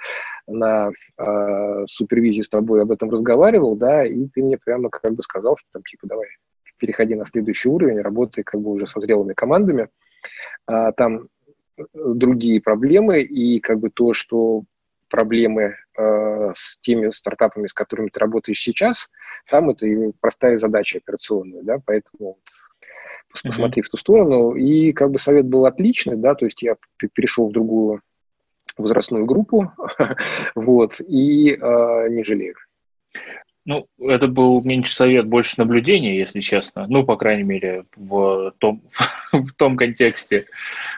на 0.48 0.92
а, 1.18 1.86
супервизии 1.88 2.42
с 2.42 2.50
тобой 2.50 2.82
об 2.82 2.92
этом 2.92 3.10
разговаривал, 3.10 3.76
да, 3.76 4.06
и 4.06 4.28
ты 4.28 4.44
мне 4.44 4.58
прямо 4.58 4.90
как 4.90 5.14
бы 5.14 5.24
сказал, 5.24 5.58
что 5.58 5.68
там 5.72 5.84
типа 5.84 6.08
давай 6.08 6.28
переходи 6.78 7.16
на 7.16 7.26
следующий 7.26 7.70
уровень, 7.70 8.02
работай 8.02 8.44
как 8.44 8.60
бы 8.60 8.72
уже 8.72 8.86
со 8.86 9.00
зрелыми 9.00 9.34
командами, 9.34 9.88
а, 10.68 10.92
там 10.92 11.30
другие 11.94 12.62
проблемы, 12.62 13.22
и 13.22 13.60
как 13.60 13.80
бы 13.80 13.90
то, 13.90 14.14
что 14.14 14.64
проблемы 15.10 15.76
э, 15.98 16.52
с 16.54 16.78
теми 16.80 17.12
стартапами, 17.12 17.68
с 17.68 17.74
которыми 17.74 18.10
ты 18.10 18.20
работаешь 18.20 18.60
сейчас, 18.60 19.10
там 19.50 19.70
это 19.70 19.88
простая 20.20 20.58
задача 20.58 20.98
операционная, 20.98 21.62
да, 21.64 21.78
поэтому 21.86 22.38
вот, 22.38 23.44
посмотри 23.44 23.82
mm-hmm. 23.82 23.86
в 23.86 23.90
ту 23.90 23.98
сторону. 23.98 24.56
И 24.56 24.92
как 24.94 25.12
бы 25.12 25.20
совет 25.20 25.46
был 25.46 25.66
отличный, 25.66 26.18
да, 26.18 26.36
то 26.36 26.46
есть 26.46 26.62
я 26.62 26.76
перешел 27.14 27.50
в 27.50 27.54
другую 27.54 28.02
возрастную 28.78 29.26
группу, 29.26 29.72
вот, 30.56 31.00
и 31.00 31.52
э, 31.52 32.08
не 32.10 32.24
жалею. 32.24 32.56
Ну, 33.66 33.88
это 34.00 34.28
был 34.28 34.62
меньше 34.64 34.94
совет, 34.94 35.28
больше 35.28 35.56
наблюдения, 35.58 36.20
если 36.20 36.40
честно. 36.40 36.86
Ну, 36.88 37.04
по 37.04 37.18
крайней 37.18 37.44
мере, 37.44 37.86
в 37.96 38.54
том, 38.60 38.84
в 39.32 39.54
том 39.54 39.76
контексте. 39.76 40.46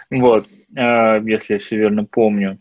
Вот, 0.09 0.47
если 0.73 1.53
я 1.53 1.59
все 1.59 1.77
верно 1.77 2.05
помню. 2.05 2.59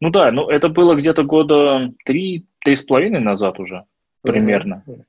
Ну 0.00 0.10
да, 0.10 0.30
ну 0.30 0.48
это 0.48 0.68
было 0.68 0.94
где-то 0.94 1.24
года 1.24 1.92
три, 2.04 2.46
три 2.60 2.76
с 2.76 2.82
половиной 2.82 3.20
назад 3.20 3.58
уже, 3.58 3.84
примерно. 4.22 4.84
Угу. 4.86 5.02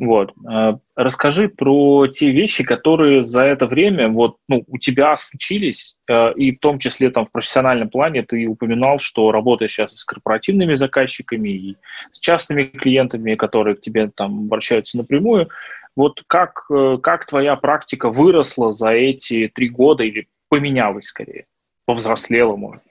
Вот. 0.00 0.32
Э, 0.50 0.76
расскажи 0.96 1.48
про 1.48 2.08
те 2.08 2.30
вещи, 2.32 2.64
которые 2.64 3.22
за 3.22 3.44
это 3.44 3.66
время 3.66 4.08
вот, 4.08 4.36
ну, 4.48 4.64
у 4.66 4.78
тебя 4.78 5.16
случились, 5.16 5.96
э, 6.08 6.32
и 6.34 6.54
в 6.54 6.58
том 6.58 6.78
числе 6.78 7.10
там, 7.10 7.26
в 7.26 7.30
профессиональном 7.30 7.88
плане 7.88 8.22
ты 8.22 8.46
упоминал, 8.46 8.98
что 8.98 9.30
работаешь 9.30 9.72
сейчас 9.72 9.96
с 9.96 10.04
корпоративными 10.04 10.74
заказчиками, 10.74 11.48
и 11.50 11.76
с 12.10 12.18
частными 12.18 12.64
клиентами, 12.64 13.36
которые 13.36 13.76
к 13.76 13.80
тебе 13.80 14.10
там 14.14 14.46
обращаются 14.46 14.98
напрямую. 14.98 15.48
Вот 15.94 16.24
как, 16.26 16.64
э, 16.70 16.98
как 17.00 17.26
твоя 17.26 17.54
практика 17.54 18.10
выросла 18.10 18.72
за 18.72 18.92
эти 18.92 19.50
три 19.54 19.68
года 19.68 20.02
или 20.02 20.26
поменялась 20.48 21.04
скорее, 21.04 21.46
повзрослела, 21.84 22.56
может? 22.56 22.82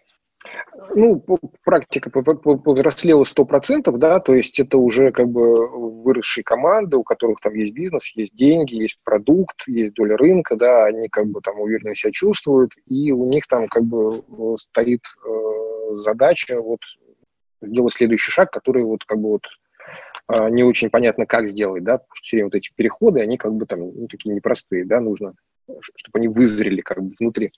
Ну, 0.95 1.23
практика 1.63 2.09
повзрослела 2.09 3.23
сто 3.25 3.45
процентов, 3.45 3.99
да, 3.99 4.19
то 4.19 4.33
есть 4.33 4.59
это 4.59 4.77
уже 4.77 5.11
как 5.11 5.27
бы 5.27 5.53
выросшие 6.03 6.43
команды, 6.43 6.97
у 6.97 7.03
которых 7.03 7.39
там 7.39 7.53
есть 7.53 7.73
бизнес, 7.73 8.11
есть 8.15 8.35
деньги, 8.35 8.75
есть 8.75 8.99
продукт, 9.03 9.67
есть 9.67 9.93
доля 9.93 10.17
рынка, 10.17 10.55
да, 10.55 10.85
они 10.85 11.09
как 11.09 11.27
бы 11.27 11.41
там 11.41 11.59
уверенно 11.59 11.93
себя 11.93 12.11
чувствуют, 12.11 12.71
и 12.87 13.11
у 13.11 13.25
них 13.29 13.45
там 13.47 13.67
как 13.67 13.83
бы 13.83 14.19
э, 14.27 14.55
стоит 14.57 15.01
э, 15.23 15.97
задача 15.97 16.59
вот 16.59 16.79
сделать 17.61 17.93
следующий 17.93 18.31
шаг, 18.31 18.51
который 18.51 18.83
вот 18.83 19.05
как 19.05 19.19
бы 19.19 19.29
вот 19.29 19.43
э, 20.27 20.49
не 20.49 20.63
очень 20.63 20.89
понятно, 20.89 21.27
как 21.27 21.49
сделать, 21.49 21.83
да, 21.83 21.99
потому 21.99 22.15
что 22.15 22.23
все 22.23 22.43
вот 22.43 22.55
эти 22.55 22.71
переходы, 22.75 23.21
они 23.21 23.37
как 23.37 23.53
бы 23.53 23.67
там 23.67 23.79
ну, 23.79 24.07
такие 24.07 24.33
непростые, 24.33 24.85
да, 24.85 24.99
нужно 24.99 25.35
чтобы 25.79 26.19
они 26.19 26.27
вызрели 26.27 26.81
как 26.81 27.01
бы 27.03 27.13
внутри. 27.19 27.51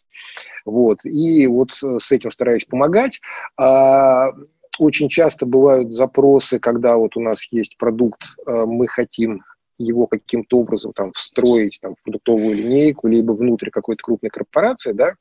Вот. 0.66 1.00
И 1.04 1.48
вот 1.48 1.72
с 1.74 2.12
этим 2.12 2.32
стараюсь 2.32 2.66
помогать. 2.66 3.22
А, 3.58 4.32
очень 4.80 5.10
часто 5.10 5.46
бывают 5.46 5.92
запросы, 5.92 6.60
когда 6.60 6.98
вот 6.98 7.16
у 7.16 7.22
нас 7.22 7.52
есть 7.52 7.78
продукт, 7.78 8.22
а, 8.46 8.66
мы 8.66 8.88
хотим 8.88 9.44
его 9.78 10.08
каким-то 10.08 10.60
образом 10.60 10.94
там 10.94 11.12
встроить 11.14 11.80
там, 11.82 11.96
в 11.96 12.04
продуктовую 12.04 12.56
линейку, 12.56 13.08
либо 13.08 13.32
внутрь 13.34 13.70
какой-то 13.70 14.04
крупной 14.04 14.30
корпорации, 14.30 14.94
да, 14.94 15.16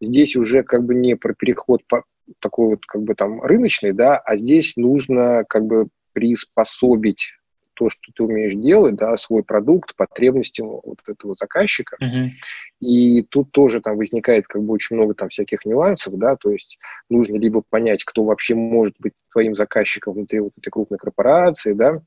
здесь 0.00 0.36
уже 0.36 0.62
как 0.62 0.84
бы 0.84 0.94
не 0.94 1.16
про 1.16 1.34
переход 1.34 1.82
по, 1.86 2.04
такой 2.40 2.70
вот 2.70 2.86
как 2.86 3.02
бы 3.02 3.14
там 3.14 3.40
рыночный, 3.42 3.92
да, 3.92 4.16
а 4.18 4.36
здесь 4.36 4.76
нужно 4.76 5.44
как 5.48 5.64
бы 5.66 5.88
приспособить 6.12 7.34
то, 7.76 7.90
что 7.90 8.10
ты 8.14 8.22
умеешь 8.22 8.54
делать, 8.54 8.96
да, 8.96 9.16
свой 9.16 9.44
продукт, 9.44 9.94
потребности 9.94 10.62
вот 10.62 10.98
этого 11.06 11.34
заказчика. 11.34 11.96
Uh-huh. 12.02 12.30
И 12.80 13.22
тут 13.22 13.52
тоже 13.52 13.80
там 13.80 13.96
возникает 13.96 14.46
как 14.46 14.62
бы 14.62 14.72
очень 14.72 14.96
много 14.96 15.14
там 15.14 15.28
всяких 15.28 15.64
нюансов, 15.64 16.18
да, 16.18 16.36
то 16.36 16.50
есть 16.50 16.78
нужно 17.10 17.36
либо 17.36 17.62
понять, 17.68 18.04
кто 18.04 18.24
вообще 18.24 18.54
может 18.54 18.96
быть 18.98 19.12
твоим 19.30 19.54
заказчиком 19.54 20.14
внутри 20.14 20.40
вот 20.40 20.52
этой 20.56 20.70
крупной 20.70 20.98
корпорации, 20.98 21.74
да, 21.74 22.00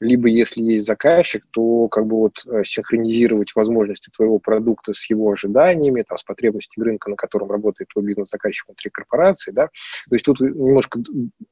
либо 0.00 0.28
если 0.28 0.62
есть 0.62 0.86
заказчик, 0.86 1.44
то 1.50 1.88
как 1.88 2.06
бы 2.06 2.16
вот 2.16 2.34
э, 2.46 2.64
синхронизировать 2.64 3.54
возможности 3.54 4.10
твоего 4.14 4.38
продукта 4.38 4.92
с 4.92 5.08
его 5.10 5.30
ожиданиями, 5.30 6.02
там, 6.02 6.18
с 6.18 6.22
потребностями 6.22 6.84
рынка, 6.84 7.10
на 7.10 7.16
котором 7.16 7.50
работает 7.50 7.88
твой 7.92 8.04
бизнес-заказчик 8.04 8.68
внутри 8.68 8.90
корпорации, 8.90 9.50
да, 9.52 9.66
то 9.66 10.14
есть 10.14 10.24
тут 10.24 10.40
немножко, 10.40 11.00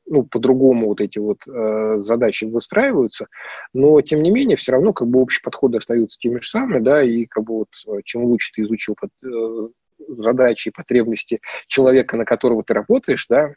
ну, 0.07 0.24
по-другому 0.24 0.88
вот 0.88 1.01
эти 1.01 1.18
вот 1.18 1.38
э, 1.47 1.97
задачи 1.99 2.45
выстраиваются, 2.45 3.26
но, 3.72 4.01
тем 4.01 4.22
не 4.22 4.30
менее, 4.30 4.57
все 4.57 4.72
равно 4.72 4.93
как 4.93 5.09
бы 5.09 5.20
общие 5.20 5.43
подходы 5.43 5.78
остаются 5.78 6.18
теми 6.18 6.40
же 6.40 6.49
самыми, 6.49 6.82
да, 6.82 7.03
и 7.03 7.26
как 7.26 7.45
бы 7.45 7.59
вот 7.59 7.68
э, 7.86 8.01
чем 8.05 8.24
лучше 8.24 8.53
ты 8.53 8.62
изучил 8.62 8.95
под, 8.99 9.11
э, 9.24 9.68
задачи 10.09 10.68
и 10.68 10.72
потребности 10.72 11.40
человека, 11.66 12.16
на 12.16 12.24
которого 12.24 12.62
ты 12.64 12.74
работаешь, 12.74 13.26
да, 13.28 13.55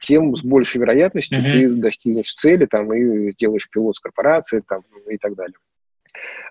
тем 0.00 0.36
с 0.36 0.42
большей 0.42 0.80
вероятностью 0.80 1.38
mm-hmm. 1.38 1.52
ты 1.52 1.68
достигнешь 1.80 2.34
цели 2.34 2.66
там, 2.66 2.92
и 2.92 3.32
делаешь 3.34 3.68
пилот 3.70 3.96
с 3.96 4.00
корпорацией 4.00 4.62
там, 4.66 4.82
и 5.08 5.16
так 5.16 5.34
далее. 5.34 5.56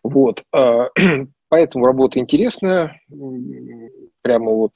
Вот. 0.04 0.44
А, 0.54 0.90
поэтому 1.50 1.86
работа 1.86 2.20
интересная. 2.20 3.02
Прямо 4.22 4.52
вот 4.52 4.74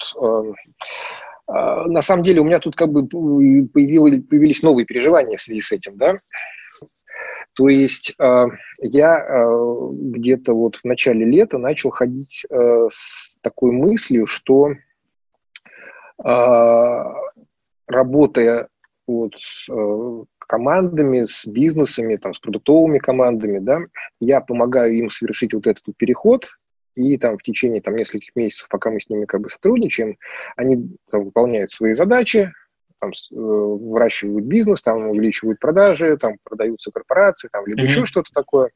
а, 1.47 1.87
на 1.87 2.01
самом 2.01 2.23
деле 2.23 2.41
у 2.41 2.45
меня 2.45 2.59
тут 2.59 2.75
как 2.75 2.89
бы 2.89 3.05
появились, 3.07 4.27
появились 4.27 4.63
новые 4.63 4.85
переживания 4.85 5.37
в 5.37 5.41
связи 5.41 5.61
с 5.61 5.71
этим, 5.71 5.97
да. 5.97 6.19
То 7.55 7.69
есть 7.69 8.15
я 8.17 9.47
где-то 9.91 10.53
вот 10.53 10.77
в 10.77 10.85
начале 10.85 11.23
лета 11.23 11.59
начал 11.59 11.91
ходить 11.91 12.47
с 12.49 13.37
такой 13.41 13.71
мыслью, 13.71 14.25
что 14.25 14.71
работая 17.93 18.67
вот 19.07 19.33
с 19.37 19.69
э, 19.69 20.23
командами, 20.39 21.25
с 21.25 21.45
бизнесами, 21.45 22.15
там, 22.15 22.33
с 22.33 22.39
продуктовыми 22.39 22.99
командами, 22.99 23.59
да, 23.59 23.79
я 24.19 24.41
помогаю 24.41 24.93
им 24.93 25.09
совершить 25.09 25.53
вот 25.53 25.67
этот 25.67 25.83
переход, 25.97 26.45
и 26.95 27.17
там 27.17 27.37
в 27.37 27.43
течение 27.43 27.81
там, 27.81 27.95
нескольких 27.95 28.35
месяцев, 28.35 28.67
пока 28.69 28.91
мы 28.91 28.99
с 28.99 29.09
ними 29.09 29.25
как 29.25 29.41
бы 29.41 29.49
сотрудничаем, 29.49 30.17
они 30.55 30.89
там, 31.09 31.25
выполняют 31.25 31.71
свои 31.71 31.93
задачи, 31.93 32.51
там, 32.99 33.09
э, 33.09 33.35
выращивают 33.35 34.45
бизнес, 34.45 34.81
там, 34.81 35.09
увеличивают 35.09 35.59
продажи, 35.59 36.17
там, 36.17 36.35
продаются 36.43 36.91
корпорации, 36.91 37.49
там, 37.51 37.65
либо 37.65 37.81
mm-hmm. 37.81 37.85
еще 37.85 38.05
что-то 38.05 38.29
такое. 38.33 38.71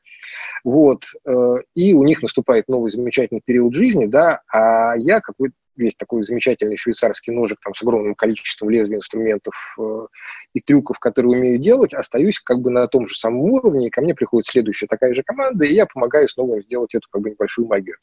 Вот. 0.64 1.06
Э, 1.26 1.58
и 1.76 1.94
у 1.94 2.04
них 2.04 2.22
наступает 2.22 2.68
новый 2.68 2.92
замечательный 2.92 3.42
период 3.44 3.74
жизни, 3.74 4.06
да, 4.06 4.42
а 4.52 4.96
я 4.98 5.22
какой-то 5.22 5.56
весь 5.78 5.96
такой 5.96 6.24
замечательный 6.24 6.78
швейцарский 6.78 7.34
ножик 7.34 7.60
там, 7.64 7.74
с 7.74 7.82
огромным 7.82 8.16
количеством 8.16 8.70
лезвий, 8.70 8.98
инструментов 8.98 9.76
э, 9.80 10.08
и 10.54 10.60
трюков, 10.60 11.00
которые 11.00 11.38
умею 11.38 11.58
делать, 11.58 11.94
остаюсь 11.94 12.40
как 12.40 12.60
бы 12.60 12.70
на 12.70 12.88
том 12.88 13.08
же 13.08 13.16
самом 13.16 13.42
уровне, 13.42 13.88
и 13.88 13.90
ко 13.90 14.02
мне 14.02 14.14
приходит 14.14 14.48
следующая 14.48 14.88
такая 14.88 15.14
же 15.14 15.24
команда, 15.24 15.66
и 15.66 15.74
я 15.74 15.86
помогаю 15.86 16.28
снова 16.28 16.62
сделать 16.62 16.96
эту 16.96 17.08
как 17.10 17.22
бы 17.22 17.30
небольшую 17.30 17.68
магию. 17.68 17.98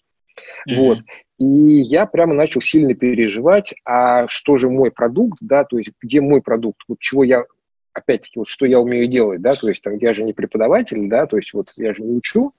Mm-hmm. 0.69 0.77
Вот. 0.77 0.99
И 1.39 1.45
я 1.45 2.07
прямо 2.07 2.35
начал 2.35 2.61
сильно 2.61 2.95
переживать, 2.95 3.75
а 3.85 4.27
что 4.29 4.57
же 4.57 4.69
мой 4.69 4.91
продукт, 4.91 5.39
да, 5.41 5.65
то 5.65 5.77
есть 5.77 5.91
где 6.01 6.21
мой 6.21 6.43
продукт, 6.43 6.81
вот 6.89 6.99
чего 7.01 7.25
я 7.25 7.45
опять-таки, 7.93 8.39
вот 8.39 8.49
что 8.49 8.67
я 8.67 8.81
умею 8.81 9.07
делать, 9.07 9.41
да, 9.41 9.53
то 9.53 9.69
есть 9.69 9.83
там 9.83 9.97
я 9.99 10.13
же 10.13 10.25
не 10.25 10.33
преподаватель, 10.33 11.09
да, 11.09 11.27
то 11.27 11.37
есть 11.37 11.53
вот 11.55 11.71
я 11.77 11.95
же 11.95 12.03
не 12.03 12.17
учу, 12.17 12.53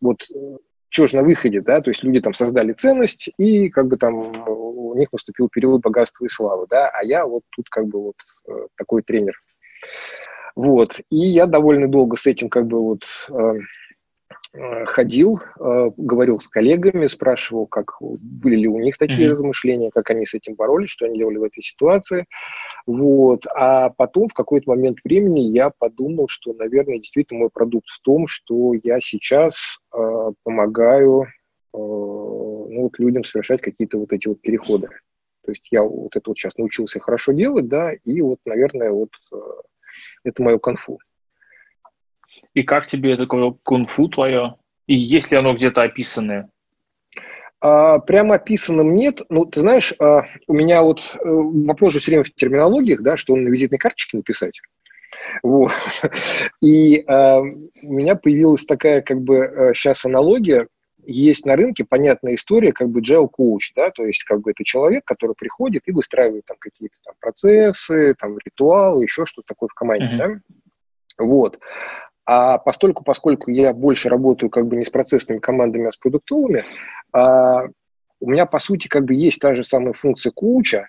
вот 0.00 0.22
э, 0.34 0.56
что 0.92 1.08
же 1.08 1.16
на 1.16 1.22
выходе, 1.22 1.62
да, 1.62 1.80
то 1.80 1.90
есть 1.90 2.04
люди 2.04 2.20
там 2.20 2.34
создали 2.34 2.74
ценность, 2.74 3.30
и 3.38 3.70
как 3.70 3.86
бы 3.86 3.96
там 3.96 4.14
у 4.14 4.94
них 4.94 5.08
наступил 5.10 5.48
период 5.48 5.80
богатства 5.80 6.24
и 6.26 6.28
славы, 6.28 6.66
да, 6.68 6.88
а 6.88 7.02
я 7.02 7.24
вот 7.26 7.42
тут 7.50 7.68
как 7.70 7.86
бы 7.86 8.02
вот 8.02 8.16
э, 8.46 8.66
такой 8.76 9.02
тренер. 9.02 9.40
Вот, 10.54 11.00
и 11.10 11.16
я 11.16 11.46
довольно 11.46 11.88
долго 11.88 12.18
с 12.18 12.26
этим 12.26 12.50
как 12.50 12.66
бы 12.66 12.78
вот 12.78 13.04
э, 13.30 13.32
Э, 13.32 13.54
ходил, 14.54 15.40
э, 15.58 15.90
говорил 15.96 16.38
с 16.38 16.46
коллегами, 16.46 17.06
спрашивал, 17.06 17.66
как 17.66 17.96
были 18.00 18.56
ли 18.56 18.68
у 18.68 18.78
них 18.78 18.98
такие 18.98 19.28
mm-hmm. 19.28 19.30
размышления, 19.30 19.90
как 19.90 20.10
они 20.10 20.26
с 20.26 20.34
этим 20.34 20.54
боролись, 20.54 20.90
что 20.90 21.06
они 21.06 21.18
делали 21.18 21.38
в 21.38 21.44
этой 21.44 21.62
ситуации. 21.62 22.26
Вот. 22.86 23.44
А 23.54 23.90
потом 23.90 24.28
в 24.28 24.34
какой-то 24.34 24.70
момент 24.70 24.98
времени 25.04 25.40
я 25.40 25.70
подумал, 25.70 26.28
что, 26.28 26.52
наверное, 26.52 26.98
действительно 26.98 27.40
мой 27.40 27.50
продукт 27.50 27.88
в 27.88 28.02
том, 28.02 28.26
что 28.26 28.74
я 28.82 29.00
сейчас 29.00 29.78
э, 29.94 30.32
помогаю 30.42 31.22
э, 31.22 31.28
ну, 31.72 32.82
вот 32.82 32.98
людям 32.98 33.24
совершать 33.24 33.62
какие-то 33.62 33.98
вот 33.98 34.12
эти 34.12 34.28
вот 34.28 34.42
переходы. 34.42 34.88
То 35.44 35.50
есть 35.50 35.66
я 35.70 35.82
вот 35.82 36.14
это 36.14 36.28
вот 36.28 36.36
сейчас 36.36 36.58
научился 36.58 37.00
хорошо 37.00 37.32
делать, 37.32 37.68
да, 37.68 37.92
и 38.04 38.20
вот, 38.20 38.38
наверное, 38.44 38.90
вот 38.90 39.10
э, 39.32 39.36
это 40.24 40.42
мое 40.42 40.58
конфу. 40.58 40.98
И 42.54 42.62
как 42.62 42.86
тебе 42.86 43.16
такое 43.16 43.54
кунг-фу 43.62 44.08
твое? 44.08 44.56
И 44.86 44.94
есть 44.94 45.32
ли 45.32 45.38
оно 45.38 45.54
где-то 45.54 45.82
описанное? 45.82 46.50
А, 47.62 48.00
прямо 48.00 48.34
описанным 48.34 48.94
нет. 48.96 49.22
Ну, 49.28 49.46
ты 49.46 49.60
знаешь, 49.60 49.94
а, 50.00 50.22
у 50.48 50.52
меня 50.52 50.82
вот 50.82 51.14
э, 51.14 51.18
вопрос 51.24 51.92
же 51.92 52.00
все 52.00 52.10
время 52.10 52.24
в 52.24 52.34
терминологиях, 52.34 53.02
да, 53.02 53.16
что 53.16 53.34
он 53.34 53.44
на 53.44 53.48
визитной 53.48 53.78
карточке 53.78 54.16
написать. 54.16 54.60
Вот. 55.44 55.72
И 56.60 57.04
а, 57.06 57.38
у 57.38 57.92
меня 57.92 58.16
появилась 58.16 58.64
такая, 58.64 59.00
как 59.00 59.20
бы, 59.20 59.72
сейчас 59.74 60.04
э, 60.04 60.08
аналогия. 60.08 60.66
Есть 61.04 61.46
на 61.46 61.56
рынке 61.56 61.84
понятная 61.84 62.34
история, 62.34 62.72
как 62.72 62.88
бы 62.88 63.00
gel 63.00 63.28
coach, 63.28 63.72
да, 63.74 63.90
то 63.90 64.04
есть 64.04 64.22
как 64.22 64.40
бы 64.40 64.52
это 64.52 64.62
человек, 64.62 65.04
который 65.04 65.34
приходит 65.36 65.82
и 65.86 65.92
выстраивает 65.92 66.44
там 66.46 66.56
какие-то 66.60 66.96
там 67.04 67.14
процессы, 67.18 68.14
там 68.18 68.38
ритуалы, 68.38 69.02
еще 69.02 69.26
что-то 69.26 69.48
такое 69.48 69.68
в 69.68 69.74
команде, 69.74 70.06
uh-huh. 70.06 70.16
да. 71.18 71.24
Вот. 71.24 71.58
А 72.24 72.58
постольку, 72.58 73.02
поскольку 73.02 73.50
я 73.50 73.72
больше 73.72 74.08
работаю 74.08 74.48
как 74.48 74.66
бы 74.66 74.76
не 74.76 74.84
с 74.84 74.90
процессными 74.90 75.38
командами, 75.38 75.88
а 75.88 75.92
с 75.92 75.96
продуктовыми, 75.96 76.64
а, 77.12 77.64
у 78.20 78.30
меня, 78.30 78.46
по 78.46 78.58
сути, 78.60 78.86
как 78.86 79.04
бы 79.04 79.14
есть 79.14 79.40
та 79.40 79.54
же 79.54 79.64
самая 79.64 79.92
функция 79.92 80.30
коуча, 80.30 80.86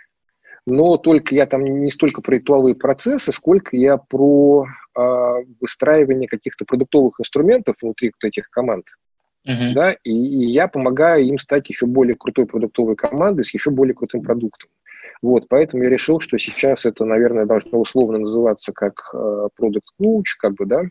но 0.65 0.97
только 0.97 1.33
я 1.33 1.45
там 1.45 1.63
не 1.63 1.89
столько 1.89 2.21
про 2.21 2.35
ритуалы 2.35 2.75
процессы, 2.75 3.31
сколько 3.31 3.75
я 3.75 3.97
про 3.97 4.67
а, 4.95 5.37
выстраивание 5.59 6.27
каких-то 6.27 6.65
продуктовых 6.65 7.19
инструментов 7.19 7.77
внутри 7.81 8.11
вот 8.13 8.27
этих 8.27 8.49
команд. 8.49 8.85
Uh-huh. 9.45 9.73
Да, 9.73 9.91
и, 10.03 10.11
и 10.11 10.45
я 10.45 10.69
помогаю 10.69 11.25
им 11.25 11.37
стать 11.37 11.67
еще 11.67 11.85
более 11.85 12.15
крутой 12.15 12.45
продуктовой 12.45 12.95
командой 12.95 13.43
с 13.43 13.53
еще 13.53 13.71
более 13.71 13.93
крутым 13.93 14.21
продуктом. 14.21 14.69
Вот, 15.21 15.47
поэтому 15.49 15.83
я 15.83 15.89
решил, 15.89 16.19
что 16.19 16.37
сейчас 16.37 16.85
это, 16.85 17.03
наверное, 17.03 17.45
должно 17.45 17.79
условно 17.79 18.19
называться 18.19 18.71
как 18.71 19.09
э, 19.13 19.47
coach, 19.99 20.35
как 20.37 20.53
бы, 20.55 20.65
да, 20.65 20.83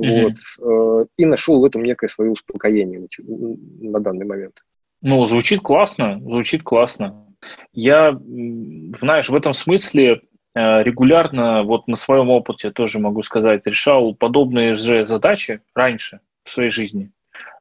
Mm-hmm. 0.00 0.22
Вот, 0.22 1.02
э, 1.02 1.06
и 1.16 1.26
нашел 1.26 1.60
в 1.60 1.64
этом 1.64 1.82
некое 1.82 2.08
свое 2.08 2.30
успокоение 2.30 3.06
на 3.80 4.00
данный 4.00 4.26
момент. 4.26 4.62
Ну, 5.02 5.26
звучит 5.26 5.60
классно, 5.60 6.20
звучит 6.20 6.62
классно. 6.62 7.26
Я, 7.72 8.12
знаешь, 8.12 9.28
в 9.28 9.34
этом 9.34 9.52
смысле 9.52 10.22
э, 10.54 10.82
регулярно, 10.82 11.64
вот 11.64 11.88
на 11.88 11.96
своем 11.96 12.30
опыте 12.30 12.70
тоже 12.70 13.00
могу 13.00 13.22
сказать, 13.22 13.66
решал 13.66 14.14
подобные 14.14 14.74
же 14.74 15.04
задачи 15.04 15.60
раньше 15.74 16.20
в 16.44 16.50
своей 16.50 16.70
жизни. 16.70 17.10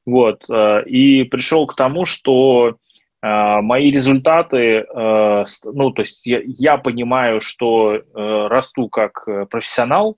Вот, 0.05 0.45
э, 0.49 0.83
и 0.85 1.23
пришел 1.23 1.65
к 1.67 1.75
тому, 1.75 2.05
что 2.05 2.77
мои 3.19 3.89
результаты, 3.89 4.85
ну, 4.93 5.91
то 5.91 6.01
есть 6.01 6.23
я, 6.23 6.39
я 6.45 6.77
понимаю, 6.77 7.41
что 7.41 7.99
расту 8.13 8.89
как 8.89 9.27
профессионал, 9.49 10.17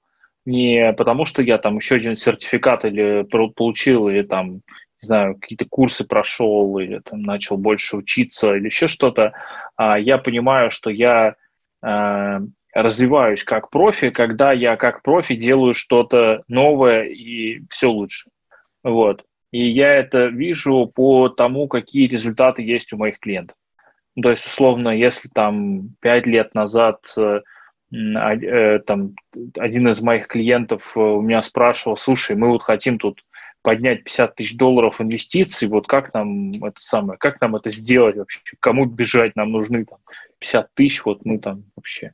не 0.49 0.93
потому, 0.93 1.25
что 1.25 1.41
я 1.41 1.57
там 1.57 1.77
еще 1.77 1.95
один 1.95 2.15
сертификат 2.15 2.85
или 2.85 3.23
получил, 3.23 4.09
или 4.09 4.23
там, 4.23 4.55
не 5.01 5.05
знаю, 5.05 5.35
какие-то 5.35 5.65
курсы 5.65 6.05
прошел, 6.05 6.77
или 6.79 6.99
там 6.99 7.21
начал 7.21 7.57
больше 7.57 7.97
учиться, 7.97 8.55
или 8.55 8.65
еще 8.65 8.87
что-то, 8.87 9.33
а 9.75 9.99
я 9.99 10.17
понимаю, 10.17 10.71
что 10.71 10.89
я 10.89 11.35
э, 11.81 12.39
развиваюсь 12.73 13.43
как 13.43 13.69
профи, 13.69 14.09
когда 14.09 14.51
я 14.51 14.75
как 14.75 15.03
профи 15.03 15.35
делаю 15.35 15.73
что-то 15.73 16.43
новое 16.47 17.03
и 17.03 17.61
все 17.69 17.89
лучше. 17.89 18.29
Вот. 18.83 19.23
И 19.51 19.67
я 19.67 19.95
это 19.95 20.27
вижу 20.27 20.91
по 20.93 21.29
тому, 21.29 21.67
какие 21.67 22.07
результаты 22.07 22.61
есть 22.61 22.93
у 22.93 22.97
моих 22.97 23.19
клиентов. 23.19 23.55
То 24.21 24.29
есть, 24.31 24.45
условно, 24.45 24.89
если 24.89 25.29
там 25.29 25.95
пять 26.01 26.27
лет 26.27 26.53
назад 26.53 27.05
э, 27.17 27.41
там, 27.91 29.15
один 29.57 29.87
из 29.89 30.01
моих 30.01 30.27
клиентов 30.27 30.91
э, 30.95 30.99
у 30.99 31.21
меня 31.21 31.41
спрашивал, 31.41 31.97
слушай, 31.97 32.35
мы 32.35 32.49
вот 32.49 32.61
хотим 32.61 32.99
тут 32.99 33.23
поднять 33.61 34.03
50 34.03 34.35
тысяч 34.35 34.57
долларов 34.57 35.01
инвестиций, 35.01 35.67
вот 35.67 35.87
как 35.87 36.13
нам 36.13 36.51
это 36.63 36.79
самое, 36.79 37.17
как 37.17 37.41
нам 37.41 37.55
это 37.55 37.71
сделать 37.71 38.15
вообще, 38.15 38.39
кому 38.59 38.85
бежать, 38.85 39.35
нам 39.35 39.51
нужны 39.51 39.85
там 39.85 39.99
50 40.39 40.73
тысяч, 40.75 41.03
вот 41.03 41.25
мы 41.25 41.39
там 41.39 41.63
вообще. 41.75 42.13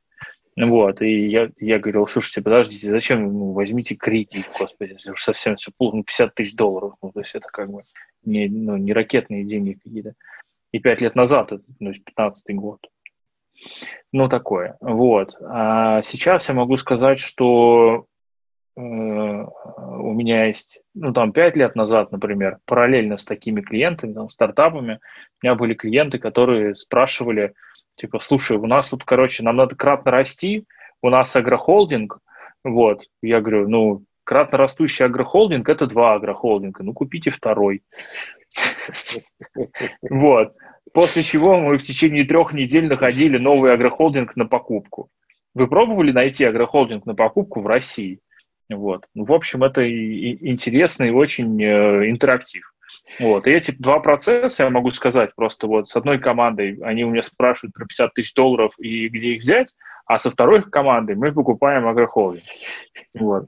Вот, 0.58 1.02
и 1.02 1.28
я, 1.28 1.50
я 1.60 1.80
говорил, 1.80 2.08
слушайте, 2.08 2.42
подождите, 2.42 2.90
зачем, 2.90 3.24
ну, 3.24 3.52
возьмите 3.52 3.96
кредит, 3.96 4.46
господи, 4.58 4.94
если 4.94 5.12
уж 5.12 5.22
совсем 5.22 5.58
все 5.58 5.72
плохо, 5.78 5.98
ну, 5.98 6.04
50 6.04 6.34
тысяч 6.34 6.56
долларов, 6.56 6.94
ну, 7.02 7.12
то 7.12 7.20
есть 7.20 7.36
это 7.36 7.50
как 7.52 7.70
бы 7.70 7.84
не, 8.24 8.48
ну, 8.48 8.78
не 8.78 8.94
ракетные 8.94 9.44
деньги 9.44 9.74
какие-то. 9.74 10.14
И 10.72 10.80
пять 10.80 11.02
лет 11.02 11.16
назад, 11.16 11.52
это, 11.52 11.64
ну, 11.82 11.92
15 11.92 12.56
год. 12.56 12.80
Ну, 14.12 14.30
такое. 14.30 14.78
Вот. 14.82 15.36
А 15.42 16.02
сейчас 16.04 16.48
я 16.50 16.56
могу 16.56 16.78
сказать, 16.78 17.20
что 17.20 18.06
э, 18.78 18.82
у 18.82 20.14
меня 20.14 20.46
есть, 20.46 20.82
ну, 20.94 21.14
там, 21.14 21.32
пять 21.32 21.58
лет 21.58 21.76
назад, 21.76 22.12
например, 22.12 22.60
параллельно 22.66 23.18
с 23.18 23.26
такими 23.26 23.62
клиентами, 23.62 24.14
там, 24.14 24.30
стартапами, 24.30 25.00
у 25.42 25.46
меня 25.46 25.56
были 25.56 25.74
клиенты, 25.74 26.20
которые 26.20 26.76
спрашивали, 26.76 27.54
типа, 27.96 28.20
слушай, 28.20 28.58
у 28.58 28.66
нас 28.68 28.90
тут, 28.90 29.04
короче, 29.04 29.44
нам 29.44 29.58
надо 29.58 29.76
кратно 29.76 30.12
расти, 30.12 30.66
у 31.02 31.10
нас 31.10 31.36
агрохолдинг, 31.36 32.20
вот. 32.64 33.04
Я 33.22 33.42
говорю, 33.42 33.68
ну, 33.68 34.04
кратно 34.24 34.58
растущий 34.58 35.06
агрохолдинг– 35.06 35.68
это 35.70 35.88
два 35.88 36.16
агрохолдинга, 36.16 36.84
ну, 36.84 36.94
купите 36.94 37.32
второй. 37.32 37.84
Вот. 40.10 40.54
После 40.94 41.24
чего 41.24 41.58
мы 41.58 41.78
в 41.78 41.84
течение 41.84 42.24
трех 42.24 42.54
недель 42.54 42.88
находили 42.88 43.38
новый 43.38 43.74
агрохолдинг 43.74 44.36
на 44.36 44.46
покупку. 44.46 45.10
Вы 45.54 45.68
пробовали 45.68 46.12
найти 46.12 46.46
агрохолдинг 46.46 47.06
на 47.06 47.16
покупку 47.16 47.62
в 47.62 47.68
России? 47.68 48.20
Вот. 48.70 49.06
Ну, 49.14 49.26
в 49.26 49.34
общем, 49.34 49.64
это 49.64 49.82
и 49.82 50.50
интересно 50.50 51.04
и 51.06 51.12
очень 51.12 51.62
э, 51.62 52.10
интерактив. 52.10 52.72
Вот. 53.20 53.48
И 53.48 53.52
эти 53.52 53.72
два 53.72 54.00
процесса, 54.00 54.64
я 54.64 54.70
могу 54.70 54.90
сказать, 54.90 55.36
просто 55.36 55.68
вот 55.68 55.90
с 55.90 55.96
одной 55.96 56.20
командой 56.20 56.80
они 56.82 57.04
у 57.04 57.10
меня 57.10 57.22
спрашивают 57.22 57.74
про 57.74 57.86
50 57.86 58.14
тысяч 58.14 58.34
долларов 58.34 58.74
и 58.80 59.08
где 59.10 59.34
их 59.34 59.42
взять, 59.42 59.74
а 60.06 60.18
со 60.18 60.30
второй 60.30 60.64
командой 60.64 61.16
мы 61.16 61.32
покупаем 61.32 61.88
агрохолдинг. 61.88 62.44
Вот. 63.14 63.48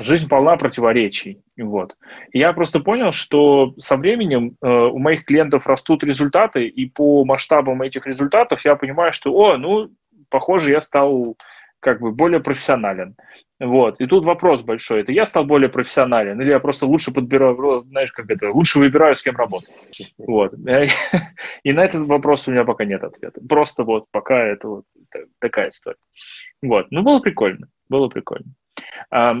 Жизнь 0.00 0.28
полна 0.28 0.56
противоречий. 0.56 1.42
Вот. 1.58 1.96
я 2.32 2.52
просто 2.52 2.80
понял, 2.80 3.12
что 3.12 3.74
со 3.78 3.96
временем 3.96 4.56
э, 4.62 4.66
у 4.66 4.98
моих 4.98 5.24
клиентов 5.24 5.66
растут 5.66 6.02
результаты, 6.02 6.66
и 6.66 6.86
по 6.86 7.24
масштабам 7.24 7.82
этих 7.82 8.06
результатов 8.06 8.64
я 8.64 8.76
понимаю, 8.76 9.12
что, 9.12 9.32
о, 9.32 9.56
ну, 9.56 9.90
похоже, 10.30 10.70
я 10.72 10.80
стал 10.80 11.36
как 11.82 12.00
бы 12.00 12.12
более 12.12 12.40
профессионален. 12.40 13.16
Вот. 13.58 14.00
И 14.00 14.06
тут 14.06 14.24
вопрос 14.24 14.62
большой. 14.62 15.00
Это 15.02 15.12
я 15.12 15.26
стал 15.26 15.44
более 15.44 15.68
профессионален, 15.68 16.40
или 16.40 16.50
я 16.50 16.60
просто 16.60 16.86
лучше 16.86 17.12
подбираю, 17.12 17.84
знаешь, 17.88 18.12
как 18.12 18.30
это, 18.30 18.50
лучше 18.50 18.78
выбираю, 18.78 19.14
с 19.14 19.22
кем 19.22 19.36
работать. 19.36 19.70
Вот. 20.18 20.54
И 21.64 21.72
на 21.72 21.84
этот 21.84 22.06
вопрос 22.06 22.48
у 22.48 22.52
меня 22.52 22.64
пока 22.64 22.84
нет 22.84 23.02
ответа. 23.02 23.40
Просто 23.48 23.84
вот 23.84 24.06
пока 24.10 24.36
это 24.36 24.68
вот 24.68 24.84
такая 25.40 25.68
история. 25.68 25.98
Вот. 26.62 26.86
Ну, 26.90 27.02
было 27.02 27.18
прикольно. 27.18 27.68
Было 27.88 28.08
прикольно. 28.08 28.52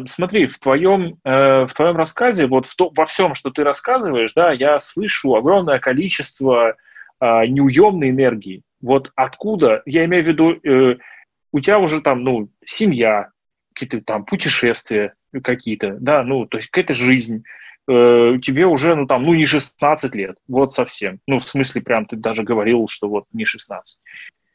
Смотри, 0.06 0.46
в 0.46 0.58
твоем, 0.58 1.16
э, 1.24 1.64
в 1.64 1.72
твоем 1.72 1.96
рассказе, 1.96 2.46
вот 2.46 2.66
в 2.66 2.76
то, 2.76 2.92
во 2.94 3.06
всем, 3.06 3.34
что 3.34 3.50
ты 3.50 3.64
рассказываешь, 3.64 4.34
да, 4.34 4.52
я 4.52 4.78
слышу 4.78 5.34
огромное 5.34 5.78
количество 5.78 6.76
а, 7.24 7.46
неуемной 7.46 8.10
энергии. 8.10 8.62
Вот 8.80 9.12
откуда, 9.14 9.82
я 9.86 10.04
имею 10.06 10.24
в 10.24 10.26
виду, 10.26 10.50
э, 10.54 10.96
у 11.52 11.60
тебя 11.60 11.78
уже 11.78 12.00
там, 12.00 12.24
ну, 12.24 12.48
семья, 12.64 13.30
какие-то 13.72 14.04
там 14.04 14.24
путешествия 14.24 15.14
какие-то, 15.44 15.98
да, 16.00 16.24
ну, 16.24 16.46
то 16.46 16.58
есть 16.58 16.68
какая-то 16.68 16.94
жизнь, 16.94 17.44
э, 17.88 18.38
тебе 18.42 18.66
уже, 18.66 18.96
ну, 18.96 19.06
там, 19.06 19.22
ну, 19.22 19.34
не 19.34 19.46
16 19.46 20.16
лет, 20.16 20.36
вот 20.48 20.72
совсем. 20.72 21.20
Ну, 21.28 21.38
в 21.38 21.44
смысле, 21.44 21.82
прям 21.82 22.06
ты 22.06 22.16
даже 22.16 22.42
говорил, 22.42 22.88
что 22.88 23.08
вот 23.08 23.26
не 23.32 23.44
16. 23.44 24.00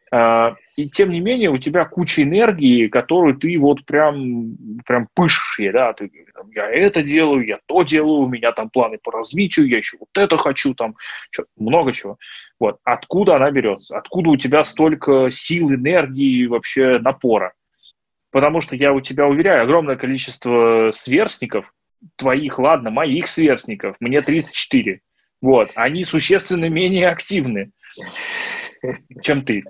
А, 0.09 0.55
и 0.75 0.89
тем 0.89 1.11
не 1.11 1.19
менее 1.19 1.49
у 1.49 1.57
тебя 1.57 1.83
куча 1.83 2.23
энергии, 2.23 2.87
которую 2.87 3.35
ты 3.35 3.57
вот 3.59 3.85
прям, 3.85 4.55
прям 4.85 5.07
пышешь, 5.13 5.71
да, 5.73 5.91
ты, 5.93 6.09
там, 6.33 6.49
я 6.51 6.69
это 6.69 7.03
делаю, 7.03 7.45
я 7.45 7.59
то 7.65 7.83
делаю, 7.83 8.19
у 8.21 8.27
меня 8.27 8.53
там 8.53 8.69
планы 8.69 8.99
по 9.03 9.11
развитию, 9.11 9.67
я 9.67 9.77
еще 9.77 9.97
вот 9.99 10.09
это 10.15 10.37
хочу, 10.37 10.73
там, 10.73 10.95
что, 11.29 11.45
много 11.57 11.91
чего. 11.91 12.17
Вот, 12.59 12.77
откуда 12.83 13.35
она 13.35 13.51
берется? 13.51 13.97
Откуда 13.97 14.29
у 14.29 14.37
тебя 14.37 14.63
столько 14.63 15.29
сил, 15.29 15.73
энергии, 15.73 16.45
вообще 16.45 16.99
напора? 16.99 17.53
Потому 18.31 18.61
что 18.61 18.75
я 18.75 18.93
у 18.93 19.01
тебя 19.01 19.27
уверяю, 19.27 19.63
огромное 19.63 19.97
количество 19.97 20.91
сверстников, 20.91 21.73
твоих, 22.15 22.59
ладно, 22.59 22.91
моих 22.91 23.27
сверстников, 23.27 23.97
мне 23.99 24.21
34, 24.21 25.01
вот, 25.41 25.71
они 25.75 26.03
существенно 26.03 26.69
менее 26.69 27.09
активны, 27.09 27.71
чем 29.21 29.43
ты. 29.43 29.63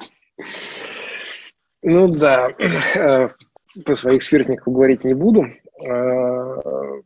Ну 1.84 2.08
да, 2.10 2.50
э, 2.96 3.30
про 3.86 3.96
своих 3.96 4.24
сверстников 4.24 4.74
говорить 4.74 5.04
не 5.04 5.14
буду. 5.14 5.46
Э, 5.86 7.02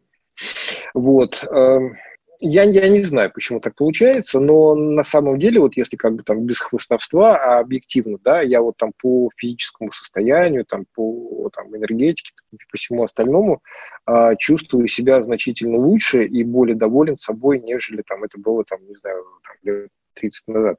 вот. 0.93 1.43
Эм, 1.49 1.97
я, 2.43 2.63
я 2.63 2.88
не 2.89 3.03
знаю, 3.03 3.32
почему 3.32 3.59
так 3.59 3.75
получается, 3.75 4.39
но 4.39 4.73
на 4.73 5.03
самом 5.03 5.38
деле, 5.38 5.59
вот 5.59 5.77
если 5.77 5.95
как 5.95 6.15
бы 6.15 6.23
там 6.23 6.43
без 6.45 6.59
хвостовства, 6.59 7.38
а 7.38 7.59
объективно, 7.59 8.17
да, 8.23 8.41
я 8.41 8.61
вот 8.61 8.77
там 8.77 8.93
по 8.99 9.29
физическому 9.38 9.91
состоянию, 9.91 10.65
там 10.65 10.86
по 10.95 11.49
там, 11.55 11.75
энергетике, 11.75 12.32
по 12.71 12.77
всему 12.77 13.03
остальному 13.03 13.61
э, 14.07 14.36
чувствую 14.39 14.88
себя 14.88 15.21
значительно 15.21 15.77
лучше 15.77 16.25
и 16.25 16.43
более 16.43 16.75
доволен 16.75 17.17
собой, 17.17 17.59
нежели 17.59 18.01
там 18.01 18.23
это 18.23 18.39
было 18.39 18.63
там, 18.63 18.79
не 18.88 18.95
знаю, 18.95 19.23
там, 19.43 19.55
лет 19.61 19.89
30 20.15 20.47
назад. 20.47 20.77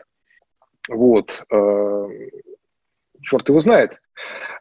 Вот. 0.89 1.45
Э, 1.51 2.09
черт 3.23 3.49
его 3.49 3.61
знает. 3.61 4.01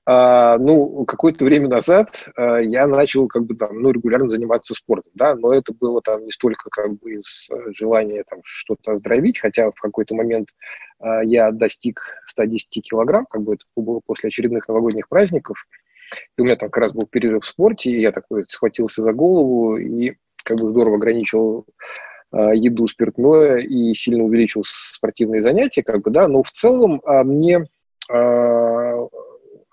А, 0.05 0.57
ну, 0.57 1.05
какое-то 1.05 1.45
время 1.45 1.67
назад 1.67 2.29
а, 2.35 2.57
я 2.57 2.87
начал 2.87 3.27
как 3.27 3.45
бы 3.45 3.55
там, 3.55 3.81
ну, 3.81 3.91
регулярно 3.91 4.29
заниматься 4.29 4.73
спортом, 4.73 5.11
да, 5.15 5.35
но 5.35 5.53
это 5.53 5.73
было 5.73 6.01
там 6.01 6.25
не 6.25 6.31
столько 6.31 6.69
как 6.69 6.93
бы 6.99 7.13
из 7.13 7.47
э, 7.51 7.71
желания 7.73 8.23
там 8.27 8.39
что-то 8.43 8.93
оздоровить, 8.93 9.39
хотя 9.39 9.69
в 9.71 9.79
какой-то 9.79 10.15
момент 10.15 10.49
я 11.23 11.51
достиг 11.51 11.99
110 12.27 12.83
килограмм, 12.83 13.25
как 13.25 13.41
бы 13.41 13.55
это 13.55 13.65
было 13.75 14.01
после 14.05 14.27
очередных 14.27 14.67
новогодних 14.67 15.09
праздников, 15.09 15.65
и 16.37 16.41
у 16.41 16.45
меня 16.45 16.55
там 16.55 16.69
как 16.69 16.83
раз 16.83 16.91
был 16.93 17.07
перерыв 17.07 17.43
в 17.43 17.47
спорте, 17.47 17.89
и 17.89 18.01
я 18.01 18.11
такой 18.11 18.45
схватился 18.47 19.01
за 19.01 19.11
голову 19.11 19.77
и 19.77 20.13
как 20.43 20.57
бы 20.57 20.69
здорово 20.69 20.97
ограничил 20.97 21.65
еду, 22.33 22.87
спиртное 22.87 23.57
и 23.57 23.93
сильно 23.93 24.23
увеличил 24.23 24.63
спортивные 24.65 25.41
занятия, 25.41 25.83
как 25.83 26.01
бы, 26.01 26.11
да, 26.11 26.27
но 26.27 26.43
в 26.43 26.51
целом 26.51 27.01
мне 27.05 27.65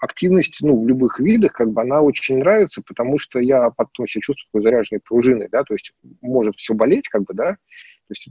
активность, 0.00 0.58
ну, 0.62 0.80
в 0.80 0.86
любых 0.86 1.18
видах, 1.18 1.52
как 1.52 1.70
бы 1.70 1.82
она 1.82 2.00
очень 2.00 2.38
нравится, 2.38 2.82
потому 2.86 3.18
что 3.18 3.40
я 3.40 3.70
потом 3.70 4.06
себя 4.06 4.22
чувствую 4.22 4.62
заряженной 4.62 5.00
пружиной, 5.00 5.48
да, 5.50 5.64
то 5.64 5.74
есть 5.74 5.92
может 6.20 6.56
все 6.56 6.74
болеть, 6.74 7.08
как 7.08 7.22
бы, 7.22 7.34
да, 7.34 7.52
то 7.52 8.10
есть 8.10 8.28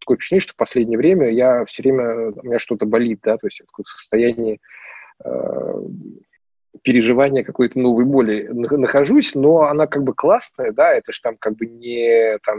такое 0.00 0.16
впечатление, 0.16 0.40
что 0.40 0.54
в 0.54 0.56
последнее 0.56 0.98
время 0.98 1.30
я 1.30 1.64
все 1.66 1.82
время, 1.82 2.30
у 2.30 2.46
меня 2.46 2.58
что-то 2.58 2.86
болит, 2.86 3.20
да, 3.22 3.36
то 3.36 3.46
есть 3.46 3.60
я 3.60 3.66
в 3.66 3.88
состоянии 3.88 4.60
э, 5.24 5.80
переживания 6.82 7.44
какой-то 7.44 7.78
новой 7.78 8.04
боли 8.04 8.48
нахожусь, 8.50 9.34
но 9.34 9.62
она 9.62 9.86
как 9.86 10.02
бы 10.02 10.14
классная, 10.14 10.72
да, 10.72 10.94
это 10.94 11.12
же 11.12 11.20
там 11.20 11.36
как 11.36 11.56
бы 11.56 11.66
не, 11.66 12.38
там, 12.44 12.58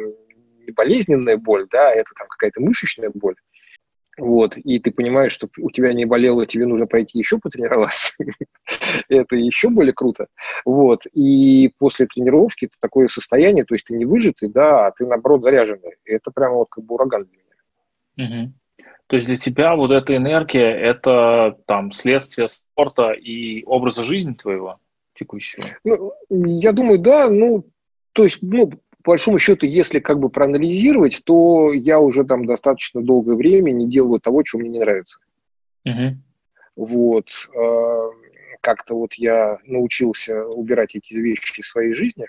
не 0.68 0.74
болезненная 0.74 1.38
боль, 1.38 1.68
да, 1.72 1.92
это 1.92 2.12
там 2.18 2.28
какая-то 2.28 2.62
мышечная 2.62 3.12
боль, 3.14 3.36
вот, 4.18 4.58
и 4.58 4.80
ты 4.80 4.92
понимаешь, 4.92 5.32
что 5.32 5.48
у 5.60 5.70
тебя 5.70 5.94
не 5.94 6.06
болело, 6.06 6.46
тебе 6.46 6.66
нужно 6.66 6.88
пойти 6.88 7.20
еще 7.20 7.40
потренироваться, 7.40 8.16
это 9.10 9.36
еще 9.36 9.70
более 9.70 9.94
круто, 9.94 10.28
вот, 10.66 11.06
и 11.14 11.72
после 11.78 12.08
тренировки 12.08 12.66
это 12.66 12.76
такое 12.80 13.08
состояние, 13.08 13.64
то 13.64 13.76
есть 13.76 13.86
ты 13.86 13.96
не 13.96 14.06
выжатый, 14.06 14.50
да, 14.50 14.88
а 14.88 14.92
ты, 14.92 15.06
наоборот, 15.06 15.44
заряженный, 15.44 15.96
это 16.06 16.32
прямо 16.32 16.56
вот 16.56 16.68
как 16.70 16.84
бы 16.84 16.96
ураган 16.96 17.26
для 17.26 17.38
меня. 17.38 18.44
Угу. 18.46 18.54
То 19.08 19.16
есть 19.16 19.28
для 19.28 19.38
тебя 19.38 19.76
вот 19.76 19.92
эта 19.92 20.16
энергия, 20.16 20.70
это 20.70 21.58
там 21.66 21.94
следствие 21.94 22.50
спорта 22.50 23.12
и 23.12 23.64
образа 23.64 24.04
жизни 24.04 24.34
твоего 24.34 24.80
текущего? 25.18 25.66
Ну, 25.84 26.14
я 26.30 26.74
думаю, 26.74 27.00
да, 27.00 27.30
ну, 27.30 27.66
то 28.12 28.24
есть, 28.24 28.40
ну, 28.42 28.72
по 29.08 29.12
большому 29.12 29.40
счету, 29.40 29.66
если 29.66 30.00
как 30.00 30.20
бы 30.20 30.28
проанализировать, 30.28 31.22
то 31.24 31.72
я 31.72 31.98
уже 31.98 32.26
там 32.26 32.46
достаточно 32.46 33.02
долгое 33.02 33.38
время 33.38 33.72
не 33.72 33.88
делаю 33.88 34.20
того, 34.20 34.44
что 34.44 34.58
мне 34.58 34.68
не 34.68 34.80
нравится. 34.80 35.20
Uh-huh. 35.88 36.16
Вот. 36.76 37.30
Э, 37.56 38.10
как-то 38.60 38.96
вот 38.96 39.14
я 39.14 39.60
научился 39.64 40.44
убирать 40.48 40.94
эти 40.96 41.14
вещи 41.14 41.62
из 41.62 41.70
своей 41.70 41.94
жизни. 41.94 42.26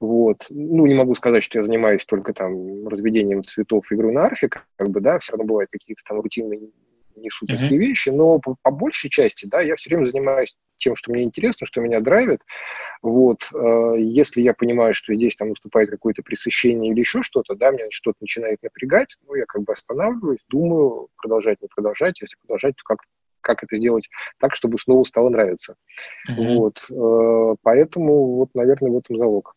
Вот. 0.00 0.46
Ну, 0.48 0.86
не 0.86 0.94
могу 0.94 1.14
сказать, 1.14 1.42
что 1.42 1.58
я 1.58 1.64
занимаюсь 1.64 2.06
только 2.06 2.32
там 2.32 2.88
разведением 2.88 3.44
цветов, 3.44 3.92
игрой 3.92 4.14
на 4.14 4.22
арфе, 4.22 4.48
как 4.48 4.88
бы, 4.88 5.02
да, 5.02 5.18
все 5.18 5.32
равно 5.32 5.44
бывают 5.44 5.68
какие-то 5.70 6.00
там 6.08 6.18
рутинные 6.22 6.60
не 7.20 7.30
суперские 7.30 7.72
mm-hmm. 7.72 7.76
вещи, 7.76 8.08
но 8.10 8.38
по, 8.38 8.56
по 8.62 8.70
большей 8.70 9.10
части, 9.10 9.46
да, 9.46 9.60
я 9.60 9.76
все 9.76 9.90
время 9.90 10.06
занимаюсь 10.06 10.56
тем, 10.76 10.96
что 10.96 11.12
мне 11.12 11.22
интересно, 11.22 11.66
что 11.66 11.80
меня 11.80 12.00
драйвит. 12.00 12.40
Вот, 13.02 13.50
э, 13.52 13.94
если 13.98 14.40
я 14.40 14.54
понимаю, 14.54 14.94
что 14.94 15.14
здесь 15.14 15.36
там 15.36 15.50
наступает 15.50 15.90
какое-то 15.90 16.22
пресыщение 16.22 16.92
или 16.92 17.00
еще 17.00 17.22
что-то, 17.22 17.54
да, 17.54 17.70
меня 17.70 17.86
что-то 17.90 18.18
начинает 18.20 18.62
напрягать, 18.62 19.16
ну, 19.26 19.34
я 19.34 19.44
как 19.46 19.62
бы 19.62 19.72
останавливаюсь, 19.72 20.40
думаю, 20.48 21.08
продолжать, 21.16 21.60
не 21.60 21.68
продолжать. 21.68 22.20
Если 22.20 22.36
продолжать, 22.40 22.76
то 22.76 22.82
как 22.84 22.98
как 23.42 23.64
это 23.64 23.78
сделать 23.78 24.06
так, 24.38 24.54
чтобы 24.54 24.76
снова 24.76 25.02
стало 25.04 25.30
нравиться. 25.30 25.76
Mm-hmm. 26.28 26.54
Вот, 26.56 26.84
э, 26.90 27.56
поэтому 27.62 28.36
вот, 28.36 28.50
наверное, 28.54 28.90
в 28.90 28.98
этом 28.98 29.16
залог. 29.16 29.54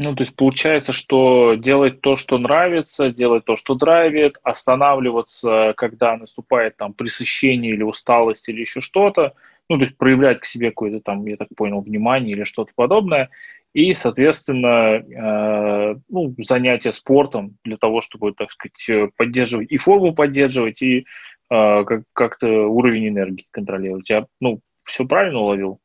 Ну, 0.00 0.14
то 0.14 0.22
есть 0.22 0.36
получается, 0.36 0.92
что 0.92 1.54
делать 1.54 2.00
то, 2.00 2.14
что 2.14 2.38
нравится, 2.38 3.10
делать 3.10 3.44
то, 3.44 3.56
что 3.56 3.74
драйвит, 3.74 4.36
останавливаться, 4.44 5.74
когда 5.76 6.16
наступает 6.16 6.76
там 6.76 6.94
пресыщение 6.94 7.72
или 7.72 7.82
усталость 7.82 8.48
или 8.48 8.60
еще 8.60 8.80
что-то, 8.80 9.34
ну, 9.68 9.76
то 9.76 9.82
есть 9.82 9.98
проявлять 9.98 10.38
к 10.38 10.44
себе 10.44 10.68
какое-то 10.70 11.00
там, 11.00 11.26
я 11.26 11.36
так 11.36 11.48
понял, 11.56 11.80
внимание 11.80 12.36
или 12.36 12.44
что-то 12.44 12.70
подобное, 12.76 13.30
и, 13.74 13.92
соответственно, 13.92 15.02
э, 15.02 15.96
ну, 16.08 16.32
занятия 16.38 16.92
спортом 16.92 17.56
для 17.64 17.76
того, 17.76 18.00
чтобы, 18.00 18.32
так 18.34 18.52
сказать, 18.52 19.10
поддерживать 19.16 19.72
и 19.72 19.78
форму 19.78 20.14
поддерживать, 20.14 20.80
и 20.80 21.06
э, 21.50 21.84
как- 22.12 22.38
то 22.38 22.46
уровень 22.46 23.08
энергии 23.08 23.46
контролировать. 23.50 24.08
Я, 24.10 24.26
ну, 24.40 24.60
все 24.84 25.06
правильно 25.06 25.40
уловил? 25.40 25.80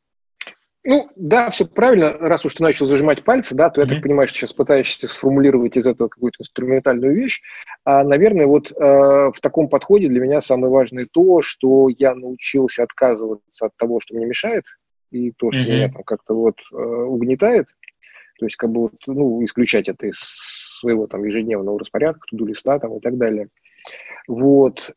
Ну, 0.86 1.10
да, 1.16 1.50
все 1.50 1.66
правильно. 1.66 2.12
Раз 2.12 2.46
уж 2.46 2.56
ты 2.56 2.64
начал 2.64 2.86
зажимать 2.88 3.24
пальцы, 3.24 3.56
да, 3.56 3.70
то 3.70 3.80
mm-hmm. 3.80 3.86
я 3.86 3.90
так 3.90 4.04
понимаю, 4.04 4.28
что 4.28 4.38
сейчас 4.38 4.52
пытаешься 4.52 5.08
сформулировать 5.08 5.78
из 5.78 5.88
этого 5.88 6.10
какую-то 6.10 6.42
инструментальную 6.42 7.16
вещь. 7.16 7.42
А, 7.86 8.04
наверное, 8.04 8.48
вот 8.48 8.72
э, 8.72 8.76
в 8.76 9.40
таком 9.42 9.70
подходе 9.70 10.10
для 10.10 10.20
меня 10.20 10.42
самое 10.42 10.72
важное 10.72 11.08
то, 11.10 11.42
что 11.42 11.88
я 11.88 12.14
научился 12.16 12.84
отказываться 12.84 13.68
от 13.68 13.78
того, 13.78 14.02
что 14.02 14.16
мне 14.16 14.26
мешает, 14.26 14.66
и 15.10 15.32
то, 15.32 15.52
что 15.52 15.62
mm-hmm. 15.62 15.66
меня 15.66 15.90
там 15.90 16.04
как-то 16.04 16.34
вот 16.34 16.60
э, 16.72 16.76
угнетает. 16.76 17.68
То 18.40 18.46
есть, 18.46 18.58
как 18.58 18.72
бы 18.72 18.82
вот, 18.82 18.96
ну, 19.08 19.42
исключать 19.46 19.88
это 19.88 20.08
из 20.08 20.18
своего 20.20 21.08
там 21.08 21.24
ежедневного 21.24 21.80
распорядка, 21.80 22.28
туду 22.28 22.46
листа 22.46 22.78
там 22.80 22.98
и 22.98 23.00
так 23.00 23.18
далее. 23.18 23.48
Вот. 24.28 24.92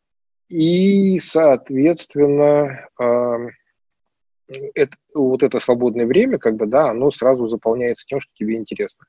И, 0.49 1.21
соответственно, 1.21 2.89
э, 3.01 3.49
это, 4.75 4.97
вот 5.15 5.43
это 5.43 5.59
свободное 5.59 6.07
время, 6.07 6.39
как 6.39 6.57
бы, 6.57 6.67
да, 6.67 6.91
оно 6.91 7.11
сразу 7.11 7.47
заполняется 7.47 8.07
тем, 8.07 8.21
что 8.21 8.33
тебе 8.35 8.57
интересно. 8.57 9.07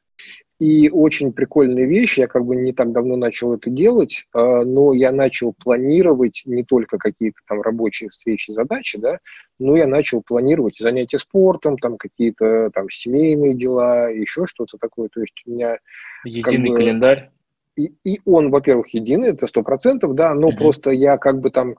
И 0.59 0.89
очень 0.89 1.33
прикольная 1.33 1.85
вещь, 1.85 2.17
я 2.17 2.27
как 2.27 2.43
бы 2.45 2.55
не 2.55 2.73
так 2.73 2.91
давно 2.91 3.15
начал 3.15 3.53
это 3.53 3.69
делать, 3.69 4.25
а, 4.33 4.63
но 4.65 4.93
я 4.93 5.11
начал 5.11 5.53
планировать 5.53 6.41
не 6.45 6.63
только 6.63 6.97
какие-то 6.97 7.39
там 7.47 7.61
рабочие 7.61 8.09
встречи, 8.09 8.51
задачи, 8.51 8.97
да, 8.97 9.19
но 9.59 9.77
я 9.77 9.85
начал 9.85 10.23
планировать 10.23 10.77
занятия 10.79 11.19
спортом, 11.19 11.77
там 11.77 11.97
какие-то 11.97 12.71
там 12.73 12.89
семейные 12.89 13.53
дела, 13.53 14.09
еще 14.09 14.47
что-то 14.47 14.77
такое. 14.79 15.09
То 15.09 15.21
есть 15.21 15.35
у 15.45 15.51
меня... 15.51 15.77
Единый 16.23 16.43
как 16.43 16.61
бы, 16.61 16.75
календарь? 16.75 17.31
И, 17.77 17.93
и 18.03 18.19
он, 18.25 18.49
во-первых, 18.49 18.89
единый, 18.89 19.29
это 19.29 19.45
сто 19.45 19.61
процентов, 19.61 20.15
да, 20.15 20.33
но 20.33 20.49
uh-huh. 20.49 20.57
просто 20.57 20.89
я 20.89 21.17
как 21.17 21.39
бы 21.39 21.51
там 21.51 21.75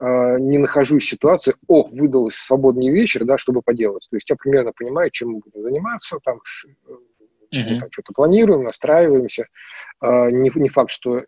э, 0.00 0.38
не 0.38 0.56
нахожусь 0.56 1.04
в 1.04 1.08
ситуации, 1.08 1.54
о, 1.68 1.86
выдалось 1.88 2.36
свободный 2.36 2.88
вечер, 2.88 3.24
да, 3.24 3.36
чтобы 3.36 3.60
поделать. 3.60 4.08
То 4.10 4.16
есть 4.16 4.28
я 4.30 4.36
примерно 4.36 4.72
понимаю, 4.72 5.10
чем 5.10 5.32
мы 5.32 5.40
будем 5.40 5.62
заниматься, 5.62 6.18
там, 6.24 6.38
uh-huh. 7.54 7.80
там 7.80 7.90
что-то 7.90 8.14
планируем, 8.14 8.64
настраиваемся. 8.64 9.46
Э, 10.00 10.30
не, 10.30 10.50
не 10.54 10.68
факт, 10.70 10.90
что 10.90 11.22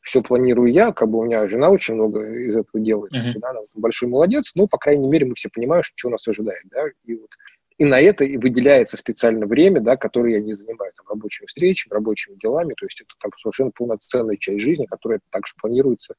все 0.00 0.22
планирую 0.22 0.72
я, 0.72 0.92
как 0.92 1.10
бы 1.10 1.18
у 1.18 1.24
меня 1.24 1.46
жена 1.46 1.68
очень 1.68 1.96
много 1.96 2.24
из 2.24 2.56
этого 2.56 2.82
делает, 2.82 3.12
uh-huh. 3.12 3.38
да, 3.40 3.50
она 3.50 3.60
большой 3.74 4.08
молодец, 4.08 4.52
но, 4.54 4.66
по 4.66 4.78
крайней 4.78 5.08
мере, 5.08 5.26
мы 5.26 5.34
все 5.34 5.50
понимаем, 5.52 5.82
что 5.82 6.08
нас 6.08 6.26
ожидает, 6.26 6.62
да, 6.70 6.84
и 7.04 7.14
вот 7.14 7.30
и 7.78 7.84
на 7.84 8.00
это 8.00 8.24
и 8.24 8.36
выделяется 8.38 8.96
специально 8.96 9.46
время, 9.46 9.80
да, 9.80 9.96
которое 9.96 10.34
я 10.34 10.40
не 10.40 10.54
занимаю 10.54 10.92
там, 10.96 11.06
рабочими 11.08 11.46
встречами, 11.46 11.92
рабочими 11.92 12.36
делами. 12.36 12.74
То 12.74 12.86
есть 12.86 13.00
это 13.00 13.10
там 13.20 13.30
совершенно 13.36 13.70
полноценная 13.70 14.36
часть 14.36 14.60
жизни, 14.60 14.86
которая 14.86 15.20
также 15.30 15.54
планируется 15.60 16.14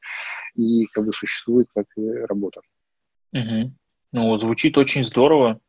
и 0.55 0.85
как 0.87 1.05
бы 1.05 1.13
существует 1.13 1.67
как 1.73 1.87
работа. 1.95 2.61
Угу. 3.33 3.71
Ну, 4.13 4.37
звучит 4.37 4.77
очень 4.77 5.03
здорово. 5.03 5.59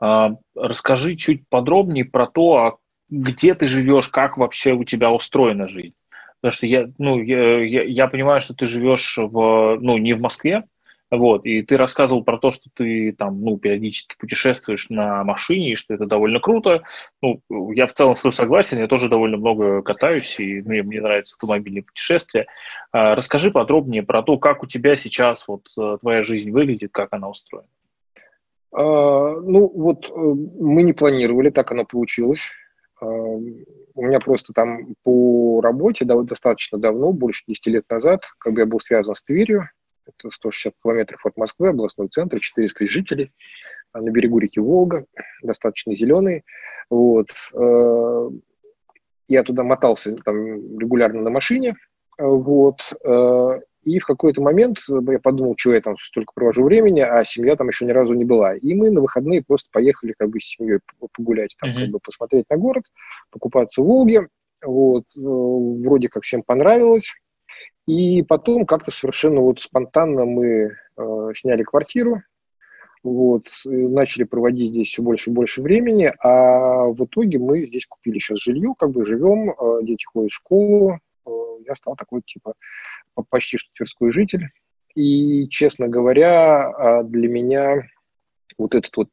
А, 0.00 0.36
расскажи 0.54 1.14
чуть 1.14 1.46
подробнее 1.48 2.04
про 2.04 2.26
то, 2.26 2.56
а 2.56 2.76
где 3.10 3.54
ты 3.54 3.66
живешь, 3.66 4.08
как 4.08 4.38
вообще 4.38 4.72
у 4.72 4.84
тебя 4.84 5.12
устроена 5.12 5.68
жизнь. 5.68 5.94
Потому 6.40 6.52
что 6.52 6.66
я, 6.66 6.90
ну, 6.98 7.22
я, 7.22 7.64
я, 7.64 7.82
я 7.82 8.08
понимаю, 8.08 8.40
что 8.40 8.54
ты 8.54 8.66
живешь 8.66 9.18
в, 9.18 9.78
ну, 9.80 9.98
не 9.98 10.14
в 10.14 10.20
Москве, 10.20 10.64
Вот, 11.16 11.46
и 11.46 11.62
ты 11.62 11.76
рассказывал 11.76 12.24
про 12.24 12.38
то, 12.38 12.50
что 12.50 12.70
ты 12.74 13.12
там, 13.12 13.40
ну, 13.40 13.56
периодически 13.56 14.16
путешествуешь 14.18 14.90
на 14.90 15.22
машине, 15.22 15.72
и 15.72 15.76
что 15.76 15.94
это 15.94 16.06
довольно 16.06 16.40
круто. 16.40 16.82
Ну, 17.22 17.40
я 17.72 17.86
в 17.86 17.92
целом 17.92 18.16
с 18.16 18.22
тобой 18.22 18.32
согласен, 18.32 18.78
я 18.78 18.88
тоже 18.88 19.08
довольно 19.08 19.36
много 19.36 19.82
катаюсь, 19.82 20.40
и 20.40 20.60
мне, 20.62 20.82
мне 20.82 21.00
нравятся 21.00 21.34
автомобильные 21.34 21.84
путешествия. 21.84 22.46
А, 22.90 23.14
расскажи 23.14 23.52
подробнее 23.52 24.02
про 24.02 24.22
то, 24.22 24.38
как 24.38 24.64
у 24.64 24.66
тебя 24.66 24.96
сейчас 24.96 25.46
вот 25.46 25.66
э, 25.78 25.98
твоя 26.00 26.22
жизнь 26.24 26.50
выглядит, 26.50 26.90
как 26.92 27.12
она 27.12 27.28
устроена. 27.28 27.68
А, 28.72 29.40
ну, 29.40 29.70
вот 29.72 30.10
э, 30.10 30.12
мы 30.14 30.82
не 30.82 30.94
планировали, 30.94 31.50
так 31.50 31.70
оно 31.70 31.84
получилось. 31.84 32.50
А, 33.00 33.06
у 33.06 34.02
меня 34.02 34.18
просто 34.18 34.52
там 34.52 34.94
по 35.04 35.60
работе 35.62 36.04
достаточно 36.04 36.78
давно, 36.78 37.12
больше 37.12 37.44
10 37.46 37.66
лет 37.68 37.84
назад, 37.88 38.22
как 38.38 38.54
бы 38.54 38.60
я 38.60 38.66
был 38.66 38.80
связан 38.80 39.14
с 39.14 39.22
Тверью, 39.22 39.68
это 40.06 40.30
160 40.30 40.74
километров 40.82 41.24
от 41.24 41.36
Москвы, 41.36 41.68
областной 41.68 42.08
центр, 42.08 42.40
400 42.40 42.86
жителей, 42.86 43.32
а 43.92 44.00
на 44.00 44.10
берегу 44.10 44.38
реки 44.38 44.60
Волга, 44.60 45.06
достаточно 45.42 45.94
зеленый. 45.94 46.44
Вот. 46.90 47.28
Э, 47.54 48.28
я 49.28 49.42
туда 49.42 49.62
мотался 49.62 50.14
там, 50.24 50.78
регулярно 50.78 51.22
на 51.22 51.30
машине, 51.30 51.76
вот, 52.18 52.80
э, 53.04 53.60
и 53.84 53.98
в 53.98 54.06
какой-то 54.06 54.40
момент 54.40 54.78
я 54.88 55.18
подумал, 55.18 55.54
что 55.58 55.74
я 55.74 55.80
там 55.80 55.96
столько 55.98 56.32
провожу 56.34 56.64
времени, 56.64 57.00
а 57.00 57.24
семья 57.24 57.54
там 57.54 57.68
еще 57.68 57.84
ни 57.84 57.90
разу 57.90 58.14
не 58.14 58.24
была. 58.24 58.56
И 58.56 58.74
мы 58.74 58.90
на 58.90 59.00
выходные 59.02 59.42
просто 59.42 59.68
поехали 59.70 60.14
как 60.18 60.30
бы 60.30 60.40
с 60.40 60.44
семьей 60.44 60.80
погулять, 61.12 61.54
там, 61.60 61.70
mm-hmm. 61.70 61.80
как 61.80 61.88
бы 61.90 61.98
посмотреть 62.00 62.46
на 62.48 62.56
город, 62.56 62.84
покупаться 63.30 63.82
в 63.82 63.86
Волге. 63.86 64.28
Вот, 64.64 65.04
э, 65.16 65.20
вроде 65.20 66.08
как 66.08 66.22
всем 66.22 66.42
понравилось. 66.42 67.12
И 67.86 68.22
потом 68.22 68.66
как-то 68.66 68.90
совершенно 68.90 69.40
вот 69.40 69.60
спонтанно 69.60 70.24
мы 70.24 70.76
э, 70.96 71.32
сняли 71.34 71.62
квартиру, 71.62 72.22
вот, 73.02 73.48
начали 73.66 74.24
проводить 74.24 74.70
здесь 74.70 74.88
все 74.88 75.02
больше 75.02 75.30
и 75.30 75.34
больше 75.34 75.60
времени, 75.60 76.10
а 76.20 76.86
в 76.86 77.04
итоге 77.04 77.38
мы 77.38 77.66
здесь 77.66 77.86
купили 77.86 78.18
сейчас 78.18 78.38
жилье, 78.38 78.72
как 78.78 78.90
бы 78.90 79.04
живем, 79.04 79.50
э, 79.50 79.80
дети 79.82 80.04
ходят 80.06 80.30
в 80.30 80.34
школу, 80.34 80.98
э, 81.26 81.30
я 81.66 81.74
стал 81.74 81.96
такой, 81.96 82.22
типа, 82.24 82.54
почти 83.28 83.58
что 83.58 83.70
тверской 83.74 84.10
житель. 84.10 84.48
И, 84.94 85.48
честно 85.48 85.88
говоря, 85.88 86.68
а, 86.68 87.02
для 87.02 87.28
меня 87.28 87.82
вот 88.56 88.74
этот 88.74 88.96
вот 88.96 89.08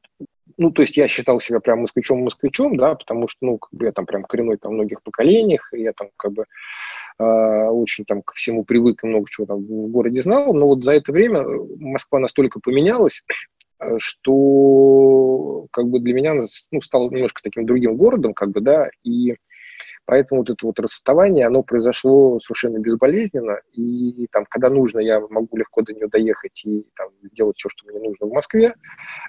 ну, 0.57 0.71
то 0.71 0.81
есть 0.81 0.97
я 0.97 1.07
считал 1.07 1.39
себя 1.39 1.59
прям 1.59 1.81
москвичом-москвичом, 1.81 2.77
да, 2.77 2.95
потому 2.95 3.27
что, 3.27 3.45
ну, 3.45 3.57
как 3.57 3.71
бы 3.73 3.85
я 3.85 3.91
там 3.91 4.05
прям 4.05 4.23
коренной 4.23 4.57
там 4.57 4.73
многих 4.73 5.01
поколениях, 5.01 5.69
и 5.73 5.81
я 5.81 5.93
там 5.93 6.09
как 6.17 6.33
бы 6.33 6.45
э, 7.19 7.23
очень 7.23 8.05
там 8.05 8.21
ко 8.21 8.33
всему 8.35 8.63
привык 8.63 9.03
и 9.03 9.07
много 9.07 9.25
чего 9.29 9.47
там 9.47 9.59
в 9.59 9.87
городе 9.89 10.21
знал, 10.21 10.53
но 10.53 10.67
вот 10.67 10.83
за 10.83 10.93
это 10.93 11.11
время 11.11 11.45
Москва 11.79 12.19
настолько 12.19 12.59
поменялась, 12.59 13.23
что 13.97 15.67
как 15.71 15.87
бы 15.87 15.99
для 15.99 16.13
меня 16.13 16.33
ну, 16.71 16.81
стал 16.81 17.09
немножко 17.09 17.41
таким 17.43 17.65
другим 17.65 17.97
городом, 17.97 18.33
как 18.33 18.51
бы, 18.51 18.61
да, 18.61 18.89
и 19.03 19.35
Поэтому 20.05 20.41
вот 20.41 20.49
это 20.49 20.65
вот 20.65 20.79
расставание, 20.79 21.47
оно 21.47 21.63
произошло 21.63 22.39
совершенно 22.39 22.79
безболезненно, 22.79 23.59
и 23.73 24.27
там, 24.31 24.45
когда 24.49 24.73
нужно, 24.73 24.99
я 24.99 25.19
могу 25.19 25.57
легко 25.57 25.81
до 25.81 25.93
нее 25.93 26.07
доехать 26.07 26.61
и 26.65 26.85
там, 26.95 27.09
делать 27.31 27.57
все, 27.57 27.69
что 27.69 27.87
мне 27.87 27.99
нужно 27.99 28.27
в 28.27 28.33
Москве. 28.33 28.75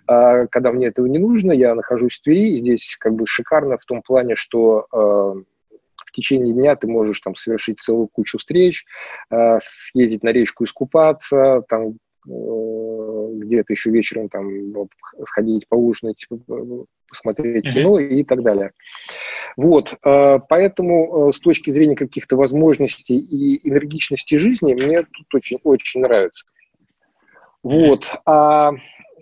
А 0.07 0.47
когда 0.47 0.73
мне 0.73 0.87
этого 0.87 1.07
не 1.07 1.19
нужно, 1.19 1.53
я 1.53 1.75
нахожусь 1.75 2.19
в 2.19 2.23
Твери, 2.23 2.55
и 2.55 2.59
здесь 2.59 2.97
как 2.99 3.15
бы 3.15 3.27
шикарно 3.27 3.79
в 3.79 3.85
том 3.85 4.03
плане, 4.03 4.35
что 4.37 4.87
э, 4.93 4.97
в 4.97 6.13
течение 6.13 6.55
дня 6.55 6.77
ты 6.77 6.87
можешь 6.87 7.21
там 7.21 7.35
совершить 7.35 7.81
целую 7.81 8.09
кучу 8.09 8.39
встреч, 8.39 8.85
э, 9.31 9.59
съездить 9.63 10.23
на 10.23 10.31
речку 10.31 10.65
искупаться, 10.65 11.63
там 11.69 11.99
э, 12.29 12.31
где-то 13.39 13.73
еще 13.73 13.91
вечером 13.91 14.29
там 14.29 14.49
сходить 15.27 15.69
поужинать, 15.69 16.27
посмотреть 17.09 17.67
mm-hmm. 17.67 17.73
кино 17.73 17.99
и 17.99 18.25
так 18.25 18.43
далее. 18.43 18.73
Вот, 19.57 19.95
э, 20.05 20.39
поэтому 20.49 21.29
э, 21.29 21.33
с 21.33 21.41
точки 21.41 21.71
зрения 21.71 21.95
каких-то 21.95 22.37
возможностей 22.37 23.19
и 23.19 23.69
энергичности 23.69 24.37
жизни 24.37 24.75
мне 24.75 25.03
тут 25.03 25.35
очень, 25.35 25.59
очень 25.63 26.01
нравится. 26.01 26.47
Вот, 27.63 28.11
а 28.27 28.73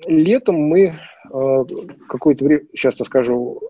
летом 0.06 0.56
мы 0.56 0.94
э, 1.32 1.64
какое-то 2.08 2.44
время, 2.44 2.62
сейчас 2.74 3.00
я 3.00 3.04
скажу, 3.04 3.60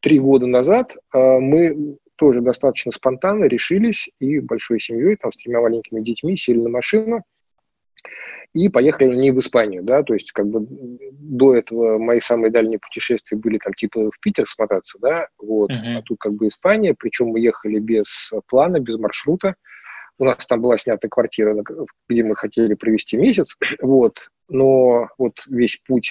три 0.00 0.18
года 0.18 0.46
назад 0.46 0.96
мы 1.12 1.96
тоже 2.16 2.40
достаточно 2.40 2.90
спонтанно 2.90 3.44
решились 3.44 4.10
и 4.18 4.40
большой 4.40 4.80
семьей, 4.80 5.16
там, 5.16 5.30
с 5.32 5.36
тремя 5.36 5.60
маленькими 5.60 6.00
детьми, 6.00 6.36
сели 6.36 6.58
на 6.58 6.70
машину 6.70 7.22
и 8.54 8.68
поехали 8.68 9.14
не 9.16 9.30
в 9.30 9.38
Испанию, 9.38 9.82
да, 9.82 10.02
то 10.02 10.12
есть 10.12 10.32
как 10.32 10.46
бы 10.46 10.66
до 10.68 11.54
этого 11.54 11.98
мои 11.98 12.20
самые 12.20 12.50
дальние 12.50 12.78
путешествия 12.78 13.36
были 13.38 13.58
там 13.58 13.72
типа 13.72 14.10
в 14.10 14.20
Питер 14.20 14.46
смотаться, 14.46 14.98
да, 15.00 15.28
вот, 15.38 15.70
uh-huh. 15.70 15.98
а 15.98 16.02
тут 16.02 16.18
как 16.20 16.34
бы 16.34 16.48
Испания, 16.48 16.94
причем 16.98 17.28
мы 17.28 17.40
ехали 17.40 17.78
без 17.78 18.30
плана, 18.48 18.78
без 18.78 18.98
маршрута, 18.98 19.54
у 20.18 20.24
нас 20.24 20.46
там 20.46 20.60
была 20.60 20.76
снята 20.76 21.08
квартира, 21.08 21.56
где 22.08 22.24
мы 22.24 22.36
хотели 22.36 22.74
провести 22.74 23.16
месяц, 23.16 23.56
вот, 23.80 24.28
но 24.48 25.08
вот 25.18 25.34
весь 25.48 25.80
путь 25.86 26.10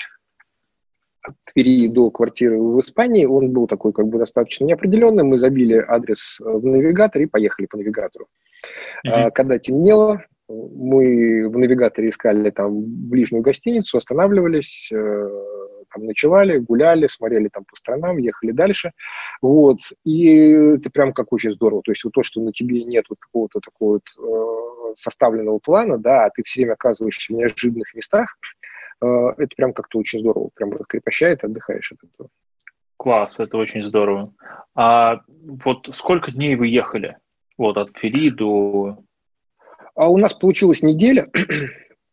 от 1.24 1.36
Твери 1.54 1.88
до 1.88 2.10
квартиры 2.10 2.60
в 2.60 2.80
Испании, 2.80 3.26
он 3.26 3.52
был 3.52 3.68
такой 3.68 3.94
как 3.94 4.08
бы 4.08 4.18
достаточно 4.18 4.66
неопределенный. 4.66 5.24
Мы 5.24 5.38
забили 5.38 5.76
адрес 5.76 6.38
в 6.40 6.66
навигатор 6.66 7.22
и 7.22 7.28
поехали 7.28 7.68
по 7.68 7.78
навигатору. 7.78 8.28
Mm-hmm. 9.06 9.32
Когда 9.32 9.60
темнело, 9.60 10.24
мы 10.52 11.48
в 11.50 11.58
навигаторе 11.58 12.10
искали 12.10 12.50
там 12.50 12.82
ближнюю 12.84 13.44
гостиницу, 13.44 13.98
останавливались, 13.98 14.92
э, 14.92 15.30
там 15.94 16.06
ночевали, 16.06 16.58
гуляли, 16.58 17.08
смотрели 17.08 17.50
там 17.50 17.66
по 17.66 17.76
сторонам, 17.76 18.18
ехали 18.18 18.52
дальше, 18.52 18.92
вот, 19.42 19.80
и 20.04 20.28
это 20.76 20.90
прям 20.90 21.14
как 21.14 21.34
очень 21.34 21.52
здорово, 21.52 21.82
то 21.84 21.92
есть 21.92 22.04
вот 22.04 22.14
то, 22.14 22.24
что 22.24 22.42
на 22.42 22.52
тебе 22.52 22.84
нет 22.84 23.06
вот 23.10 23.20
какого-то 23.20 23.60
такого 23.60 23.94
вот 23.94 24.04
э, 24.18 24.94
составленного 24.96 25.60
плана, 25.60 25.98
да, 25.98 26.26
а 26.26 26.30
ты 26.30 26.44
все 26.44 26.62
время 26.62 26.74
оказываешься 26.74 27.34
в 27.34 27.36
неожиданных 27.36 27.94
местах, 27.94 28.38
э, 29.02 29.08
это 29.38 29.56
прям 29.56 29.74
как-то 29.74 30.00
очень 30.00 30.20
здорово, 30.20 30.50
прям 30.54 30.72
раскрепощает, 30.72 31.44
отдыхаешь 31.44 31.92
от 31.92 32.10
этого. 32.10 32.30
Класс, 32.98 33.40
это 33.40 33.58
очень 33.58 33.82
здорово. 33.82 34.32
А 34.76 35.22
вот 35.28 35.90
сколько 35.92 36.32
дней 36.32 36.56
вы 36.56 36.68
ехали? 36.68 37.18
Вот 37.58 37.78
от 37.78 37.94
Твери 37.94 38.30
до 38.30 39.00
а 39.96 40.10
у 40.10 40.18
нас 40.18 40.34
получилась 40.34 40.84
неделя. 40.84 41.30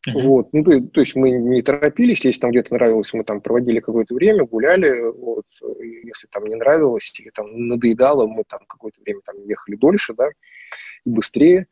Uh-huh. 0.08 0.22
Вот, 0.22 0.48
ну, 0.52 0.62
то, 0.62 0.80
то 0.80 1.00
есть 1.00 1.16
мы 1.16 1.30
не 1.30 1.60
торопились, 1.60 2.24
если 2.24 2.40
там 2.40 2.50
где-то 2.50 2.74
нравилось, 2.74 3.12
мы 3.12 3.24
там 3.24 3.40
проводили 3.40 3.80
какое-то 3.80 4.14
время, 4.14 4.44
гуляли, 4.44 5.10
вот, 5.10 5.44
если 6.04 6.28
там 6.28 6.46
не 6.46 6.54
нравилось 6.54 7.12
или 7.18 7.30
там 7.30 7.68
надоедало, 7.68 8.26
мы 8.26 8.44
там 8.48 8.60
какое-то 8.68 9.00
время 9.02 9.20
там 9.24 9.36
ехали 9.44 9.76
дольше, 9.76 10.14
да, 10.14 10.28
и 11.04 11.10
быстрее, 11.10 11.66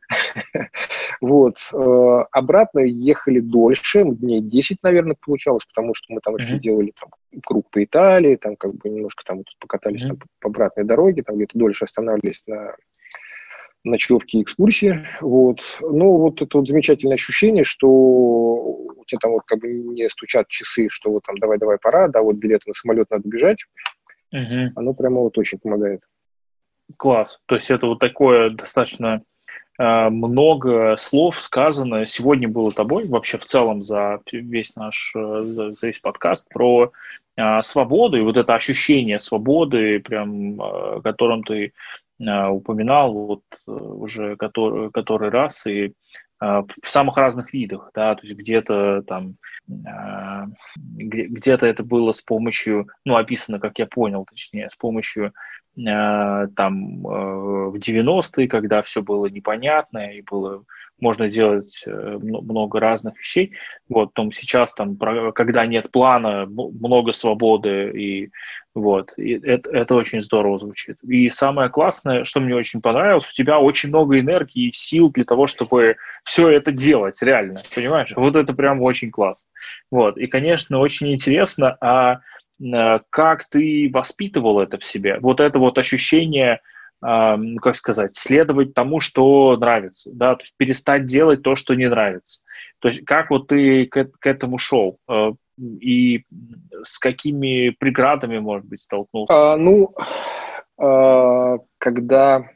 вот, 1.21 1.57
э, 1.73 2.25
обратно 2.31 2.79
ехали 2.79 3.39
дольше, 3.39 4.03
дней 4.03 4.41
10, 4.41 4.83
наверное, 4.83 5.15
получалось, 5.19 5.65
потому 5.65 5.93
что 5.93 6.13
мы 6.13 6.19
там 6.21 6.35
еще 6.35 6.59
делали 6.59 6.93
там 6.99 7.09
круг 7.45 7.69
по 7.69 7.83
Италии, 7.83 8.35
там 8.35 8.55
как 8.55 8.75
бы 8.75 8.89
немножко 8.89 9.23
там 9.25 9.43
покатались 9.59 10.03
там, 10.03 10.19
по 10.39 10.49
обратной 10.49 10.83
дороге, 10.83 11.23
там 11.23 11.37
где-то 11.37 11.57
дольше 11.57 11.85
останавливались 11.85 12.43
на 12.45 12.75
ночевки, 13.87 14.41
экскурсии, 14.41 15.07
вот. 15.21 15.59
Но 15.81 16.17
вот 16.17 16.41
это 16.41 16.57
вот 16.57 16.67
замечательное 16.67 17.15
ощущение, 17.15 17.63
что 17.63 17.87
у 17.89 19.03
тебя 19.07 19.19
там 19.19 19.31
вот 19.31 19.43
как 19.45 19.59
бы 19.59 19.67
не 19.67 20.09
стучат 20.09 20.47
часы, 20.47 20.87
что 20.89 21.11
вот 21.11 21.23
там 21.23 21.37
давай-давай 21.37 21.77
пора, 21.77 22.07
да, 22.07 22.21
вот 22.21 22.35
билеты 22.35 22.63
на 22.67 22.73
самолет 22.73 23.09
надо 23.09 23.27
бежать, 23.27 23.65
угу. 24.31 24.71
оно 24.75 24.93
прямо 24.93 25.21
вот 25.21 25.37
очень 25.37 25.59
помогает. 25.59 26.01
Класс. 26.95 27.39
То 27.47 27.55
есть 27.55 27.69
это 27.69 27.87
вот 27.87 27.99
такое 27.99 28.51
достаточно 28.51 29.21
э, 29.77 30.09
много 30.09 30.95
слов 30.97 31.37
сказано 31.37 32.05
сегодня 32.05 32.47
было 32.47 32.71
тобой, 32.71 33.07
вообще 33.07 33.37
в 33.37 33.43
целом 33.43 33.83
за 33.83 34.21
весь 34.31 34.75
наш, 34.75 35.13
э, 35.15 35.71
за 35.73 35.87
весь 35.87 35.99
подкаст 35.99 36.47
про 36.49 36.91
э, 37.35 37.61
свободу 37.61 38.17
и 38.17 38.21
вот 38.21 38.37
это 38.37 38.55
ощущение 38.55 39.19
свободы, 39.19 39.99
прям, 39.99 40.61
э, 40.61 41.01
которым 41.03 41.43
ты 41.43 41.73
упоминал 42.19 43.13
вот 43.13 43.43
э, 43.67 43.71
уже 43.71 44.35
который, 44.37 44.91
который 44.91 45.29
раз 45.29 45.67
и 45.67 45.87
э, 45.87 45.91
в 46.39 46.89
самых 46.89 47.17
разных 47.17 47.53
видах, 47.53 47.91
да, 47.93 48.15
то 48.15 48.21
есть 48.23 48.35
где-то 48.35 49.03
там, 49.03 49.35
где-то 50.77 51.67
это 51.67 51.83
было 51.83 52.11
с 52.11 52.21
помощью, 52.21 52.87
ну, 53.05 53.15
описано, 53.15 53.59
как 53.59 53.79
я 53.79 53.85
понял, 53.85 54.25
точнее, 54.25 54.69
с 54.69 54.75
помощью 54.75 55.33
там 55.75 57.01
в 57.03 57.75
90-е, 57.75 58.47
когда 58.47 58.81
все 58.81 59.03
было 59.03 59.27
непонятно 59.27 60.11
и 60.11 60.21
было 60.23 60.63
можно 60.99 61.29
делать 61.29 61.83
э, 61.85 62.17
много 62.21 62.79
разных 62.79 63.17
вещей. 63.17 63.53
Вот, 63.89 64.13
там 64.13 64.31
сейчас, 64.31 64.73
там, 64.73 64.97
когда 65.33 65.65
нет 65.65 65.91
плана, 65.91 66.45
много 66.47 67.13
свободы, 67.13 67.91
и 67.91 68.29
вот, 68.73 69.13
и 69.17 69.33
это, 69.33 69.69
это 69.71 69.95
очень 69.95 70.21
здорово 70.21 70.59
звучит. 70.59 70.97
И 71.03 71.29
самое 71.29 71.69
классное, 71.69 72.23
что 72.23 72.39
мне 72.39 72.55
очень 72.55 72.81
понравилось, 72.81 73.29
у 73.29 73.33
тебя 73.33 73.59
очень 73.59 73.89
много 73.89 74.19
энергии 74.19 74.67
и 74.67 74.71
сил 74.71 75.09
для 75.11 75.23
того, 75.23 75.47
чтобы 75.47 75.97
все 76.23 76.49
это 76.49 76.71
делать, 76.71 77.21
реально, 77.21 77.59
понимаешь? 77.73 78.13
Вот 78.15 78.35
это 78.35 78.53
прям 78.53 78.81
очень 78.81 79.11
классно. 79.11 79.47
Вот, 79.91 80.17
и, 80.17 80.27
конечно, 80.27 80.79
очень 80.79 81.13
интересно, 81.13 81.77
а 81.81 82.19
Э, 82.59 82.99
как 83.09 83.45
ты 83.45 83.89
воспитывал 83.91 84.59
это 84.59 84.77
в 84.77 84.83
себе? 84.83 85.19
Вот 85.19 85.39
это 85.39 85.59
вот 85.59 85.77
ощущение, 85.77 86.61
ну, 87.01 87.57
как 87.59 87.75
сказать, 87.75 88.15
следовать 88.15 88.73
тому, 88.73 88.99
что 88.99 89.55
нравится, 89.57 90.11
да, 90.13 90.35
то 90.35 90.41
есть 90.41 90.57
перестать 90.57 91.05
делать 91.05 91.43
то, 91.43 91.55
что 91.55 91.75
не 91.75 91.87
нравится. 91.87 92.41
То 92.79 92.87
есть 92.87 93.05
как 93.05 93.29
вот 93.29 93.47
ты 93.47 93.85
к, 93.85 94.05
к 94.19 94.25
этому 94.27 94.57
шел? 94.57 94.97
Э, 95.09 95.31
и 95.59 96.23
с 96.83 96.99
какими 96.99 97.69
преградами, 97.71 98.39
может 98.39 98.67
быть, 98.67 98.81
столкнулся? 98.81 99.33
А, 99.33 99.57
ну, 99.57 99.93
а, 100.77 101.57
когда 101.77 102.49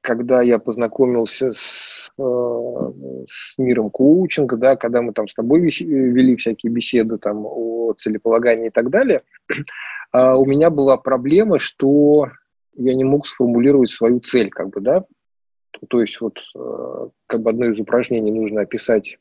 когда 0.00 0.42
я 0.42 0.58
познакомился 0.58 1.52
с, 1.52 2.10
э, 2.18 2.92
с 3.26 3.58
миром 3.58 3.90
коучинга, 3.90 4.56
да, 4.56 4.76
когда 4.76 5.02
мы 5.02 5.12
там 5.12 5.28
с 5.28 5.34
тобой 5.34 5.60
вели 5.60 6.36
всякие 6.36 6.72
беседы 6.72 7.18
там 7.18 7.44
о 7.44 7.92
целеполагании 7.94 8.68
и 8.68 8.70
так 8.70 8.90
далее, 8.90 9.22
э, 10.12 10.32
у 10.34 10.46
меня 10.46 10.70
была 10.70 10.96
проблема, 10.96 11.58
что 11.58 12.28
я 12.78 12.94
не 12.94 13.04
мог 13.04 13.26
сформулировать 13.26 13.90
свою 13.90 14.20
цель, 14.20 14.50
как 14.50 14.70
бы, 14.70 14.80
да, 14.80 15.04
то, 15.88 16.00
есть 16.00 16.20
вот 16.20 16.38
э, 16.56 17.08
как 17.26 17.42
бы 17.42 17.50
одно 17.50 17.66
из 17.66 17.78
упражнений 17.78 18.32
нужно 18.32 18.62
описать 18.62 19.18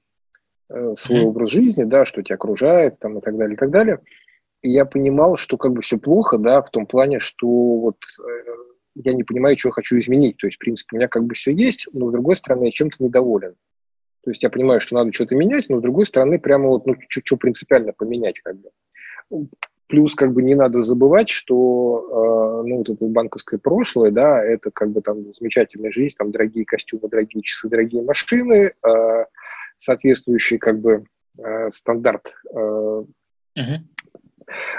э, 0.69 0.93
свой 0.97 1.19
mm-hmm. 1.19 1.23
образ 1.23 1.49
жизни, 1.49 1.83
да, 1.83 2.05
что 2.05 2.23
тебя 2.23 2.35
окружает, 2.35 2.99
там 2.99 3.19
и 3.19 3.21
так 3.21 3.37
далее, 3.37 3.55
и 3.55 3.57
так 3.57 3.69
далее. 3.69 3.99
И 4.63 4.71
я 4.71 4.85
понимал, 4.85 5.37
что 5.37 5.57
как 5.57 5.73
бы 5.73 5.81
все 5.81 5.97
плохо, 5.97 6.37
да, 6.37 6.61
в 6.61 6.69
том 6.71 6.87
плане, 6.87 7.19
что 7.19 7.47
вот 7.47 7.97
э, 8.19 8.53
я 8.95 9.13
не 9.13 9.23
понимаю, 9.23 9.57
что 9.57 9.69
я 9.69 9.73
хочу 9.73 9.99
изменить. 9.99 10.37
То 10.37 10.47
есть, 10.47 10.57
в 10.57 10.59
принципе, 10.59 10.95
у 10.95 10.97
меня 10.97 11.07
как 11.07 11.25
бы 11.25 11.35
все 11.35 11.51
есть, 11.51 11.87
но, 11.93 12.09
с 12.09 12.11
другой 12.11 12.35
стороны, 12.35 12.65
я 12.65 12.71
чем-то 12.71 13.03
недоволен. 13.03 13.55
То 14.23 14.31
есть 14.31 14.43
я 14.43 14.49
понимаю, 14.49 14.81
что 14.81 14.95
надо 14.95 15.11
что-то 15.13 15.35
менять, 15.35 15.69
но, 15.69 15.79
с 15.79 15.83
другой 15.83 16.05
стороны, 16.05 16.39
прямо 16.39 16.69
вот, 16.69 16.85
ну, 16.85 16.95
что 17.07 17.37
принципиально 17.37 17.93
поменять 17.93 18.39
как 18.41 18.57
бы. 18.57 18.69
Плюс 19.87 20.15
как 20.15 20.33
бы 20.33 20.43
не 20.43 20.55
надо 20.55 20.81
забывать, 20.81 21.29
что 21.29 22.63
э, 22.63 22.67
ну, 22.67 22.77
вот 22.77 22.89
это 22.89 23.05
банковское 23.05 23.59
прошлое, 23.59 24.11
да, 24.11 24.43
это 24.43 24.69
как 24.71 24.91
бы 24.91 25.01
там 25.01 25.33
замечательная 25.33 25.91
жизнь, 25.91 26.15
там 26.17 26.31
дорогие 26.31 26.65
костюмы, 26.65 27.07
дорогие 27.09 27.41
часы, 27.41 27.69
дорогие 27.69 28.03
машины, 28.03 28.73
э, 28.85 29.25
соответствующий 29.77 30.57
как 30.57 30.79
бы 30.79 31.05
э, 31.37 31.69
стандарт 31.71 32.33
э, 32.53 33.03
uh-huh 33.57 33.79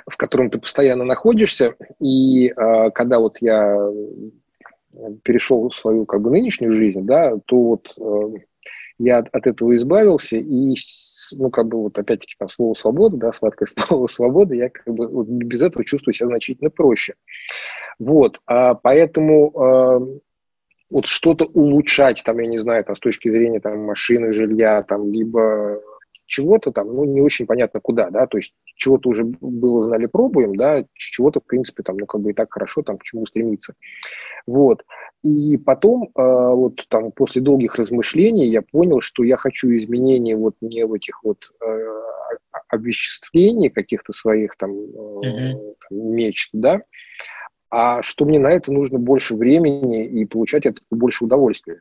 в 0.07 0.17
котором 0.17 0.51
ты 0.51 0.59
постоянно 0.59 1.05
находишься. 1.05 1.75
И 2.01 2.49
э, 2.49 2.91
когда 2.95 3.19
вот 3.19 3.39
я 3.41 3.77
перешел 5.23 5.69
в 5.69 5.77
свою 5.77 6.07
как 6.07 6.23
бы 6.23 6.31
нынешнюю 6.31 6.73
жизнь, 6.73 7.05
да, 7.05 7.37
то 7.47 7.57
вот 7.57 7.95
э, 7.99 8.39
я 8.99 9.19
от, 9.19 9.29
от 9.33 9.47
этого 9.47 9.77
избавился 9.77 10.37
и 10.37 10.75
ну, 11.37 11.51
как 11.51 11.69
бы 11.69 11.83
вот 11.83 11.99
опять-таки 11.99 12.35
там 12.39 12.49
слово 12.49 12.75
свобода, 12.75 13.17
да, 13.17 13.33
сладкое 13.33 13.67
слово 13.77 14.07
свобода, 14.07 14.55
я 14.55 14.71
как 14.71 14.95
бы 14.95 15.07
вот 15.09 15.29
без 15.29 15.63
этого 15.63 15.85
чувствую 15.85 16.15
себя 16.15 16.29
значительно 16.29 16.71
проще. 16.71 17.15
Вот, 17.99 18.41
а 18.47 18.75
поэтому 18.75 19.51
э, 19.51 20.19
вот 20.91 21.07
что-то 21.07 21.45
улучшать, 21.47 22.23
там, 22.25 22.39
я 22.39 22.47
не 22.47 22.59
знаю, 22.59 22.85
там, 22.85 22.95
с 22.95 23.01
точки 23.01 23.29
зрения 23.29 23.61
там 23.61 23.81
машины, 23.85 24.33
жилья, 24.33 24.83
там, 24.83 25.13
либо 25.13 25.81
чего-то 26.29 26.71
там, 26.73 26.95
ну, 26.95 27.05
не 27.05 27.23
очень 27.23 27.47
понятно 27.47 27.81
куда, 27.81 28.11
да, 28.11 28.27
то 28.27 28.37
есть 28.37 28.53
чего-то 28.77 29.09
уже 29.09 29.25
было, 29.25 29.85
знали, 29.85 30.07
пробуем, 30.07 30.55
да, 30.55 30.85
чего-то, 30.93 31.41
в 31.41 31.47
принципе, 31.47 31.83
там, 31.83 31.97
ну, 31.97 32.07
как 32.07 32.21
бы 32.21 32.31
и 32.31 32.35
так 32.35 32.53
хорошо, 32.53 32.83
там, 32.83 32.99
к 32.99 33.03
чему 33.03 33.25
стремиться. 33.25 33.75
Вот. 34.47 34.85
И 35.23 35.57
потом, 35.57 36.05
э, 36.05 36.09
вот 36.15 36.87
там, 36.89 37.13
после 37.13 37.41
долгих 37.41 37.77
размышлений 37.77 38.47
я 38.49 38.63
понял, 38.63 39.01
что 39.01 39.25
я 39.25 39.37
хочу 39.39 39.71
изменений 39.71 40.35
вот 40.35 40.55
не 40.61 40.85
в 40.85 40.93
этих 40.93 41.25
вот 41.25 41.39
э, 41.61 41.89
обвеществлений 42.69 43.71
каких-то 43.71 44.13
своих 44.13 44.55
там, 44.57 44.71
э, 44.71 45.53
там 45.89 45.99
мечт, 46.15 46.51
да, 46.53 46.83
а 47.71 48.03
что 48.03 48.27
мне 48.27 48.39
на 48.39 48.49
это 48.49 48.71
нужно 48.71 48.99
больше 48.99 49.35
времени 49.35 50.05
и 50.07 50.27
получать 50.27 50.67
этого 50.67 50.85
больше 50.91 51.25
удовольствия. 51.25 51.81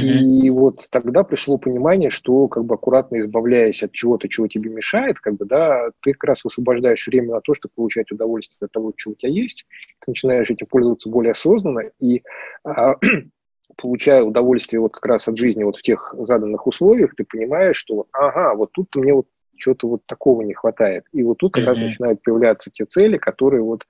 И 0.00 0.50
вот 0.50 0.88
тогда 0.90 1.24
пришло 1.24 1.58
понимание, 1.58 2.10
что 2.10 2.48
как 2.48 2.64
бы 2.64 2.74
аккуратно 2.74 3.20
избавляясь 3.20 3.82
от 3.82 3.92
чего-то, 3.92 4.28
чего 4.28 4.48
тебе 4.48 4.70
мешает, 4.70 5.18
как 5.20 5.36
бы, 5.36 5.44
да, 5.44 5.90
ты 6.02 6.12
как 6.12 6.24
раз 6.24 6.44
высвобождаешь 6.44 7.06
время 7.06 7.34
на 7.34 7.40
то, 7.40 7.54
чтобы 7.54 7.72
получать 7.74 8.10
удовольствие 8.10 8.66
от 8.66 8.72
того, 8.72 8.92
что 8.96 9.10
у 9.10 9.14
тебя 9.14 9.30
есть, 9.30 9.66
ты 10.00 10.10
начинаешь 10.10 10.50
этим 10.50 10.66
пользоваться 10.66 11.08
более 11.08 11.32
осознанно, 11.32 11.82
и 12.00 12.22
а, 12.64 12.94
получая 13.76 14.22
удовольствие 14.22 14.80
вот 14.80 14.92
как 14.92 15.06
раз 15.06 15.28
от 15.28 15.36
жизни 15.36 15.64
вот 15.64 15.76
в 15.76 15.82
тех 15.82 16.14
заданных 16.18 16.66
условиях, 16.66 17.14
ты 17.14 17.24
понимаешь, 17.24 17.76
что 17.76 18.06
ага, 18.12 18.54
вот 18.54 18.72
тут 18.72 18.94
мне 18.96 19.14
вот 19.14 19.26
чего-то 19.58 19.88
вот 19.88 20.06
такого 20.06 20.42
не 20.42 20.54
хватает. 20.54 21.04
И 21.12 21.22
вот 21.22 21.38
тут 21.38 21.54
как 21.54 21.66
раз 21.66 21.76
начинают 21.76 22.22
появляться 22.22 22.70
те 22.70 22.84
цели, 22.86 23.18
которые 23.18 23.62
вот 23.62 23.86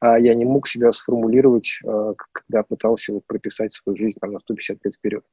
а, 0.00 0.18
я 0.18 0.34
не 0.34 0.44
мог 0.44 0.66
себя 0.66 0.92
сформулировать, 0.92 1.78
а, 1.86 2.14
когда 2.32 2.62
пытался 2.62 3.12
вот 3.12 3.24
прописать 3.26 3.72
свою 3.72 3.96
жизнь 3.96 4.18
там 4.20 4.32
на 4.32 4.38
150 4.40 4.78
лет 4.84 4.94
вперед. 4.94 5.24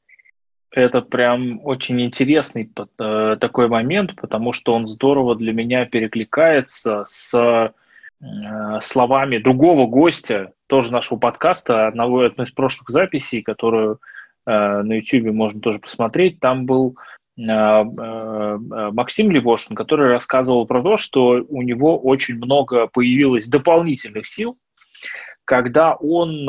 Это 0.71 1.01
прям 1.01 1.59
очень 1.65 1.99
интересный 2.01 2.71
э, 2.99 3.37
такой 3.39 3.67
момент, 3.67 4.15
потому 4.15 4.53
что 4.53 4.75
он 4.75 4.85
здорово 4.85 5.35
для 5.35 5.51
меня 5.51 5.85
перекликается 5.85 7.03
с 7.07 7.33
э, 7.33 7.71
словами 8.79 9.39
другого 9.39 9.87
гостя, 9.87 10.53
тоже 10.67 10.91
нашего 10.91 11.17
подкаста, 11.17 11.87
одного 11.87 12.21
одной 12.21 12.45
из 12.45 12.51
прошлых 12.51 12.89
записей, 12.89 13.41
которую 13.41 13.99
э, 14.45 14.51
на 14.51 14.93
YouTube 14.93 15.33
можно 15.33 15.59
тоже 15.59 15.79
посмотреть. 15.79 16.39
Там 16.39 16.65
был 16.65 16.95
Максим 17.37 19.31
Левошин, 19.31 19.73
который 19.73 20.09
рассказывал 20.09 20.65
про 20.65 20.83
то, 20.83 20.97
что 20.97 21.41
у 21.47 21.61
него 21.61 21.97
очень 21.97 22.35
много 22.35 22.87
появилось 22.87 23.47
дополнительных 23.47 24.27
сил, 24.27 24.57
когда 25.45 25.95
он 25.95 26.45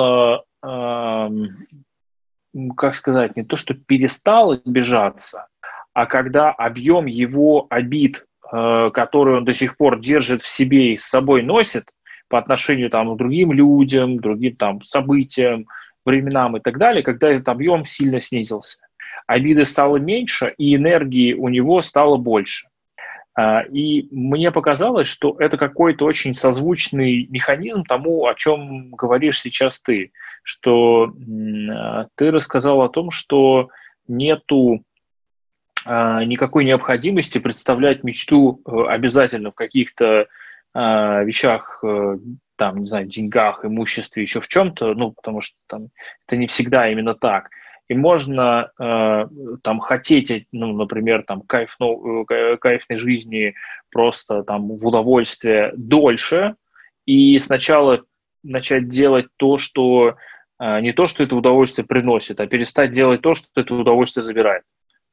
как 2.77 2.95
сказать, 2.95 3.37
не 3.37 3.45
то, 3.45 3.57
что 3.57 3.75
перестал 3.75 4.53
обижаться, 4.53 5.47
а 5.93 6.07
когда 6.07 6.51
объем 6.51 7.07
его 7.07 7.67
обид, 7.71 8.27
э, 8.53 8.91
который 8.93 9.37
он 9.39 9.45
до 9.45 9.53
сих 9.53 9.77
пор 9.77 10.01
держит 10.01 10.43
в 10.43 10.47
себе 10.47 10.95
и 10.95 10.97
с 10.97 11.05
собой 11.05 11.43
носит 11.43 11.91
по 12.29 12.39
отношению 12.39 12.91
там, 12.91 13.15
к 13.15 13.19
другим 13.19 13.53
людям, 13.53 14.19
другим 14.19 14.57
там, 14.57 14.83
событиям, 14.83 15.67
временам 16.05 16.57
и 16.57 16.61
так 16.61 16.79
далее, 16.79 17.03
когда 17.03 17.31
этот 17.31 17.49
объем 17.49 17.85
сильно 17.85 18.21
снизился. 18.21 18.81
Обиды 19.27 19.65
стало 19.65 19.97
меньше, 19.97 20.55
и 20.59 20.75
энергии 20.75 21.35
у 21.35 21.49
него 21.49 21.83
стало 21.83 22.17
больше. 22.17 22.69
А, 23.41 23.63
и 23.63 24.07
мне 24.11 24.51
показалось, 24.51 25.07
что 25.07 25.35
это 25.39 25.57
какой-то 25.57 26.05
очень 26.05 26.35
созвучный 26.35 27.27
механизм 27.31 27.85
тому, 27.85 28.27
о 28.27 28.35
чем 28.35 28.91
говоришь 28.91 29.41
сейчас 29.41 29.81
ты 29.81 30.13
что 30.43 31.13
а, 31.71 32.07
ты 32.17 32.31
рассказал 32.31 32.83
о 32.83 32.91
том, 32.91 33.11
что 33.11 33.71
нету 34.09 34.85
а, 35.87 36.25
никакой 36.25 36.65
необходимости 36.67 37.39
представлять 37.39 38.05
мечту 38.05 38.61
э, 38.67 38.71
обязательно 38.89 39.51
в 39.51 39.55
каких-то 39.55 40.27
вещах, 40.73 41.81
э, 41.83 42.17
там, 42.55 42.79
не 42.79 42.87
знаю, 42.87 43.07
деньгах, 43.07 43.65
имуществе, 43.65 44.23
еще 44.23 44.41
в 44.41 44.47
чем-то, 44.47 44.95
ну, 44.95 45.11
потому 45.11 45.41
что 45.41 45.57
там 45.67 45.89
это 46.29 46.37
не 46.37 46.47
всегда 46.47 46.89
именно 46.89 47.15
так. 47.15 47.51
И 47.91 47.95
можно 47.95 48.71
э, 48.79 49.27
там 49.65 49.81
хотеть, 49.81 50.47
ну, 50.53 50.73
например, 50.73 51.25
там 51.27 51.41
кайф, 51.43 51.75
ну, 51.81 52.25
кайфной 52.25 52.99
жизни 52.99 53.55
просто 53.91 54.45
там 54.45 54.77
в 54.77 54.87
удовольствие 54.87 55.73
дольше, 55.77 56.55
и 57.05 57.37
сначала 57.41 58.05
начать 58.45 58.89
делать 58.89 59.27
то, 59.37 59.59
что 59.59 60.15
а, 60.57 60.81
не 60.81 60.93
то, 60.93 61.09
что 61.09 61.25
это 61.25 61.35
удовольствие 61.35 61.85
приносит, 61.85 62.39
а 62.39 62.47
перестать 62.47 62.93
делать 62.93 63.23
то, 63.23 63.35
что 63.35 63.49
это 63.57 63.75
удовольствие 63.75 64.23
забирает. 64.23 64.63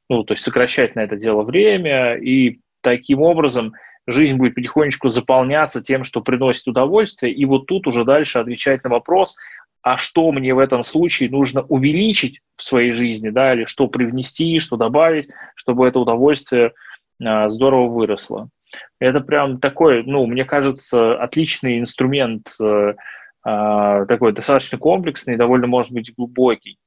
Ну, 0.08 0.24
то 0.24 0.36
есть 0.36 0.44
сокращать 0.44 0.96
на 0.96 1.00
это 1.00 1.16
дело 1.16 1.42
время, 1.42 2.14
и 2.14 2.60
таким 2.82 3.24
образом 3.24 3.74
жизнь 4.06 4.38
будет 4.38 4.54
потихонечку 4.54 5.10
заполняться 5.10 5.82
тем, 5.82 6.04
что 6.04 6.22
приносит 6.22 6.68
удовольствие, 6.68 7.34
и 7.34 7.44
вот 7.46 7.66
тут 7.66 7.88
уже 7.88 8.06
дальше 8.06 8.38
отвечать 8.38 8.84
на 8.84 8.92
вопрос, 8.92 9.36
а 9.82 9.98
что 9.98 10.32
мне 10.32 10.54
в 10.54 10.60
этом 10.60 10.84
случае 10.84 11.30
нужно 11.30 11.62
увеличить 11.62 12.42
в 12.56 12.64
своей 12.64 12.92
жизни, 12.92 13.30
да, 13.30 13.54
или 13.54 13.66
что 13.66 13.88
привнести, 13.88 14.60
что 14.60 14.78
добавить, 14.78 15.30
чтобы 15.56 15.88
это 15.88 16.00
удовольствие 16.00 16.74
а, 17.24 17.50
здорово 17.50 17.88
выросло. 17.88 18.50
Это 19.00 19.22
прям 19.22 19.60
такой, 19.60 20.04
ну, 20.04 20.26
мне 20.26 20.44
кажется, 20.44 21.18
отличный 21.22 21.80
инструмент 21.80 22.50
э, 22.62 22.96
а, 23.44 24.06
такой 24.06 24.34
достаточно 24.34 24.78
комплексный, 24.78 25.38
довольно, 25.38 25.68
может 25.68 25.94
быть, 25.94 26.14
глубокий. 26.14 26.78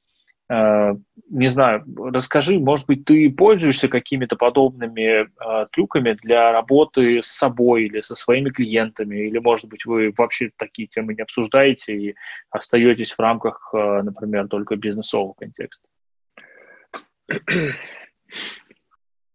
Э, 0.51 0.95
не 1.29 1.47
знаю, 1.47 1.85
расскажи, 2.13 2.59
может 2.59 2.87
быть, 2.89 3.05
ты 3.05 3.31
пользуешься 3.31 3.89
какими-то 3.89 4.35
подобными 4.35 5.23
э, 5.23 5.67
трюками 5.71 6.17
для 6.21 6.51
работы 6.51 7.23
с 7.23 7.29
собой 7.29 7.85
или 7.85 8.01
со 8.01 8.17
своими 8.17 8.51
клиентами, 8.51 9.29
или, 9.29 9.39
может 9.39 9.69
быть, 9.71 9.87
вы 9.87 10.13
вообще 10.19 10.51
такие 10.57 10.89
темы 10.89 11.15
не 11.15 11.23
обсуждаете 11.23 11.97
и 11.97 12.15
остаетесь 12.51 13.13
в 13.13 13.21
рамках, 13.21 13.71
э, 13.73 14.03
например, 14.03 14.49
только 14.49 14.75
бизнесового 14.75 15.35
контекста? 15.35 15.87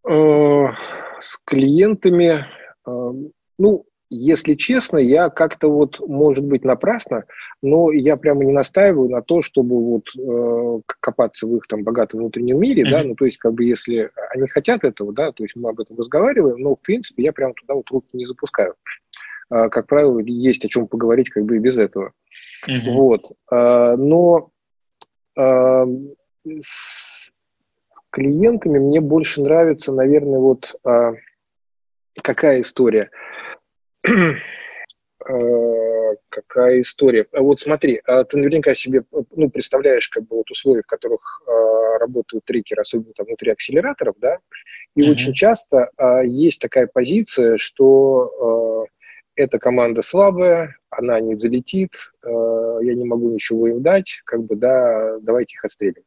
Э, 0.08 0.68
с 1.22 1.38
клиентами, 1.46 2.46
э, 2.86 3.12
ну, 3.58 3.86
если 4.16 4.56
честно, 4.56 4.98
я 4.98 5.30
как-то 5.30 5.70
вот, 5.70 6.00
может 6.00 6.44
быть, 6.44 6.64
напрасно, 6.64 7.26
но 7.62 7.92
я 7.92 8.18
прямо 8.18 8.44
не 8.44 8.52
настаиваю 8.52 9.10
на 9.10 9.22
то, 9.22 9.42
чтобы 9.42 9.80
вот 9.84 10.06
э, 10.18 10.82
копаться 11.00 11.48
в 11.48 11.56
их 11.56 11.68
там 11.68 11.84
богатом 11.84 12.22
внутреннем 12.22 12.60
мире, 12.60 12.84
mm-hmm. 12.84 12.92
да, 12.92 13.04
ну, 13.04 13.16
то 13.16 13.26
есть, 13.26 13.38
как 13.38 13.54
бы, 13.54 13.64
если 13.64 14.10
они 14.32 14.48
хотят 14.48 14.84
этого, 14.84 15.14
да, 15.14 15.32
то 15.32 15.44
есть 15.44 15.56
мы 15.56 15.70
об 15.70 15.80
этом 15.80 15.98
разговариваем, 15.98 16.58
но, 16.58 16.76
в 16.76 16.82
принципе, 16.82 17.24
я 17.24 17.34
прямо 17.34 17.54
туда 17.54 17.76
вот 17.76 17.90
руки 17.92 18.10
не 18.14 18.26
запускаю. 18.26 18.76
Э, 19.52 19.70
как 19.70 19.88
правило, 19.88 20.20
есть 20.20 20.64
о 20.66 20.70
чем 20.70 20.88
поговорить, 20.88 21.30
как 21.30 21.44
бы, 21.44 21.58
и 21.58 21.60
без 21.60 21.78
этого. 21.78 22.14
Mm-hmm. 22.68 22.94
Вот. 22.94 23.26
Э, 23.52 23.96
но 23.98 24.50
э, 25.38 25.86
с 26.60 27.32
клиентами 28.12 28.80
мне 28.80 29.02
больше 29.02 29.42
нравится, 29.42 29.92
наверное, 29.92 30.40
вот 30.40 30.74
э, 30.86 31.14
какая 32.24 32.62
история– 32.62 33.10
какая 36.30 36.82
история. 36.82 37.26
А 37.32 37.42
вот 37.42 37.60
смотри, 37.60 38.02
а 38.06 38.24
ты 38.24 38.38
наверняка 38.38 38.76
себе 38.76 39.04
ну, 39.32 39.50
представляешь 39.50 40.10
как 40.10 40.24
бы 40.28 40.38
вот 40.38 40.52
условия, 40.52 40.84
в 40.84 40.88
которых 40.88 41.42
э, 41.48 41.98
работают 42.00 42.46
трекеры, 42.46 42.82
особенно 42.82 43.14
там 43.14 43.26
внутри 43.26 43.52
акселераторов, 43.52 44.16
да, 44.20 44.38
и 44.96 45.02
mm-hmm. 45.02 45.12
очень 45.12 45.34
часто 45.34 45.90
э, 45.98 46.22
есть 46.26 46.62
такая 46.62 46.88
позиция, 46.88 47.58
что 47.58 48.88
э, 49.36 49.44
эта 49.44 49.60
команда 49.60 50.02
слабая, 50.02 50.78
она 50.90 51.20
не 51.20 51.36
взлетит, 51.36 52.12
э, 52.24 52.30
я 52.82 52.94
не 52.94 53.06
могу 53.06 53.32
ничего 53.32 53.68
им 53.68 53.82
дать, 53.82 54.22
как 54.26 54.44
бы, 54.44 54.56
да, 54.56 55.18
давайте 55.22 55.56
их 55.56 55.66
отстрелим. 55.66 56.04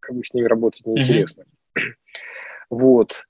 Как 0.00 0.16
бы 0.16 0.24
с 0.24 0.32
ними 0.32 0.46
работать 0.46 0.86
неинтересно. 0.86 1.42
Mm-hmm. 1.42 1.82
Вот. 2.70 3.26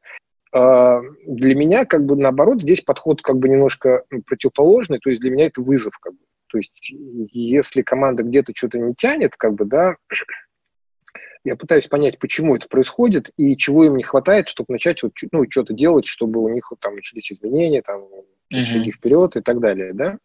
А, 0.57 1.03
для 1.27 1.55
меня, 1.55 1.85
как 1.85 2.07
бы, 2.07 2.17
наоборот, 2.17 2.63
здесь 2.63 2.81
подход 2.81 3.21
как 3.21 3.37
бы 3.37 3.49
немножко 3.49 4.05
противоположный, 4.27 4.99
то 4.99 5.11
есть 5.11 5.21
для 5.21 5.31
меня 5.31 5.47
это 5.47 5.61
вызов, 5.61 5.99
как 5.99 6.15
бы. 6.15 6.19
То 6.49 6.59
есть 6.59 6.91
если 6.91 7.83
команда 7.83 8.23
где-то 8.23 8.53
что-то 8.55 8.79
не 8.79 8.95
тянет, 8.95 9.37
как 9.37 9.53
бы, 9.53 9.67
да, 9.67 9.97
я 11.45 11.57
пытаюсь 11.57 11.89
понять, 11.89 12.19
почему 12.19 12.57
это 12.57 12.69
происходит 12.69 13.31
и 13.37 13.55
чего 13.59 13.85
им 13.85 13.97
не 13.97 14.03
хватает, 14.03 14.49
чтобы 14.49 14.69
начать 14.71 15.03
вот, 15.03 15.13
ну, 15.31 15.45
что-то 15.51 15.75
делать, 15.75 16.07
чтобы 16.07 16.43
у 16.43 16.49
них 16.49 16.71
вот, 16.71 16.81
там 16.81 16.95
начались 16.95 17.31
изменения, 17.33 17.83
там, 17.83 18.07
uh-huh. 18.55 18.63
шаги 18.63 18.93
вперед 18.93 19.37
и 19.37 19.43
так 19.43 19.61
далее, 19.61 19.93
да. 19.93 20.17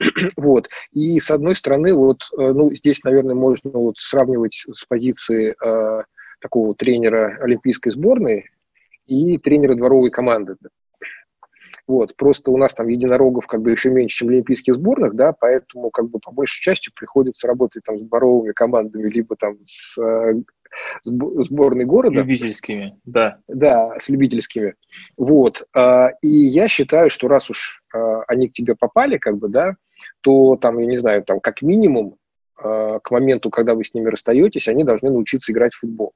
вот. 0.38 0.70
И 0.92 1.20
с 1.20 1.30
одной 1.30 1.56
стороны, 1.56 1.92
вот, 1.92 2.22
э, 2.38 2.52
ну, 2.52 2.72
здесь, 2.74 3.04
наверное, 3.04 3.34
можно 3.34 3.70
вот 3.70 3.98
сравнивать 3.98 4.64
с 4.72 4.86
позиции 4.86 5.54
э, 5.62 6.04
такого 6.40 6.74
тренера 6.74 7.36
олимпийской 7.42 7.90
сборной, 7.90 8.46
и 9.06 9.38
тренеры 9.38 9.74
дворовой 9.74 10.10
команды. 10.10 10.56
Вот, 11.86 12.16
просто 12.16 12.50
у 12.50 12.56
нас 12.56 12.72
там 12.72 12.88
единорогов 12.88 13.46
как 13.46 13.60
бы 13.60 13.70
еще 13.70 13.90
меньше, 13.90 14.18
чем 14.18 14.28
в 14.28 14.30
олимпийских 14.30 14.74
сборных, 14.74 15.14
да, 15.14 15.34
поэтому 15.38 15.90
как 15.90 16.08
бы 16.08 16.18
по 16.18 16.32
большей 16.32 16.62
части 16.62 16.90
приходится 16.94 17.46
работать 17.46 17.82
там 17.84 17.98
с 17.98 18.02
дворовыми 18.02 18.52
командами, 18.52 19.10
либо 19.10 19.36
там 19.36 19.58
с 19.64 19.98
э, 19.98 20.34
сборной 21.02 21.84
города. 21.84 22.14
Любительскими, 22.14 22.98
да. 23.04 23.38
Да, 23.48 23.98
с 23.98 24.08
любительскими. 24.08 24.74
Вот. 25.18 25.66
Э, 25.76 26.08
и 26.22 26.28
я 26.28 26.68
считаю, 26.68 27.10
что 27.10 27.28
раз 27.28 27.50
уж 27.50 27.82
э, 27.94 27.98
они 28.28 28.48
к 28.48 28.54
тебе 28.54 28.74
попали, 28.74 29.18
как 29.18 29.36
бы, 29.36 29.48
да, 29.48 29.76
то 30.22 30.56
там, 30.56 30.78
я 30.78 30.86
не 30.86 30.96
знаю, 30.96 31.22
там 31.22 31.38
как 31.38 31.60
минимум 31.60 32.16
э, 32.62 32.98
к 33.02 33.10
моменту, 33.10 33.50
когда 33.50 33.74
вы 33.74 33.84
с 33.84 33.92
ними 33.92 34.08
расстаетесь, 34.08 34.68
они 34.68 34.84
должны 34.84 35.10
научиться 35.10 35.52
играть 35.52 35.74
в 35.74 35.80
футбол 35.80 36.14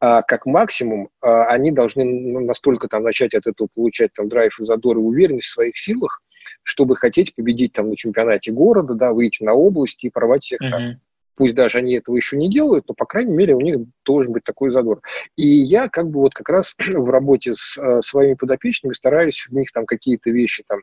а 0.00 0.22
как 0.22 0.46
максимум 0.46 1.10
а, 1.20 1.44
они 1.44 1.70
должны 1.70 2.04
настолько 2.40 2.88
там 2.88 3.02
начать 3.02 3.34
от 3.34 3.46
этого 3.46 3.68
получать 3.72 4.12
там 4.14 4.28
драйв 4.28 4.58
и 4.58 4.64
задор 4.64 4.96
и 4.96 5.00
уверенность 5.00 5.48
в 5.48 5.52
своих 5.52 5.76
силах, 5.76 6.22
чтобы 6.62 6.96
хотеть 6.96 7.34
победить 7.34 7.74
там 7.74 7.90
на 7.90 7.96
чемпионате 7.96 8.50
города, 8.50 8.94
да, 8.94 9.12
выйти 9.12 9.42
на 9.42 9.52
область 9.52 10.02
и 10.02 10.10
порвать 10.10 10.42
всех 10.42 10.62
mm-hmm. 10.62 10.70
там. 10.70 11.00
Пусть 11.36 11.54
даже 11.54 11.78
они 11.78 11.94
этого 11.94 12.16
еще 12.16 12.36
не 12.36 12.50
делают, 12.50 12.86
но, 12.88 12.94
по 12.94 13.06
крайней 13.06 13.32
мере, 13.32 13.54
у 13.54 13.60
них 13.60 13.76
должен 14.04 14.32
быть 14.32 14.44
такой 14.44 14.70
задор. 14.70 15.00
И 15.36 15.46
я 15.46 15.88
как 15.88 16.08
бы 16.10 16.20
вот 16.20 16.34
как 16.34 16.48
раз 16.48 16.74
в 16.78 17.08
работе 17.10 17.54
с 17.54 17.78
э, 17.78 18.00
своими 18.02 18.34
подопечными 18.34 18.94
стараюсь 18.94 19.46
в 19.48 19.54
них 19.54 19.70
там 19.72 19.86
какие-то 19.86 20.30
вещи 20.30 20.64
там 20.66 20.80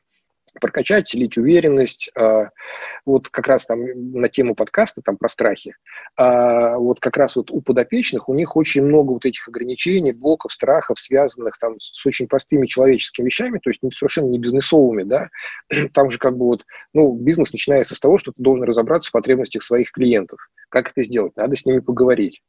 прокачать, 0.60 1.08
селить 1.08 1.38
уверенность. 1.38 2.12
А, 2.16 2.50
вот 3.06 3.30
как 3.30 3.48
раз 3.48 3.66
там 3.66 3.80
на 4.14 4.28
тему 4.28 4.56
подкаста, 4.56 5.02
там 5.02 5.18
про 5.18 5.30
страхи, 5.30 5.76
а, 6.16 6.78
вот 6.78 7.00
как 7.00 7.18
раз 7.18 7.36
вот 7.36 7.52
у 7.52 7.62
подопечных 7.62 8.30
у 8.30 8.34
них 8.34 8.56
очень 8.56 8.84
много 8.84 9.14
вот 9.14 9.26
этих 9.26 9.48
ограничений, 9.48 10.12
блоков, 10.12 10.54
страхов, 10.54 11.00
связанных 11.00 11.58
там 11.58 11.80
с 11.80 12.06
очень 12.06 12.28
простыми 12.28 12.66
человеческими 12.66 13.26
вещами, 13.26 13.60
то 13.60 13.70
есть 13.70 13.82
совершенно 13.94 14.28
не 14.28 14.40
бизнесовыми, 14.40 15.04
да, 15.04 15.30
там 15.94 16.10
же 16.10 16.18
как 16.18 16.38
бы 16.38 16.46
вот, 16.46 16.66
ну, 16.94 17.14
бизнес 17.14 17.54
начинается 17.54 17.96
с 17.96 18.00
того, 18.00 18.18
что 18.18 18.32
ты 18.32 18.42
должен 18.42 18.64
разобраться 18.64 19.10
в 19.10 19.14
потребностях 19.14 19.64
своих 19.64 19.92
клиентов. 19.92 20.40
Как 20.70 20.92
это 20.92 21.04
сделать? 21.04 21.36
Надо 21.38 21.56
с 21.56 21.66
ними 21.66 21.80
поговорить 21.80 22.42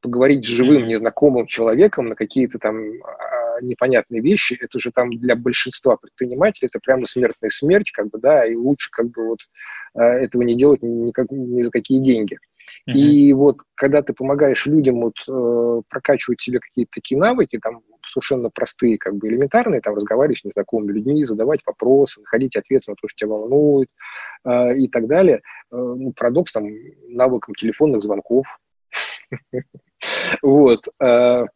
поговорить 0.00 0.44
с 0.44 0.48
живым, 0.48 0.88
незнакомым 0.88 1.46
человеком 1.46 2.08
на 2.08 2.16
какие-то 2.16 2.58
там 2.58 2.76
а, 3.04 3.41
непонятные 3.60 4.20
вещи, 4.20 4.58
это 4.60 4.78
же 4.78 4.90
там 4.92 5.10
для 5.10 5.36
большинства 5.36 5.96
предпринимателей 5.96 6.68
это 6.72 6.80
прямо 6.82 7.06
смертная 7.06 7.50
смерть, 7.50 7.90
как 7.92 8.08
бы, 8.10 8.18
да, 8.18 8.46
и 8.46 8.54
лучше 8.54 8.90
как 8.90 9.10
бы 9.10 9.28
вот 9.28 9.38
а, 9.94 10.02
этого 10.02 10.42
не 10.42 10.56
делать 10.56 10.82
никак, 10.82 11.26
ни 11.30 11.62
за 11.62 11.70
какие 11.70 11.98
деньги. 11.98 12.38
Uh-huh. 12.88 12.92
И 12.92 13.32
вот 13.32 13.58
когда 13.74 14.02
ты 14.02 14.12
помогаешь 14.12 14.66
людям 14.66 15.00
вот 15.00 15.14
э, 15.28 15.82
прокачивать 15.88 16.40
себе 16.40 16.60
какие-то 16.60 16.92
такие 16.94 17.18
навыки, 17.18 17.58
там 17.60 17.82
совершенно 18.06 18.50
простые, 18.50 18.98
как 18.98 19.16
бы 19.16 19.28
элементарные, 19.28 19.80
там 19.80 19.94
разговаривать 19.94 20.38
с 20.38 20.44
незнакомыми 20.44 20.92
людьми, 20.92 21.24
задавать 21.24 21.60
вопросы, 21.66 22.20
находить 22.20 22.56
ответы 22.56 22.90
на 22.90 22.96
то, 22.96 23.08
что 23.08 23.16
тебя 23.16 23.30
волнует 23.30 23.88
э, 24.44 24.78
и 24.78 24.88
так 24.88 25.06
далее. 25.06 25.42
Э, 25.70 25.76
ну, 25.76 26.12
парадокс 26.12 26.52
там 26.52 26.68
навыком 27.08 27.54
телефонных 27.54 28.02
звонков, 28.02 28.46
вот, 30.42 30.86
э, 31.00 31.46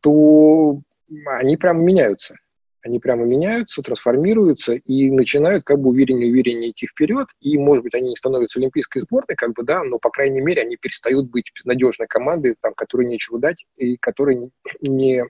то 0.00 0.80
они 1.26 1.56
прямо 1.56 1.80
меняются. 1.82 2.36
Они 2.82 3.00
прямо 3.00 3.24
меняются, 3.24 3.82
трансформируются 3.82 4.74
и 4.74 5.10
начинают 5.10 5.64
как 5.64 5.80
бы 5.80 5.88
увереннее-увереннее 5.88 6.70
идти 6.70 6.86
вперед. 6.86 7.26
И, 7.40 7.58
может 7.58 7.82
быть, 7.82 7.94
они 7.94 8.10
не 8.10 8.16
становятся 8.16 8.60
олимпийской 8.60 9.00
сборной, 9.00 9.34
как 9.34 9.54
бы, 9.54 9.64
да, 9.64 9.82
но, 9.82 9.98
по 9.98 10.10
крайней 10.10 10.40
мере, 10.40 10.62
они 10.62 10.76
перестают 10.76 11.28
быть 11.28 11.50
безнадежной 11.54 12.06
командой, 12.06 12.54
там, 12.60 12.74
которой 12.74 13.06
нечего 13.06 13.40
дать 13.40 13.66
и 13.76 13.96
которой 13.96 14.52
не 14.80 15.24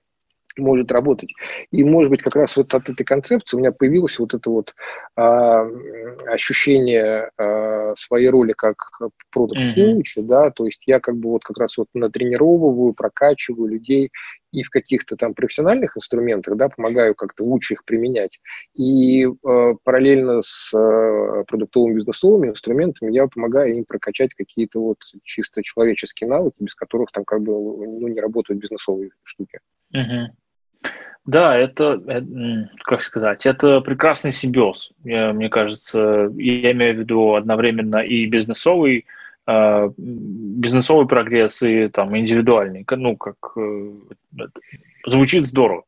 может 0.59 0.93
работать. 0.93 1.33
И, 1.71 1.85
может 1.85 2.11
быть, 2.11 2.23
как 2.23 2.37
раз 2.37 2.57
вот 2.57 2.75
от 2.75 2.89
этой 2.89 3.05
концепции 3.05 3.57
у 3.57 3.61
меня 3.61 3.73
появилось 3.73 4.19
вот 4.19 4.35
это 4.35 4.51
вот 4.51 4.75
а, 5.17 5.67
ощущение 6.27 7.31
а, 7.39 7.95
своей 7.97 8.29
роли 8.29 8.53
как 8.53 8.77
продукт-коуча, 9.31 10.21
mm-hmm. 10.21 10.27
да, 10.27 10.51
то 10.51 10.65
есть 10.65 10.83
я 10.87 11.01
как 11.01 11.17
бы 11.17 11.31
вот 11.31 11.45
как 11.45 11.59
раз 11.59 11.77
вот 11.77 11.89
натренировываю, 11.95 12.93
прокачиваю 12.95 13.69
людей 13.69 14.11
и 14.57 14.63
в 14.63 14.71
каких-то 14.71 15.17
там 15.17 15.35
профессиональных 15.35 15.97
инструментах, 15.97 16.57
да, 16.57 16.71
помогаю 16.71 17.15
как-то 17.15 17.45
лучше 17.45 17.75
их 17.75 17.85
применять. 17.85 18.41
И 18.75 19.27
э, 19.27 19.75
параллельно 19.85 20.41
с 20.43 20.73
э, 20.75 21.45
продуктовыми 21.47 21.97
бизнесовыми 21.97 22.49
инструментами 22.49 23.13
я 23.13 23.27
помогаю 23.27 23.75
им 23.75 23.85
прокачать 23.85 24.35
какие-то 24.35 24.81
вот 24.81 24.99
чисто 25.23 25.63
человеческие 25.63 26.31
навыки, 26.31 26.57
без 26.61 26.75
которых 26.75 27.13
там 27.13 27.25
как 27.25 27.43
бы 27.43 27.53
ну, 27.53 28.09
не 28.09 28.19
работают 28.19 28.61
бизнесовые 28.61 29.11
штуки. 29.25 29.59
Uh-huh. 29.95 30.29
Да, 31.27 31.57
это, 31.57 32.01
как 32.85 33.03
сказать, 33.03 33.47
это 33.47 33.81
прекрасный 33.81 34.31
симбиоз. 34.31 34.93
Мне 35.03 35.49
кажется, 35.49 36.31
я 36.37 36.71
имею 36.71 36.95
в 36.95 36.99
виду 36.99 37.35
одновременно 37.35 37.97
и 37.97 38.27
бизнесовый, 38.27 39.07
э, 39.49 39.91
бизнесовый 39.97 41.09
прогресс, 41.09 41.63
и 41.63 41.89
там 41.89 42.17
индивидуальный. 42.17 42.87
Ну, 42.89 43.17
как 43.17 43.37
э, 43.57 43.93
звучит 45.05 45.47
здорово. 45.47 45.83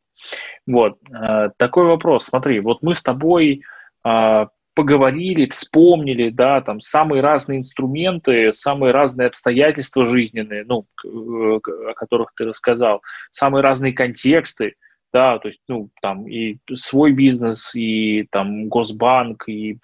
Вот 0.66 0.98
э, 1.08 1.50
такой 1.56 1.84
вопрос. 1.84 2.24
Смотри, 2.24 2.58
вот 2.58 2.82
мы 2.82 2.96
с 2.96 3.02
тобой 3.04 3.62
э, 4.04 4.46
поговорили, 4.78 5.50
вспомнили, 5.50 6.30
да, 6.30 6.60
там 6.60 6.80
самые 6.80 7.20
разные 7.20 7.58
инструменты, 7.58 8.52
самые 8.52 8.92
разные 8.92 9.26
обстоятельства 9.26 10.06
жизненные, 10.06 10.64
ну, 10.64 10.86
э, 11.04 11.08
о 11.08 11.94
которых 11.96 12.32
ты 12.36 12.44
рассказал, 12.44 13.02
самые 13.32 13.62
разные 13.62 13.92
контексты 13.92 14.74
да, 15.12 15.38
то 15.38 15.48
есть, 15.48 15.60
ну, 15.68 15.88
там 16.00 16.28
и 16.28 16.58
свой 16.74 17.12
бизнес, 17.12 17.74
и 17.74 18.28
там 18.30 18.68
Госбанк, 18.68 19.48
и 19.48 19.78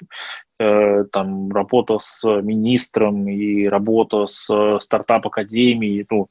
э, 0.61 1.05
там 1.11 1.51
работа 1.51 1.99
с 1.99 2.23
министром, 2.43 3.27
и 3.29 3.65
работа 3.67 4.27
с 4.27 4.79
стартап-академией, 4.79 6.07
ну, 6.09 6.29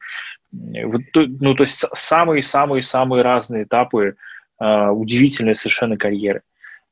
ну, 0.52 1.56
то 1.56 1.64
есть 1.64 1.84
самые-самые-самые 1.94 3.24
разные 3.24 3.64
этапы 3.64 4.16
э, 4.60 4.90
удивительной 4.90 5.56
совершенно 5.56 5.98
карьеры. 5.98 6.44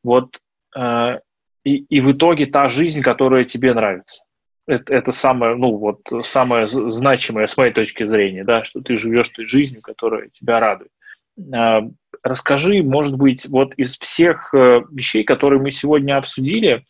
Вот 0.03 0.39
э, 0.75 1.19
и, 1.63 1.77
и 1.77 2.01
в 2.01 2.11
итоге 2.11 2.45
та 2.45 2.67
жизнь, 2.67 3.01
которая 3.01 3.45
тебе 3.45 3.73
нравится. 3.73 4.23
Это, 4.67 4.93
это 4.93 5.11
самое, 5.11 5.55
ну, 5.55 5.75
вот, 5.77 6.01
самое 6.23 6.67
значимое 6.67 7.47
с 7.47 7.57
моей 7.57 7.73
точки 7.73 8.03
зрения, 8.03 8.43
да, 8.43 8.63
что 8.63 8.81
ты 8.81 8.95
живешь 8.95 9.29
той 9.29 9.45
жизнью, 9.45 9.81
которая 9.81 10.29
тебя 10.29 10.59
радует. 10.59 10.91
Э, 11.53 11.81
расскажи, 12.23 12.83
может 12.83 13.17
быть, 13.17 13.47
вот 13.47 13.73
из 13.75 13.97
всех 13.97 14.53
э, 14.53 14.81
вещей, 14.91 15.23
которые 15.23 15.61
мы 15.61 15.71
сегодня 15.71 16.17
обсудили, 16.17 16.85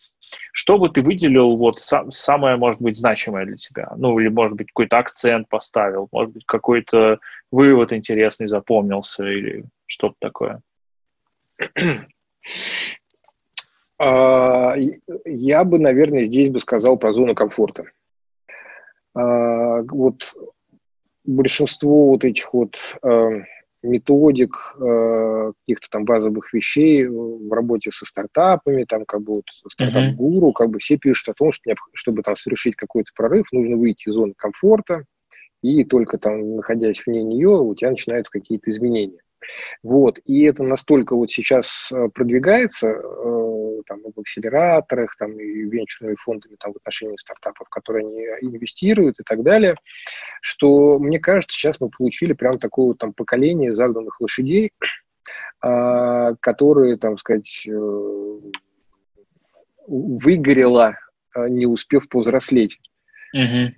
что 0.53 0.77
бы 0.77 0.89
ты 0.89 1.01
выделил 1.01 1.57
вот 1.57 1.79
сам, 1.79 2.11
самое, 2.11 2.55
может 2.57 2.81
быть, 2.81 2.97
значимое 2.97 3.45
для 3.45 3.57
тебя? 3.57 3.91
Ну, 3.97 4.17
или, 4.19 4.29
может 4.29 4.57
быть, 4.57 4.67
какой-то 4.67 4.97
акцент 4.97 5.49
поставил, 5.49 6.07
может 6.11 6.33
быть, 6.33 6.45
какой-то 6.45 7.19
вывод 7.51 7.93
интересный 7.93 8.47
запомнился 8.47 9.25
или 9.25 9.65
что-то 9.85 10.15
такое? 10.19 10.61
А, 14.03 14.73
я 15.25 15.63
бы, 15.63 15.77
наверное, 15.77 16.23
здесь 16.23 16.49
бы 16.49 16.59
сказал 16.59 16.97
про 16.97 17.13
зону 17.13 17.35
комфорта. 17.35 17.85
А, 19.13 19.83
вот 19.83 20.33
большинство 21.23 22.07
вот 22.07 22.23
этих 22.23 22.51
вот 22.51 22.77
а, 23.03 23.29
методик, 23.83 24.75
э, 24.79 25.51
каких-то 25.59 25.87
там 25.89 26.05
базовых 26.05 26.53
вещей 26.53 27.07
в 27.07 27.51
работе 27.51 27.91
со 27.91 28.05
стартапами, 28.05 28.85
там 28.85 29.05
как 29.05 29.21
бы 29.21 29.35
вот 29.35 29.45
стартап-гуру, 29.71 30.51
как 30.51 30.69
бы 30.69 30.79
все 30.79 30.97
пишут 30.97 31.29
о 31.29 31.33
том, 31.33 31.51
что 31.51 31.73
чтобы 31.93 32.21
там 32.21 32.35
совершить 32.35 32.75
какой-то 32.75 33.11
прорыв, 33.15 33.51
нужно 33.51 33.77
выйти 33.77 34.09
из 34.09 34.13
зоны 34.13 34.33
комфорта, 34.35 35.05
и 35.63 35.83
только 35.83 36.19
там, 36.19 36.57
находясь 36.57 37.03
вне 37.05 37.23
нее, 37.23 37.49
у 37.49 37.73
тебя 37.73 37.89
начинаются 37.91 38.31
какие-то 38.31 38.69
изменения. 38.69 39.21
Вот, 39.83 40.19
и 40.25 40.43
это 40.43 40.63
настолько 40.63 41.15
вот 41.15 41.29
сейчас 41.29 41.91
э, 41.91 42.09
продвигается, 42.13 42.87
э, 42.87 43.81
там, 43.87 43.99
в 44.15 44.19
акселераторах, 44.19 45.15
там, 45.17 45.39
и 45.39 45.63
венчурными 45.63 46.15
фондами, 46.15 46.55
там, 46.59 46.73
в 46.73 46.77
отношении 46.77 47.17
стартапов, 47.17 47.67
которые 47.69 48.05
они 48.05 48.49
инвестируют 48.55 49.19
и 49.19 49.23
так 49.23 49.43
далее, 49.43 49.75
что, 50.41 50.99
мне 50.99 51.19
кажется, 51.19 51.57
сейчас 51.57 51.79
мы 51.79 51.89
получили 51.89 52.33
прям 52.33 52.59
такое 52.59 52.87
вот, 52.87 52.99
там 52.99 53.13
поколение 53.13 53.75
загнанных 53.75 54.21
лошадей, 54.21 54.71
э, 55.63 56.35
которые, 56.39 56.97
там, 56.97 57.17
сказать, 57.17 57.67
э, 57.67 58.39
выгорело, 59.87 60.97
э, 61.35 61.47
не 61.49 61.65
успев 61.65 62.07
повзрослеть. 62.07 62.79
Mm-hmm. 63.35 63.69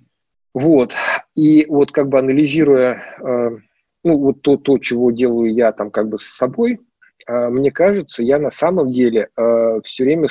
Вот, 0.54 0.92
и 1.34 1.66
вот 1.68 1.90
как 1.90 2.08
бы 2.08 2.18
анализируя 2.18 3.16
э, 3.18 3.58
ну, 4.04 4.18
вот 4.18 4.42
то, 4.42 4.56
то, 4.56 4.78
чего 4.78 5.10
делаю 5.10 5.52
я 5.52 5.72
там 5.72 5.90
как 5.90 6.08
бы 6.08 6.18
с 6.18 6.24
собой, 6.24 6.78
а, 7.26 7.48
мне 7.50 7.70
кажется, 7.70 8.22
я 8.22 8.38
на 8.38 8.50
самом 8.50 8.92
деле 8.92 9.28
э, 9.36 9.80
все 9.82 10.04
время 10.04 10.28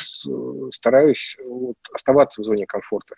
стараюсь 0.72 1.38
вот, 1.46 1.76
оставаться 1.94 2.42
в 2.42 2.46
зоне 2.46 2.66
комфорта. 2.66 3.16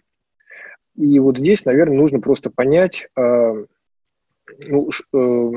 И 0.96 1.20
вот 1.20 1.38
здесь, 1.38 1.66
наверное, 1.66 1.98
нужно 1.98 2.22
просто 2.22 2.50
понять, 2.50 3.10
э, 3.18 3.66
ну, 4.68 4.90
э, 5.14 5.52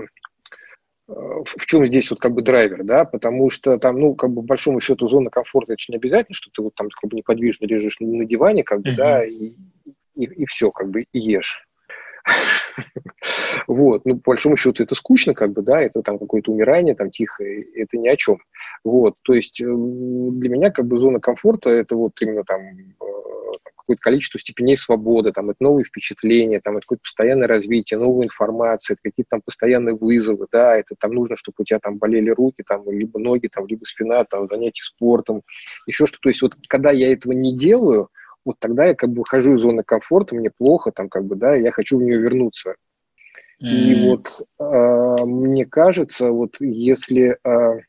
в 1.06 1.66
чем 1.66 1.86
здесь 1.86 2.10
вот 2.10 2.20
как 2.20 2.32
бы 2.32 2.42
драйвер, 2.42 2.82
да, 2.82 3.04
потому 3.04 3.50
что 3.50 3.78
там, 3.78 4.00
ну, 4.00 4.14
как 4.14 4.30
бы, 4.30 4.42
по 4.42 4.48
большому 4.48 4.80
счету, 4.80 5.06
зона 5.06 5.30
комфорта, 5.30 5.74
это 5.74 5.80
же 5.80 5.92
не 5.92 5.96
обязательно, 5.96 6.34
что 6.34 6.50
ты 6.52 6.60
вот 6.60 6.74
там 6.74 6.88
как 6.90 7.08
бы 7.08 7.16
неподвижно 7.16 7.66
лежишь 7.66 7.98
на 8.00 8.24
диване, 8.24 8.64
как 8.64 8.80
бы, 8.80 8.90
uh-huh. 8.90 8.96
да, 8.96 9.24
и, 9.24 9.54
и, 10.14 10.24
и 10.24 10.46
все, 10.46 10.70
как 10.72 10.90
бы, 10.90 11.02
и 11.02 11.18
ешь. 11.18 11.67
Вот, 13.66 14.04
ну, 14.04 14.16
по 14.16 14.32
большому 14.32 14.56
счету, 14.56 14.82
это 14.82 14.94
скучно, 14.94 15.34
как 15.34 15.52
бы, 15.52 15.62
да, 15.62 15.80
это 15.80 16.02
там 16.02 16.18
какое-то 16.18 16.52
умирание, 16.52 16.94
там, 16.94 17.10
тихое, 17.10 17.66
это 17.74 17.98
ни 17.98 18.08
о 18.08 18.16
чем. 18.16 18.38
Вот, 18.84 19.16
то 19.22 19.34
есть 19.34 19.60
э, 19.60 19.64
для 19.66 20.48
меня, 20.48 20.70
как 20.70 20.86
бы, 20.86 20.98
зона 20.98 21.20
комфорта, 21.20 21.70
это 21.70 21.96
вот 21.96 22.12
именно 22.20 22.44
там 22.44 22.60
э, 22.62 23.04
какое-то 23.76 24.00
количество 24.00 24.38
степеней 24.38 24.76
свободы, 24.76 25.32
там, 25.32 25.50
это 25.50 25.62
новые 25.62 25.84
впечатления, 25.84 26.60
там, 26.60 26.76
это 26.76 26.82
какое-то 26.82 27.02
постоянное 27.02 27.48
развитие, 27.48 27.98
новая 27.98 28.26
информация, 28.26 28.94
это 28.94 29.02
какие-то 29.04 29.30
там 29.30 29.42
постоянные 29.44 29.94
вызовы, 29.94 30.46
да, 30.52 30.76
это 30.76 30.94
там 30.98 31.12
нужно, 31.12 31.36
чтобы 31.36 31.56
у 31.58 31.64
тебя 31.64 31.78
там 31.78 31.98
болели 31.98 32.30
руки, 32.30 32.62
там, 32.66 32.90
либо 32.90 33.18
ноги, 33.18 33.48
там, 33.48 33.66
либо 33.66 33.84
спина, 33.84 34.24
там, 34.24 34.46
занятия 34.46 34.84
спортом, 34.84 35.42
еще 35.86 36.06
что-то. 36.06 36.22
То 36.22 36.28
есть 36.28 36.42
вот 36.42 36.54
когда 36.68 36.90
я 36.90 37.12
этого 37.12 37.32
не 37.32 37.56
делаю, 37.56 38.08
вот 38.44 38.56
тогда 38.58 38.86
я 38.86 38.94
как 38.94 39.10
бы 39.10 39.18
выхожу 39.18 39.54
из 39.54 39.60
зоны 39.60 39.82
комфорта, 39.82 40.34
мне 40.34 40.50
плохо, 40.50 40.92
там 40.92 41.08
как 41.08 41.24
бы, 41.24 41.36
да, 41.36 41.54
я 41.54 41.70
хочу 41.72 41.98
в 41.98 42.02
нее 42.02 42.18
вернуться. 42.18 42.74
Mm. 43.62 43.66
И 43.66 44.08
вот 44.08 44.42
э, 44.60 45.24
мне 45.24 45.66
кажется, 45.66 46.30
вот 46.30 46.56
если 46.60 47.38
э, 47.44 47.80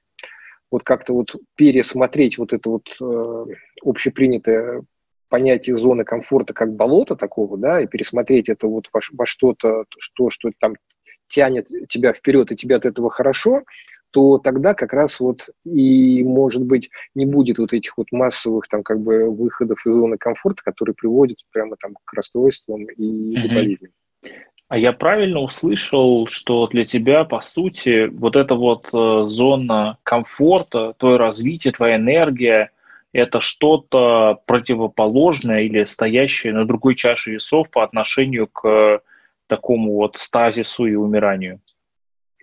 вот 0.71 0.83
как-то 0.83 1.13
вот 1.13 1.35
пересмотреть 1.55 2.37
вот 2.37 2.53
это 2.53 2.69
вот 2.69 2.87
э, 3.01 3.45
общепринятое 3.83 4.83
понятие 5.29 5.77
зоны 5.77 6.03
комфорта 6.03 6.53
как 6.53 6.73
болото 6.73 7.15
такого, 7.15 7.57
да, 7.57 7.81
и 7.81 7.87
пересмотреть 7.87 8.49
это 8.49 8.67
вот 8.67 8.89
во, 8.91 8.99
во 9.13 9.25
что-то, 9.25 9.85
что, 9.97 10.29
что 10.29 10.49
там 10.59 10.75
тянет 11.27 11.67
тебя 11.87 12.11
вперед, 12.11 12.51
и 12.51 12.55
тебе 12.55 12.75
от 12.75 12.85
этого 12.85 13.09
хорошо, 13.11 13.61
то 14.12 14.38
тогда 14.38 14.74
как 14.74 14.93
раз 14.93 15.20
вот 15.20 15.49
и, 15.66 16.24
может 16.24 16.64
быть, 16.64 16.89
не 17.16 17.26
будет 17.26 17.60
вот 17.60 17.74
этих 17.74 17.97
вот 17.97 18.07
массовых 18.12 18.68
там 18.68 18.84
как 18.84 18.99
бы 18.99 19.30
выходов 19.30 19.86
из 19.86 19.91
зоны 19.91 20.18
комфорта, 20.18 20.64
которые 20.64 20.95
приводят 20.95 21.38
прямо 21.51 21.76
там 21.78 21.93
к 22.03 22.14
расстройствам 22.14 22.86
и 22.86 23.36
mm-hmm. 23.36 23.55
болезням. 23.55 23.91
А 24.68 24.78
я 24.78 24.93
правильно 24.93 25.39
услышал, 25.39 26.28
что 26.28 26.68
для 26.68 26.86
тебя, 26.86 27.24
по 27.24 27.41
сути, 27.41 28.07
вот 28.07 28.36
эта 28.36 28.53
вот 28.53 28.89
э, 28.93 29.22
зона 29.24 29.97
комфорта, 30.03 30.93
твое 30.99 31.18
развитие, 31.18 31.74
твоя 31.74 31.95
энергия, 31.95 32.70
это 33.12 33.41
что-то 33.41 34.39
противоположное 34.45 35.62
или 35.62 35.84
стоящее 35.86 36.53
на 36.53 36.66
другой 36.66 36.93
чаше 36.93 37.32
весов 37.32 37.72
по 37.72 37.84
отношению 37.84 38.45
к 38.45 39.01
такому 39.47 39.95
вот 39.95 40.18
стазису 40.18 40.86
и 40.86 40.93
умиранию? 40.93 41.60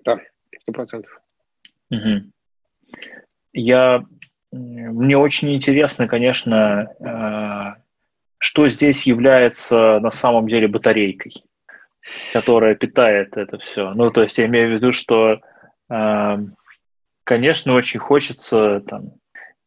Да, 0.05 0.19
сто 0.61 0.73
процентов. 0.73 1.21
Угу. 1.91 2.30
Я, 3.53 4.05
мне 4.53 5.16
очень 5.16 5.55
интересно, 5.55 6.09
конечно, 6.09 6.89
э, 7.01 7.80
что 8.39 8.68
здесь 8.68 9.07
является 9.07 9.99
на 10.01 10.11
самом 10.11 10.49
деле 10.49 10.68
батарейкой, 10.68 11.45
которая 12.32 12.74
питает 12.74 13.37
это 13.37 13.59
все. 13.59 13.93
Ну, 13.95 14.11
то 14.11 14.22
есть 14.22 14.39
я 14.39 14.47
имею 14.47 14.70
в 14.70 14.72
виду, 14.74 14.93
что, 14.93 15.41
э, 15.91 16.39
конечно, 17.24 17.74
очень 17.74 18.01
хочется 18.01 18.80
там, 18.80 19.12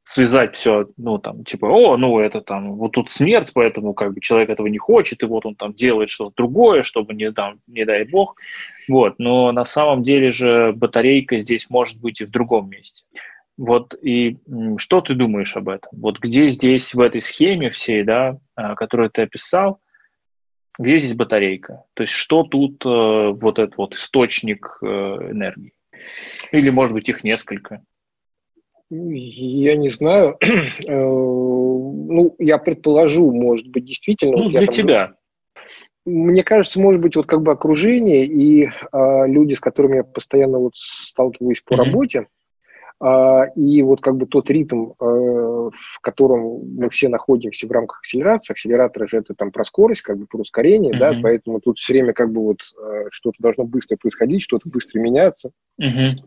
связать 0.09 0.55
все, 0.55 0.87
ну, 0.97 1.19
там, 1.19 1.43
типа, 1.43 1.67
о, 1.67 1.95
ну, 1.95 2.17
это 2.17 2.41
там, 2.41 2.77
вот 2.77 2.93
тут 2.93 3.11
смерть, 3.11 3.51
поэтому 3.53 3.93
как 3.93 4.15
бы 4.15 4.21
человек 4.21 4.49
этого 4.49 4.65
не 4.65 4.79
хочет, 4.79 5.21
и 5.21 5.27
вот 5.27 5.45
он 5.45 5.53
там 5.53 5.71
делает 5.71 6.09
что-то 6.09 6.33
другое, 6.35 6.81
чтобы 6.81 7.13
не, 7.13 7.31
там, 7.31 7.59
не 7.67 7.85
дай 7.85 8.05
бог, 8.05 8.35
вот, 8.87 9.19
но 9.19 9.51
на 9.51 9.65
самом 9.65 10.01
деле 10.01 10.31
же 10.31 10.73
батарейка 10.75 11.37
здесь 11.37 11.69
может 11.69 12.01
быть 12.01 12.21
и 12.21 12.25
в 12.25 12.31
другом 12.31 12.71
месте. 12.71 13.05
Вот, 13.55 13.93
и 14.01 14.37
что 14.77 15.01
ты 15.01 15.13
думаешь 15.13 15.55
об 15.55 15.69
этом? 15.69 15.91
Вот 15.91 16.17
где 16.17 16.47
здесь, 16.47 16.95
в 16.95 17.01
этой 17.01 17.21
схеме 17.21 17.69
всей, 17.69 18.03
да, 18.03 18.39
а, 18.55 18.73
которую 18.73 19.11
ты 19.11 19.21
описал, 19.21 19.79
где 20.79 20.97
здесь 20.97 21.15
батарейка? 21.15 21.83
То 21.93 22.01
есть 22.01 22.13
что 22.13 22.41
тут 22.43 22.83
э, 22.83 22.87
вот 22.87 23.59
этот 23.59 23.77
вот 23.77 23.93
источник 23.93 24.79
э, 24.81 24.85
энергии? 24.85 25.73
Или, 26.51 26.71
может 26.71 26.95
быть, 26.95 27.09
их 27.09 27.23
несколько? 27.23 27.83
Я 28.89 29.75
не 29.75 29.89
знаю. 29.89 30.37
Э, 30.87 30.95
ну, 32.11 32.35
я 32.39 32.57
предположу, 32.57 33.31
может 33.31 33.67
быть, 33.67 33.85
действительно. 33.85 34.37
Ну, 34.37 34.43
вот 34.43 34.49
для 34.49 34.61
там, 34.61 34.69
тебя. 34.69 35.13
Мне 36.05 36.43
кажется, 36.43 36.79
может 36.79 37.01
быть, 37.01 37.15
вот 37.15 37.27
как 37.27 37.43
бы 37.43 37.51
окружение 37.51 38.25
и 38.25 38.65
э, 38.65 38.69
люди, 39.27 39.53
с 39.53 39.59
которыми 39.59 39.97
я 39.97 40.03
постоянно 40.03 40.57
вот 40.57 40.71
сталкиваюсь 40.75 41.61
по 41.61 41.73
mm-hmm. 41.73 41.77
работе, 41.77 42.27
и 43.55 43.81
вот 43.81 44.01
как 44.01 44.17
бы 44.17 44.25
тот 44.25 44.49
ритм, 44.49 44.91
э, 44.91 44.93
в 44.99 45.99
котором 46.01 46.75
мы 46.75 46.89
все 46.89 47.07
находимся 47.07 47.65
в 47.65 47.71
рамках 47.71 47.99
акселерации, 47.99 48.51
акселератор 48.51 49.07
же 49.07 49.19
это 49.19 49.33
там 49.33 49.51
про 49.51 49.63
скорость, 49.63 50.01
как 50.01 50.17
бы 50.17 50.25
про 50.25 50.39
ускорение, 50.39 50.93
mm-hmm. 50.93 50.99
да, 50.99 51.15
поэтому 51.21 51.61
тут 51.61 51.77
все 51.77 51.93
время 51.93 52.11
как 52.11 52.31
бы 52.31 52.41
вот 52.41 52.59
э, 52.77 53.05
что-то 53.09 53.37
должно 53.39 53.63
быстро 53.63 53.95
происходить, 53.95 54.41
что-то 54.41 54.67
быстро 54.67 54.99
меняться, 54.99 55.51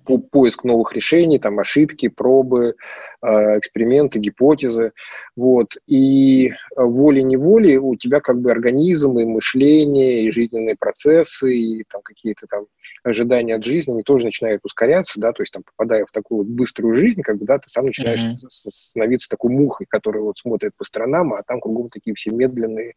по 0.07 0.17
поиск 0.17 0.65
новых 0.65 0.95
решений, 0.95 1.39
там 1.39 1.59
ошибки, 1.59 2.09
пробы, 2.09 2.75
эксперименты, 3.23 4.19
гипотезы, 4.19 4.93
вот, 5.37 5.75
и 5.87 6.53
волей-неволей 6.75 7.77
у 7.77 7.95
тебя 7.97 8.21
как 8.21 8.41
бы 8.41 8.51
организм 8.51 9.19
и 9.19 9.27
мышление, 9.27 10.25
и 10.25 10.31
жизненные 10.31 10.77
процессы, 10.77 11.55
и 11.55 11.85
там 11.91 12.01
какие-то 12.03 12.47
там 12.49 12.65
ожидания 13.05 13.57
от 13.57 13.65
жизни, 13.65 13.93
они 13.93 14.03
тоже 14.03 14.25
начинают 14.25 14.63
ускоряться, 14.65 15.21
да, 15.21 15.33
то 15.33 15.43
есть 15.43 15.53
там 15.53 15.63
попадая 15.63 16.07
в 16.07 16.13
такую 16.13 16.39
вот 16.39 16.49
быструю 16.63 16.95
жизнь, 16.95 17.23
как 17.23 17.39
бы, 17.39 17.45
да, 17.45 17.59
ты 17.59 17.69
сам 17.69 17.87
начинаешь 17.87 18.23
mm-hmm. 18.23 18.49
становиться 18.49 19.29
такой 19.29 19.51
мухой, 19.51 19.87
которая 19.89 20.23
вот 20.23 20.39
смотрит 20.39 20.73
по 20.77 20.85
сторонам, 20.85 21.33
а 21.35 21.43
там 21.43 21.61
кругом 21.61 21.91
такие 21.91 22.15
все 22.15 22.31
медленные 22.31 22.95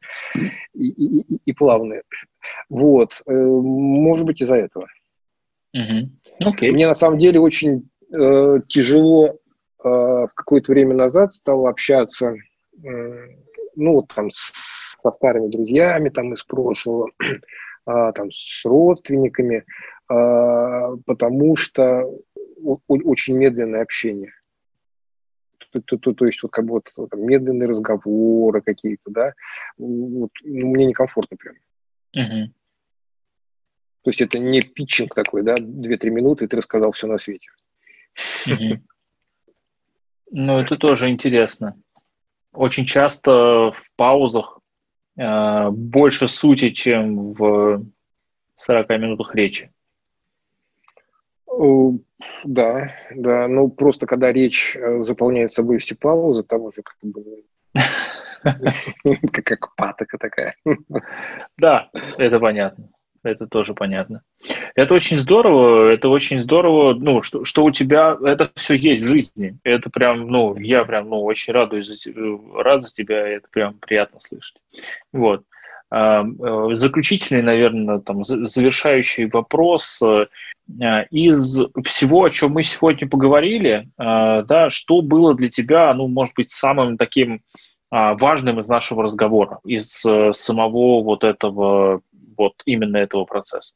и, 0.73 0.87
и, 0.87 1.21
и, 1.21 1.39
и 1.45 1.53
плавные. 1.53 2.03
Вот, 2.69 3.21
э, 3.25 3.33
может 3.33 4.25
быть, 4.25 4.41
из-за 4.41 4.55
этого. 4.55 4.87
Mm-hmm. 5.75 6.09
Okay. 6.43 6.71
Мне 6.71 6.87
на 6.87 6.95
самом 6.95 7.17
деле 7.17 7.39
очень 7.39 7.89
э, 8.13 8.59
тяжело 8.67 9.29
э, 9.29 9.33
в 9.83 10.31
какое-то 10.35 10.71
время 10.71 10.93
назад 10.93 11.33
стало 11.33 11.69
общаться, 11.69 12.35
э, 12.83 13.27
ну, 13.75 13.93
вот 13.93 14.05
там 14.15 14.29
с, 14.29 14.51
со 15.01 15.11
старыми 15.11 15.49
друзьями 15.49 16.09
там 16.09 16.33
из 16.33 16.43
прошлого, 16.43 17.09
э, 17.19 17.31
там 18.15 18.31
с 18.31 18.63
родственниками, 18.65 19.65
а, 20.07 20.95
потому 21.05 21.55
что 21.55 22.03
очень 22.87 23.35
медленное 23.35 23.81
общение. 23.81 24.33
То, 25.71 25.81
то, 25.81 25.97
то, 25.97 26.13
то 26.13 26.25
есть 26.25 26.41
вот 26.41 26.51
как 26.51 26.65
бы 26.65 26.73
вот 26.73 27.09
там, 27.09 27.25
медленные 27.25 27.67
разговоры 27.67 28.61
какие-то, 28.61 29.09
да, 29.11 29.33
вот, 29.77 30.31
ну, 30.43 30.67
мне 30.67 30.85
некомфортно 30.85 31.37
прям. 31.37 31.55
Угу. 32.15 32.53
То 34.03 34.09
есть 34.09 34.21
это 34.21 34.39
не 34.39 34.61
питчинг 34.61 35.15
такой, 35.15 35.43
да, 35.43 35.55
2-3 35.55 36.09
минуты, 36.09 36.45
и 36.45 36.47
ты 36.47 36.57
рассказал 36.57 36.91
все 36.91 37.07
на 37.07 37.17
свете. 37.17 37.49
Угу. 38.47 38.81
Ну, 40.31 40.57
это 40.59 40.75
тоже 40.75 41.11
интересно. 41.11 41.79
Очень 42.51 42.85
часто 42.85 43.71
в 43.71 43.91
паузах 43.95 44.59
э, 45.17 45.69
больше 45.69 46.27
сути, 46.27 46.71
чем 46.71 47.31
в 47.31 47.85
40 48.55 48.89
минутах 48.89 49.35
речи. 49.35 49.71
Да, 52.43 52.93
да, 53.11 53.47
ну 53.47 53.69
просто 53.69 54.06
когда 54.06 54.31
речь 54.31 54.76
э, 54.76 55.03
заполняет 55.03 55.52
собой 55.52 55.80
все 55.80 55.95
паузы, 55.95 56.43
там 56.43 56.61
уже 56.61 56.81
как 56.84 56.97
бы 57.02 57.43
как 59.31 59.76
патока 59.76 60.18
такая. 60.18 60.56
Да, 61.57 61.89
это 62.18 62.39
понятно. 62.39 62.89
Это 63.26 63.47
тоже 63.47 63.73
понятно. 63.73 64.22
Это 64.76 64.93
очень 64.93 65.18
здорово, 65.18 65.89
это 65.89 66.10
очень 66.10 66.38
здорово, 66.39 66.93
ну, 66.93 67.23
что, 67.23 67.43
что 67.43 67.64
у 67.64 67.72
тебя 67.72 68.15
это 68.23 68.52
все 68.56 68.76
есть 68.76 69.02
в 69.02 69.07
жизни. 69.07 69.57
Это 69.64 69.89
прям, 69.89 70.27
ну, 70.27 70.56
я 70.57 70.85
прям, 70.85 71.10
ну, 71.10 71.23
очень 71.23 71.52
радуюсь 71.52 71.88
за, 71.88 72.11
рад 72.53 72.84
за 72.84 72.93
тебя, 72.93 73.27
это 73.27 73.47
прям 73.49 73.80
приятно 73.80 74.19
слышать. 74.19 74.61
Вот. 75.11 75.43
Э, 75.91 76.23
заключительный, 76.73 77.43
наверное, 77.43 77.99
там, 77.99 78.23
завершающий 78.23 79.29
вопрос. 79.29 80.01
Э, 80.01 80.25
из 81.11 81.61
всего, 81.83 82.23
о 82.23 82.29
чем 82.29 82.53
мы 82.53 82.63
сегодня 82.63 83.07
поговорили, 83.07 83.87
э, 83.97 84.43
да, 84.43 84.69
что 84.69 85.01
было 85.01 85.35
для 85.35 85.49
тебя, 85.49 85.93
ну, 85.93 86.07
может 86.07 86.33
быть, 86.35 86.49
самым 86.51 86.97
таким 86.97 87.41
а, 87.91 88.15
важным 88.15 88.59
из 88.59 88.67
нашего 88.67 89.03
разговора, 89.03 89.59
из 89.63 90.03
самого 90.33 91.03
вот 91.03 91.23
этого, 91.23 92.01
вот 92.35 92.53
именно 92.65 92.97
этого 92.97 93.25
процесса? 93.25 93.75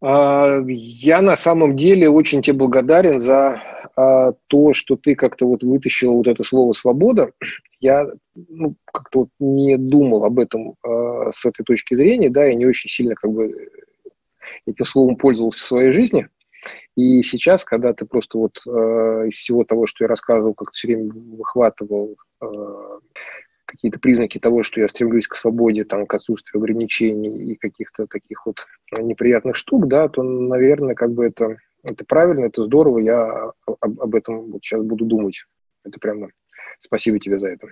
А, 0.00 0.58
я 0.66 1.22
на 1.22 1.36
самом 1.36 1.76
деле 1.76 2.08
очень 2.08 2.42
тебе 2.42 2.56
благодарен 2.56 3.18
за 3.18 3.62
а, 3.96 4.32
то, 4.46 4.72
что 4.72 4.96
ты 4.96 5.14
как-то 5.14 5.46
вот 5.46 5.62
вытащил 5.62 6.14
вот 6.14 6.28
это 6.28 6.44
слово 6.44 6.72
«свобода». 6.72 7.32
Я 7.80 8.08
ну, 8.34 8.74
как-то 8.92 9.20
вот 9.20 9.28
не 9.38 9.76
думал 9.76 10.24
об 10.24 10.38
этом 10.38 10.74
а, 10.82 11.30
с 11.32 11.44
этой 11.44 11.64
точки 11.64 11.94
зрения, 11.94 12.30
да, 12.30 12.44
я 12.44 12.54
не 12.54 12.66
очень 12.66 12.90
сильно 12.90 13.14
как 13.14 13.32
бы 13.32 13.70
этим 14.66 14.84
словом 14.84 15.16
пользовался 15.16 15.62
в 15.62 15.66
своей 15.66 15.92
жизни. 15.92 16.28
И 16.96 17.22
сейчас, 17.22 17.64
когда 17.64 17.92
ты 17.92 18.04
просто 18.04 18.36
вот 18.36 18.58
из 18.66 19.34
всего 19.34 19.62
того, 19.62 19.86
что 19.86 20.04
я 20.04 20.08
рассказывал, 20.08 20.54
как-то 20.54 20.72
все 20.72 20.88
время 20.88 21.12
выхватывал 21.14 22.16
какие-то 23.68 24.00
признаки 24.00 24.38
того, 24.38 24.62
что 24.62 24.80
я 24.80 24.88
стремлюсь 24.88 25.28
к 25.28 25.36
свободе, 25.36 25.84
там, 25.84 26.06
к 26.06 26.14
отсутствию 26.14 26.60
ограничений 26.60 27.52
и 27.52 27.54
каких-то 27.54 28.06
таких 28.06 28.46
вот 28.46 28.66
неприятных 28.98 29.56
штук, 29.56 29.86
да, 29.88 30.08
то, 30.08 30.22
наверное, 30.22 30.94
как 30.94 31.12
бы 31.12 31.26
это, 31.26 31.58
это 31.82 32.04
правильно, 32.06 32.46
это 32.46 32.64
здорово, 32.64 32.98
я 32.98 33.52
об, 33.66 34.00
об 34.00 34.14
этом 34.14 34.52
вот 34.52 34.64
сейчас 34.64 34.82
буду 34.82 35.04
думать. 35.04 35.44
Это 35.84 35.98
прямо 36.00 36.30
спасибо 36.80 37.18
тебе 37.18 37.38
за 37.38 37.48
это. 37.48 37.68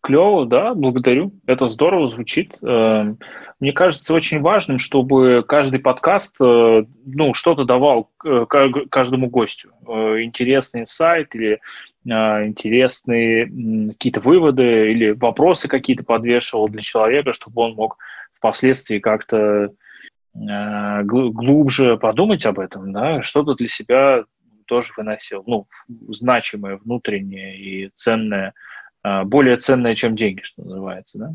Клево, 0.00 0.46
да, 0.46 0.74
благодарю. 0.74 1.32
Это 1.46 1.66
здорово 1.66 2.08
звучит. 2.08 2.56
Эм, 2.62 3.18
мне 3.58 3.72
кажется 3.72 4.14
очень 4.14 4.40
важным, 4.40 4.78
чтобы 4.78 5.44
каждый 5.46 5.80
подкаст 5.80 6.36
э, 6.40 6.84
ну, 7.04 7.34
что-то 7.34 7.64
давал 7.64 8.10
э, 8.24 8.46
каждому 8.90 9.28
гостю. 9.28 9.70
Э, 9.86 10.22
интересный 10.22 10.82
инсайт 10.82 11.34
или 11.34 11.60
интересные 12.04 13.46
какие-то 13.88 14.20
выводы 14.20 14.92
или 14.92 15.10
вопросы 15.10 15.68
какие-то 15.68 16.04
подвешивал 16.04 16.68
для 16.68 16.80
человека, 16.80 17.34
чтобы 17.34 17.60
он 17.60 17.74
мог 17.74 17.98
впоследствии 18.32 18.98
как-то 18.98 19.72
глубже 20.32 21.98
подумать 21.98 22.46
об 22.46 22.60
этом, 22.60 22.92
да, 22.92 23.20
что-то 23.20 23.56
для 23.56 23.68
себя 23.68 24.24
тоже 24.64 24.92
выносил, 24.96 25.44
ну, 25.46 25.66
значимое, 25.88 26.78
внутреннее 26.78 27.58
и 27.58 27.90
ценное– 27.92 28.54
более 29.24 29.56
ценное, 29.56 29.94
чем 29.94 30.16
деньги, 30.16 30.42
что 30.42 30.62
называется, 30.62 31.18
да? 31.18 31.32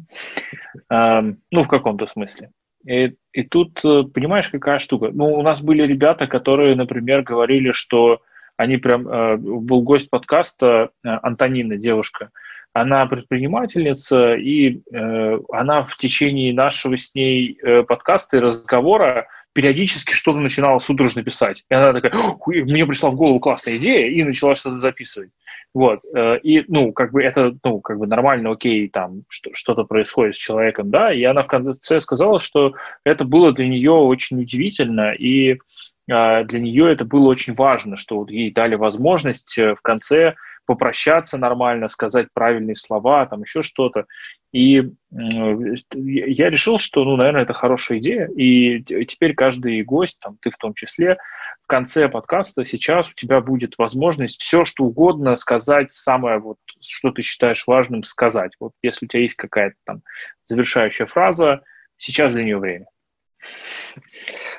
А, 0.89 1.23
ну, 1.51 1.63
в 1.63 1.67
каком-то 1.67 2.07
смысле. 2.07 2.49
И, 2.85 3.15
и 3.31 3.43
тут, 3.43 3.79
э, 3.85 4.03
понимаешь, 4.03 4.49
какая 4.49 4.79
штука? 4.79 5.09
Ну, 5.13 5.33
у 5.33 5.41
нас 5.41 5.61
были 5.61 5.83
ребята, 5.83 6.27
которые, 6.27 6.75
например, 6.75 7.23
говорили, 7.23 7.71
что 7.71 8.21
они 8.57 8.77
прям... 8.77 9.07
Э, 9.07 9.37
был 9.37 9.81
гость 9.81 10.09
подкаста 10.09 10.89
э, 11.03 11.09
Антонина, 11.21 11.77
девушка, 11.77 12.29
она 12.73 13.05
предпринимательница, 13.05 14.33
и 14.33 14.81
она 15.51 15.83
в 15.83 15.95
течение 15.95 16.51
нашего 16.55 16.97
с 16.97 17.13
ней 17.13 17.55
подкаста 17.87 18.37
и 18.37 18.39
разговора 18.39 19.27
периодически 19.53 20.13
что-то 20.13 20.39
начинала 20.39 20.80
судорожно 20.80 21.23
писать. 21.23 21.63
И 21.69 21.73
она 21.73 21.93
такая, 21.93 22.13
мне 22.45 22.85
пришла 22.85 23.11
в 23.11 23.15
голову 23.15 23.39
классная 23.39 23.77
идея, 23.77 24.09
и 24.09 24.23
начала 24.23 24.55
что-то 24.55 24.77
записывать. 24.77 25.30
Вот. 25.73 26.01
Э, 26.15 26.38
и, 26.39 26.63
ну, 26.67 26.93
как 26.93 27.11
бы 27.11 27.23
это, 27.23 27.55
ну, 27.63 27.80
как 27.80 27.97
бы 27.97 28.07
нормально, 28.07 28.51
окей, 28.51 28.89
там 28.89 29.23
что-то 29.30 29.85
происходит 29.85 30.35
с 30.35 30.39
человеком, 30.39 30.91
да, 30.91 31.13
и 31.13 31.23
она 31.23 31.43
в 31.43 31.47
конце 31.47 31.99
сказала, 31.99 32.39
что 32.39 32.73
это 33.03 33.25
было 33.25 33.51
для 33.51 33.67
нее 33.67 33.91
очень 33.91 34.41
удивительно, 34.41 35.13
и 35.13 35.57
а, 36.11 36.43
для 36.43 36.59
нее 36.59 36.91
это 36.91 37.05
было 37.05 37.30
очень 37.30 37.53
важно, 37.53 37.95
что 37.95 38.19
вот 38.19 38.30
ей 38.30 38.51
дали 38.51 38.75
возможность 38.75 39.57
э, 39.57 39.73
в 39.73 39.81
конце 39.81 40.35
попрощаться 40.65 41.38
нормально, 41.38 41.88
сказать 41.88 42.27
правильные 42.34 42.76
слова, 42.76 43.26
там 43.26 43.41
еще 43.41 43.61
что-то. 43.61 44.06
И 44.52 44.91
я 45.11 46.49
решил, 46.49 46.77
что, 46.77 47.03
ну, 47.03 47.15
наверное, 47.15 47.41
это 47.44 47.53
хорошая 47.53 47.98
идея. 47.99 48.27
И 48.27 48.84
теперь 49.06 49.34
каждый 49.34 49.81
гость, 49.84 50.19
там, 50.19 50.38
ты 50.41 50.52
в 50.52 50.57
том 50.57 50.73
числе, 50.73 51.18
в 51.64 51.68
конце 51.68 52.07
подкаста 52.10 52.64
сейчас 52.64 53.10
у 53.10 53.14
тебя 53.14 53.41
будет 53.41 53.77
возможность 53.77 54.41
все, 54.41 54.65
что 54.65 54.84
угодно 54.84 55.35
сказать, 55.35 55.91
самое, 55.91 56.40
вот, 56.40 56.57
что 56.81 57.11
ты 57.11 57.22
считаешь 57.22 57.65
важным 57.68 58.03
сказать. 58.03 58.52
Вот 58.60 58.73
если 58.81 59.06
у 59.06 59.10
тебя 59.10 59.22
есть 59.23 59.35
какая-то 59.35 59.76
там 59.85 60.02
завершающая 60.45 61.06
фраза, 61.06 61.64
сейчас 61.98 62.34
для 62.34 62.44
нее 62.44 62.57
время. 62.57 62.85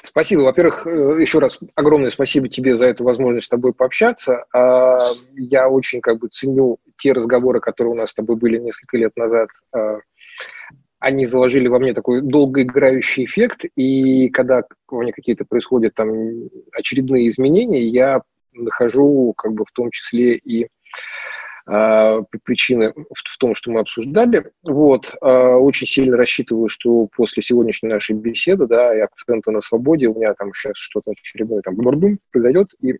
Спасибо. 0.02 0.42
Во-первых, 0.42 0.86
э, 0.86 1.16
еще 1.20 1.38
раз 1.38 1.58
огромное 1.74 2.10
спасибо 2.10 2.48
тебе 2.48 2.76
за 2.76 2.86
эту 2.86 3.04
возможность 3.04 3.46
с 3.46 3.50
тобой 3.50 3.72
пообщаться. 3.72 4.44
А, 4.52 5.04
я 5.34 5.68
очень 5.68 6.00
как 6.00 6.18
бы 6.18 6.28
ценю 6.28 6.78
те 6.98 7.12
разговоры, 7.12 7.60
которые 7.60 7.92
у 7.92 7.96
нас 7.96 8.10
с 8.10 8.14
тобой 8.14 8.36
были 8.36 8.58
несколько 8.58 8.96
лет 8.96 9.12
назад. 9.16 9.48
А, 9.72 9.98
они 10.98 11.26
заложили 11.26 11.68
во 11.68 11.78
мне 11.78 11.92
такой 11.92 12.22
долгоиграющий 12.22 13.24
эффект, 13.24 13.64
и 13.76 14.30
когда 14.30 14.62
во 14.88 15.02
мне 15.02 15.12
какие-то 15.12 15.44
происходят 15.44 15.94
там 15.94 16.10
очередные 16.72 17.28
изменения, 17.28 17.82
я 17.82 18.22
нахожу 18.54 19.34
как 19.36 19.52
бы 19.52 19.64
в 19.64 19.72
том 19.72 19.90
числе 19.90 20.36
и 20.36 20.68
а, 21.66 22.20
причины 22.44 22.92
в 22.92 23.38
том, 23.38 23.54
что 23.54 23.70
мы 23.70 23.80
обсуждали. 23.80 24.52
Вот. 24.62 25.14
А, 25.20 25.56
очень 25.56 25.86
сильно 25.86 26.16
рассчитываю, 26.16 26.68
что 26.68 27.08
после 27.16 27.42
сегодняшней 27.42 27.88
нашей 27.88 28.16
беседы, 28.16 28.66
да, 28.66 28.94
и 28.94 29.00
акцента 29.00 29.50
на 29.50 29.60
свободе, 29.60 30.08
у 30.08 30.14
меня 30.14 30.34
там 30.34 30.52
сейчас 30.52 30.76
что-то 30.76 31.12
очередное 31.12 31.62
там 31.62 31.76
бурдум 31.76 32.18
произойдет, 32.30 32.74
и 32.80 32.98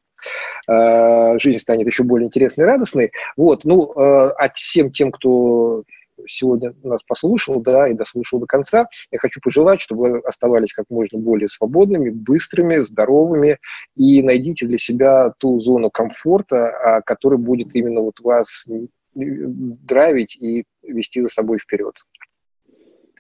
э, 0.69 1.39
жизнь 1.39 1.59
станет 1.59 1.87
еще 1.87 2.05
более 2.05 2.27
интересной 2.27 2.65
и 2.65 2.69
радостной. 2.69 3.13
Вот. 3.37 3.65
Ну, 3.65 3.93
а 3.95 4.49
всем 4.55 4.91
тем, 4.91 5.13
кто 5.13 5.85
сегодня 6.27 6.75
нас 6.83 7.03
послушал, 7.03 7.61
да, 7.61 7.89
и 7.89 7.95
дослушал 7.95 8.41
до 8.41 8.47
конца. 8.47 8.87
Я 9.11 9.19
хочу 9.19 9.41
пожелать, 9.43 9.81
чтобы 9.81 10.11
вы 10.11 10.19
оставались 10.21 10.73
как 10.73 10.87
можно 10.91 11.19
более 11.19 11.49
свободными, 11.49 12.11
быстрыми, 12.11 12.77
здоровыми, 12.79 13.59
и 13.97 14.23
найдите 14.23 14.67
для 14.67 14.79
себя 14.79 15.33
ту 15.39 15.61
зону 15.61 15.91
комфорта, 15.91 16.69
а, 16.69 17.03
которая 17.03 17.39
будет 17.39 17.75
именно 17.75 18.01
вот 18.01 18.21
вас 18.21 18.67
драйвить 19.15 20.37
и 20.37 20.65
вести 20.83 21.21
за 21.21 21.29
собой 21.29 21.59
вперед. 21.59 21.95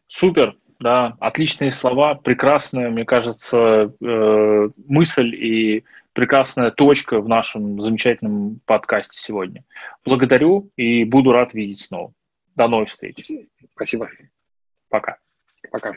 Супер, 0.06 0.56
да, 0.80 1.16
отличные 1.20 1.70
слова, 1.70 2.14
прекрасная, 2.14 2.90
мне 2.90 3.04
кажется, 3.04 3.94
э, 4.00 4.68
мысль 4.86 5.34
и 5.34 5.84
прекрасная 6.12 6.70
точка 6.70 7.20
в 7.20 7.28
нашем 7.28 7.80
замечательном 7.80 8.60
подкасте 8.66 9.18
сегодня. 9.18 9.64
Благодарю 10.04 10.70
и 10.76 11.04
буду 11.04 11.32
рад 11.32 11.54
видеть 11.54 11.80
снова. 11.80 12.12
До 12.54 12.68
новых 12.68 12.88
встреч. 12.88 13.30
Спасибо. 13.74 14.08
Пока. 14.88 15.18
Пока. 15.70 15.94